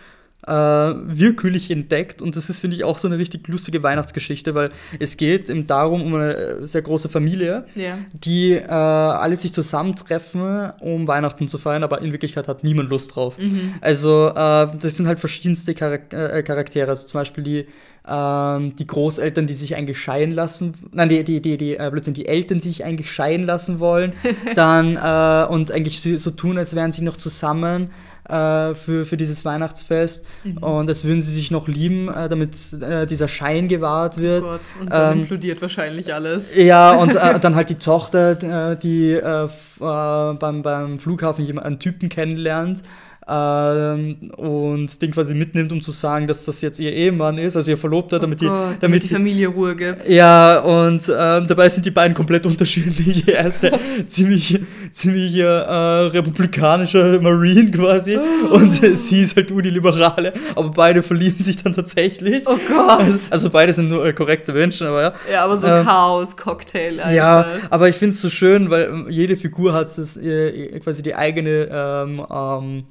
äh, 0.47 0.51
willkürlich 0.51 1.71
entdeckt. 1.71 2.21
Und 2.21 2.35
das 2.35 2.49
ist, 2.49 2.59
finde 2.59 2.75
ich, 2.75 2.83
auch 2.83 2.97
so 2.97 3.07
eine 3.07 3.17
richtig 3.17 3.47
lustige 3.47 3.81
Weihnachtsgeschichte, 3.83 4.53
weil 4.55 4.71
es 4.99 5.17
geht 5.17 5.49
eben 5.49 5.67
darum, 5.67 6.01
um 6.01 6.15
eine 6.15 6.35
äh, 6.35 6.67
sehr 6.67 6.81
große 6.81 7.09
Familie, 7.09 7.65
Ja. 7.75 7.97
die 8.13 8.53
äh, 8.53 8.67
alle 8.67 9.37
sich 9.37 9.53
zusammentreffen, 9.53 10.71
um 10.79 11.07
Weihnachten 11.07 11.47
zu 11.47 11.57
feiern, 11.57 11.83
aber 11.83 12.01
in 12.01 12.11
Wirklichkeit 12.11 12.47
hat 12.47 12.63
niemand 12.63 12.89
Lust 12.89 13.15
drauf. 13.15 13.37
Also, 13.81 14.29
äh, 14.29 14.33
das 14.79 14.97
sind 14.97 15.07
halt 15.07 15.19
verschiedenste 15.19 15.73
Charak 15.73 16.13
äh, 16.13 16.43
Charaktere. 16.43 16.89
Also 16.89 17.07
zum 17.07 17.19
Beispiel 17.21 17.43
die, 17.43 17.67
ähm, 18.07 18.75
die 18.75 18.85
Großeltern, 18.87 19.47
die 19.47 19.53
sich 19.53 19.75
eigentlich 19.75 19.97
scheiden 19.99 20.33
lassen, 20.33 20.73
nein, 20.91 21.09
die, 21.09 21.23
die, 21.23 21.41
die, 21.41 21.57
die, 21.57 21.77
äh, 21.77 21.89
plötzlich 21.89 22.15
die 22.15 22.25
Eltern, 22.25 22.59
die 22.59 22.67
sich 22.67 22.83
eigentlich 22.83 23.09
scheiden 23.11 23.45
lassen 23.45 23.79
wollen, 23.79 24.13
dann 24.55 24.97
äh, 24.97 25.51
und 25.51 25.71
eigentlich 25.71 26.01
so, 26.01 26.17
so 26.17 26.31
tun, 26.31 26.57
als 26.57 26.75
wären 26.75 26.91
sie 26.91 27.03
noch 27.03 27.15
zusammen 27.17 27.91
äh, 28.29 28.73
für, 28.73 29.05
für 29.05 29.17
dieses 29.17 29.43
Weihnachtsfest 29.45 30.25
und 30.61 30.87
als 30.89 31.03
würden 31.03 31.21
sie 31.21 31.31
sich 31.31 31.51
noch 31.51 31.67
lieben, 31.67 32.07
äh, 32.07 32.29
damit 32.29 32.55
äh, 32.81 33.05
dieser 33.05 33.27
Schein 33.27 33.67
gewahrt 33.67 34.15
Oh 34.17 34.21
wird. 34.21 34.43
Gott, 34.43 34.61
und 34.79 34.91
dann 34.91 35.13
Ähm, 35.13 35.21
implodiert 35.23 35.61
wahrscheinlich 35.61 36.13
alles. 36.13 36.55
Ja, 36.55 36.93
und 36.93 37.15
äh, 37.15 37.39
dann 37.41 37.55
halt 37.55 37.69
die 37.69 37.75
Tochter, 37.75 38.71
äh, 38.71 38.77
die 38.77 39.11
äh, 39.13 39.47
beim, 39.79 40.61
beim 40.61 40.99
Flughafen 40.99 41.45
jemanden, 41.45 41.67
einen 41.67 41.79
Typen 41.79 42.09
kennenlernt 42.09 42.83
ähm, 43.27 44.31
und 44.37 45.01
den 45.01 45.11
quasi 45.11 45.33
mitnimmt, 45.33 45.71
um 45.71 45.81
zu 45.81 45.91
sagen, 45.91 46.27
dass 46.27 46.45
das 46.45 46.61
jetzt 46.61 46.79
ihr 46.79 46.91
Ehemann 46.91 47.37
ist, 47.37 47.55
also 47.55 47.71
ihr 47.71 47.77
Verlobter, 47.77 48.19
damit 48.19 48.41
die, 48.41 48.47
Oh 48.47 48.49
Gott, 48.49 48.77
damit 48.81 49.03
die 49.03 49.07
Familie 49.07 49.47
Ruhe 49.47 49.75
gibt. 49.75 50.07
ja, 50.09 50.59
und 50.59 51.03
ähm, 51.09 51.47
dabei 51.47 51.69
sind 51.69 51.85
die 51.85 51.91
beiden 51.91 52.13
komplett 52.15 52.45
unterschiedlich. 52.53 53.27
Er 53.27 53.47
ist 53.47 53.63
der 53.63 53.79
ziemlich, 54.07 54.59
ziemlich 54.91 55.35
äh, 55.37 55.45
republikanischer 55.45 57.19
Marine 57.21 57.71
quasi 57.71 58.17
und 58.51 58.83
äh, 58.83 58.95
sie 58.95 59.23
ist 59.23 59.35
halt 59.35 59.49
die 59.49 59.69
Liberale, 59.69 60.33
aber 60.55 60.69
beide 60.69 61.03
verlieben 61.03 61.41
sich 61.41 61.61
dann 61.61 61.73
tatsächlich. 61.73 62.43
Oh 62.45 62.57
Gott. 62.67 62.99
Also, 62.99 63.19
also 63.29 63.49
beide 63.49 63.73
sind 63.73 63.89
nur 63.89 64.05
äh, 64.05 64.13
korrekte 64.13 64.53
Menschen, 64.53 64.87
aber 64.87 65.01
ja. 65.01 65.13
Ja, 65.31 65.45
aber 65.45 65.57
so 65.57 65.67
Ähm, 65.67 65.85
Chaos-Cocktail 65.85 66.99
einfach. 66.99 67.11
Ja, 67.11 67.45
aber 67.69 67.89
ich 67.89 67.95
finde 67.95 68.13
es 68.13 68.21
so 68.21 68.29
schön, 68.29 68.69
weil 68.69 68.85
ähm, 68.85 69.07
jede 69.09 69.37
Figur 69.37 69.73
hat 69.73 69.89
so 69.89 70.19
äh, 70.19 70.79
quasi 70.79 71.01
die 71.03 71.15
eigene 71.15 71.69
ähm, 71.71 72.25
ähm, 72.29 72.83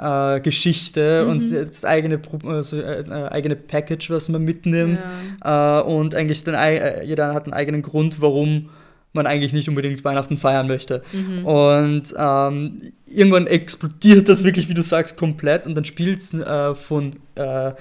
äh, 0.00 0.40
Geschichte 0.40 1.22
Mhm. 1.24 1.30
und 1.30 1.50
das 1.52 1.84
eigene, 1.84 2.18
Pro- 2.18 2.38
äh, 2.50 2.60
äh, 2.80 3.28
eigene 3.28 3.56
Package, 3.56 4.10
was 4.10 4.28
man 4.28 4.42
mitnimmt. 4.44 5.04
Äh, 5.44 5.80
und 5.82 6.14
eigentlich 6.14 6.42
den, 6.44 6.54
äh, 6.54 7.04
jeder 7.04 7.34
hat 7.34 7.44
einen 7.44 7.52
eigenen 7.52 7.82
Grund, 7.82 8.20
warum 8.20 8.70
man 9.12 9.26
eigentlich 9.26 9.52
nicht 9.52 9.68
unbedingt 9.68 10.04
Weihnachten 10.04 10.36
feiern 10.36 10.68
möchte. 10.68 11.02
Mhm. 11.12 11.44
Und 11.44 12.14
ähm, 12.16 12.78
irgendwann 13.06 13.46
explodiert 13.48 14.28
das 14.28 14.44
wirklich, 14.44 14.68
wie 14.68 14.74
du 14.74 14.82
sagst, 14.82 15.16
komplett 15.16 15.66
und 15.66 15.74
dann 15.74 15.84
spielt 15.84 16.22
äh, 16.34 16.74
von 16.76 17.16
äh, 17.34 17.72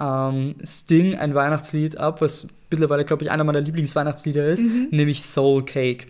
ähm, 0.00 0.54
Sting 0.64 1.16
ein 1.16 1.34
Weihnachtslied 1.34 1.98
ab, 1.98 2.20
was 2.20 2.46
mittlerweile, 2.70 3.04
glaube 3.04 3.24
ich, 3.24 3.30
einer 3.30 3.44
meiner 3.44 3.60
Lieblingsweihnachtslieder 3.60 4.46
ist, 4.46 4.64
nämlich 4.90 5.22
Soul 5.22 5.64
Cake. 5.64 6.06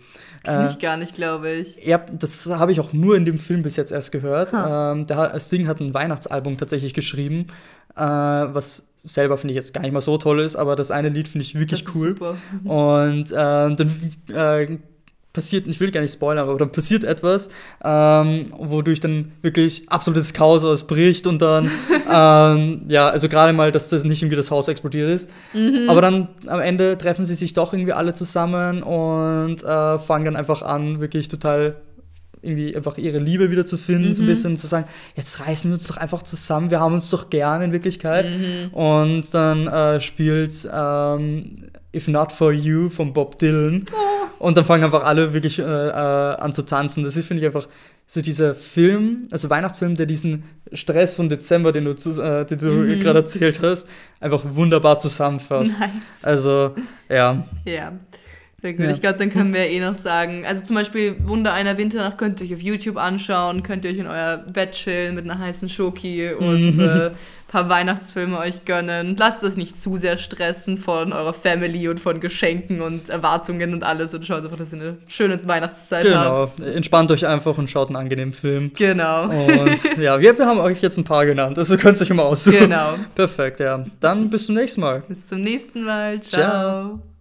Kenn 0.47 0.61
Äh, 0.61 0.67
ich 0.67 0.79
gar 0.79 0.97
nicht, 0.97 1.13
glaube 1.15 1.49
ich. 1.51 1.77
ja, 1.85 1.97
das 2.11 2.49
habe 2.49 2.71
ich 2.71 2.79
auch 2.79 2.93
nur 2.93 3.15
in 3.15 3.25
dem 3.25 3.37
Film 3.37 3.61
bis 3.63 3.75
jetzt 3.75 3.91
erst 3.91 4.11
gehört. 4.11 4.53
Ähm, 4.53 5.05
der 5.07 5.39
Sting 5.39 5.67
hat 5.67 5.79
ein 5.79 5.93
Weihnachtsalbum 5.93 6.57
tatsächlich 6.57 6.93
geschrieben, 6.93 7.47
äh, 7.95 8.01
was 8.01 8.87
selber 9.03 9.37
finde 9.37 9.53
ich 9.53 9.55
jetzt 9.55 9.73
gar 9.73 9.81
nicht 9.81 9.93
mal 9.93 10.01
so 10.01 10.17
toll 10.17 10.39
ist, 10.41 10.55
aber 10.55 10.75
das 10.75 10.91
eine 10.91 11.09
Lied 11.09 11.27
finde 11.27 11.43
ich 11.43 11.57
wirklich 11.57 11.85
cool. 11.95 12.09
Super. 12.09 12.35
Und 12.63 13.31
ähm, 13.35 13.75
dann 13.75 13.91
äh, 14.33 14.77
passiert, 15.33 15.67
ich 15.67 15.79
will 15.79 15.91
gar 15.91 16.01
nicht 16.01 16.13
spoilern, 16.13 16.47
aber 16.47 16.57
dann 16.57 16.71
passiert 16.71 17.03
etwas, 17.03 17.49
ähm, 17.83 18.47
wodurch 18.57 18.99
dann 18.99 19.33
wirklich 19.41 19.87
absolutes 19.89 20.33
Chaos 20.33 20.63
ausbricht 20.63 21.27
und 21.27 21.41
dann, 21.41 21.69
ähm, 22.11 22.81
ja, 22.87 23.07
also 23.07 23.29
gerade 23.29 23.53
mal, 23.53 23.71
dass 23.71 23.89
das 23.89 24.03
nicht 24.03 24.21
irgendwie 24.23 24.37
das 24.37 24.49
Haus 24.49 24.67
explodiert 24.67 25.09
ist. 25.09 25.31
Aber 25.87 26.01
dann 26.01 26.29
am 26.47 26.59
Ende 26.59 26.97
treffen 26.97 27.25
sie 27.25 27.35
sich 27.35 27.53
doch 27.53 27.73
irgendwie 27.73 27.93
alle 27.93 28.13
zusammen 28.13 28.81
und 28.81 29.63
äh, 29.63 29.99
fangen 29.99 30.25
dann 30.25 30.35
einfach 30.35 30.61
an, 30.63 30.99
wirklich 30.99 31.27
total 31.27 31.75
irgendwie 32.41 32.75
einfach 32.75 32.97
ihre 32.97 33.19
Liebe 33.19 33.51
wieder 33.51 33.65
zu 33.65 33.77
finden, 33.77 34.13
so 34.13 34.23
ein 34.23 34.27
bisschen 34.27 34.57
zu 34.57 34.67
sagen, 34.67 34.85
jetzt 35.15 35.39
reißen 35.39 35.69
wir 35.69 35.75
uns 35.75 35.87
doch 35.87 35.97
einfach 35.97 36.21
zusammen, 36.21 36.71
wir 36.71 36.79
haben 36.79 36.93
uns 36.93 37.09
doch 37.09 37.29
gern 37.29 37.61
in 37.61 37.71
Wirklichkeit. 37.71 38.25
Und 38.71 39.33
dann 39.33 39.67
äh, 39.67 39.99
spielt 39.99 40.67
ähm, 40.71 41.67
If 41.95 42.07
Not 42.07 42.31
For 42.31 42.51
You 42.51 42.89
von 42.89 43.13
Bob 43.13 43.39
Dylan. 43.39 43.85
Und 44.39 44.57
dann 44.57 44.65
fangen 44.65 44.83
einfach 44.83 45.03
alle 45.03 45.33
wirklich 45.33 45.59
äh, 45.59 45.63
äh, 45.63 45.91
an 45.91 46.53
zu 46.53 46.63
tanzen. 46.63 47.03
Das 47.03 47.15
ist, 47.15 47.27
finde 47.27 47.41
ich, 47.41 47.47
einfach 47.47 47.67
so 48.05 48.21
dieser 48.21 48.55
Film, 48.55 49.27
also 49.31 49.49
Weihnachtsfilm, 49.49 49.95
der 49.95 50.05
diesen 50.05 50.43
Stress 50.71 51.15
von 51.15 51.27
Dezember, 51.27 51.71
den 51.71 51.85
du, 51.85 51.91
äh, 51.91 52.45
den 52.45 52.57
du 52.59 52.99
gerade 52.99 53.19
erzählt 53.19 53.61
hast, 53.61 53.89
einfach 54.19 54.43
wunderbar 54.45 54.97
zusammenfasst. 54.97 55.79
Nice. 55.79 56.23
Also, 56.23 56.73
ja. 57.09 57.45
Ja. 57.65 57.93
Sehr 58.61 58.73
gut. 58.73 58.85
Ja. 58.85 58.91
Ich 58.91 59.01
glaube, 59.01 59.19
dann 59.19 59.29
können 59.29 59.53
wir 59.53 59.67
eh 59.67 59.79
noch 59.79 59.93
sagen, 59.93 60.43
also 60.45 60.63
zum 60.63 60.75
Beispiel 60.75 61.15
Wunder 61.25 61.53
einer 61.53 61.77
Winternacht 61.77 62.17
könnt 62.17 62.41
ihr 62.41 62.47
euch 62.47 62.55
auf 62.55 62.61
YouTube 62.61 62.97
anschauen, 62.97 63.61
könnt 63.61 63.85
ihr 63.85 63.91
euch 63.91 63.99
in 63.99 64.07
euer 64.07 64.37
Bett 64.37 64.71
chillen 64.71 65.13
mit 65.13 65.25
einer 65.25 65.37
heißen 65.37 65.69
Schoki 65.69 66.31
und 66.33 66.79
äh, 66.79 67.11
paar 67.47 67.69
Weihnachtsfilme 67.69 68.37
euch 68.39 68.65
gönnen. 68.65 69.15
Lasst 69.17 69.43
euch 69.43 69.57
nicht 69.57 69.79
zu 69.79 69.95
sehr 69.95 70.17
stressen 70.17 70.77
von 70.77 71.13
eurer 71.13 71.33
Family 71.33 71.87
und 71.87 71.99
von 71.99 72.19
Geschenken 72.19 72.81
und 72.81 73.09
Erwartungen 73.09 73.73
und 73.73 73.83
alles 73.83 74.13
und 74.13 74.25
schaut 74.25 74.43
einfach, 74.43 74.57
dass 74.57 74.73
ihr 74.73 74.81
eine 74.81 74.97
schöne 75.07 75.39
Weihnachtszeit 75.47 76.03
Genau. 76.03 76.17
habt. 76.17 76.59
Entspannt 76.59 77.11
euch 77.11 77.25
einfach 77.25 77.57
und 77.57 77.69
schaut 77.69 77.87
einen 77.89 77.95
angenehmen 77.95 78.33
Film. 78.33 78.71
Genau. 78.75 79.29
Und 79.29 79.97
ja, 79.99 80.19
wir, 80.19 80.37
wir 80.37 80.45
haben 80.45 80.59
euch 80.59 80.81
jetzt 80.81 80.97
ein 80.97 81.03
paar 81.03 81.25
genannt. 81.25 81.57
Also 81.57 81.77
könnt 81.77 81.97
ihr 81.99 82.01
euch 82.03 82.09
immer 82.09 82.25
aussuchen. 82.25 82.57
Genau. 82.57 82.95
Perfekt, 83.15 83.59
ja. 83.59 83.85
Dann 83.99 84.29
bis 84.29 84.47
zum 84.47 84.55
nächsten 84.55 84.81
Mal. 84.81 85.03
Bis 85.07 85.27
zum 85.27 85.41
nächsten 85.41 85.83
Mal. 85.83 86.19
Ciao. 86.21 86.41
Ciao. 86.41 87.16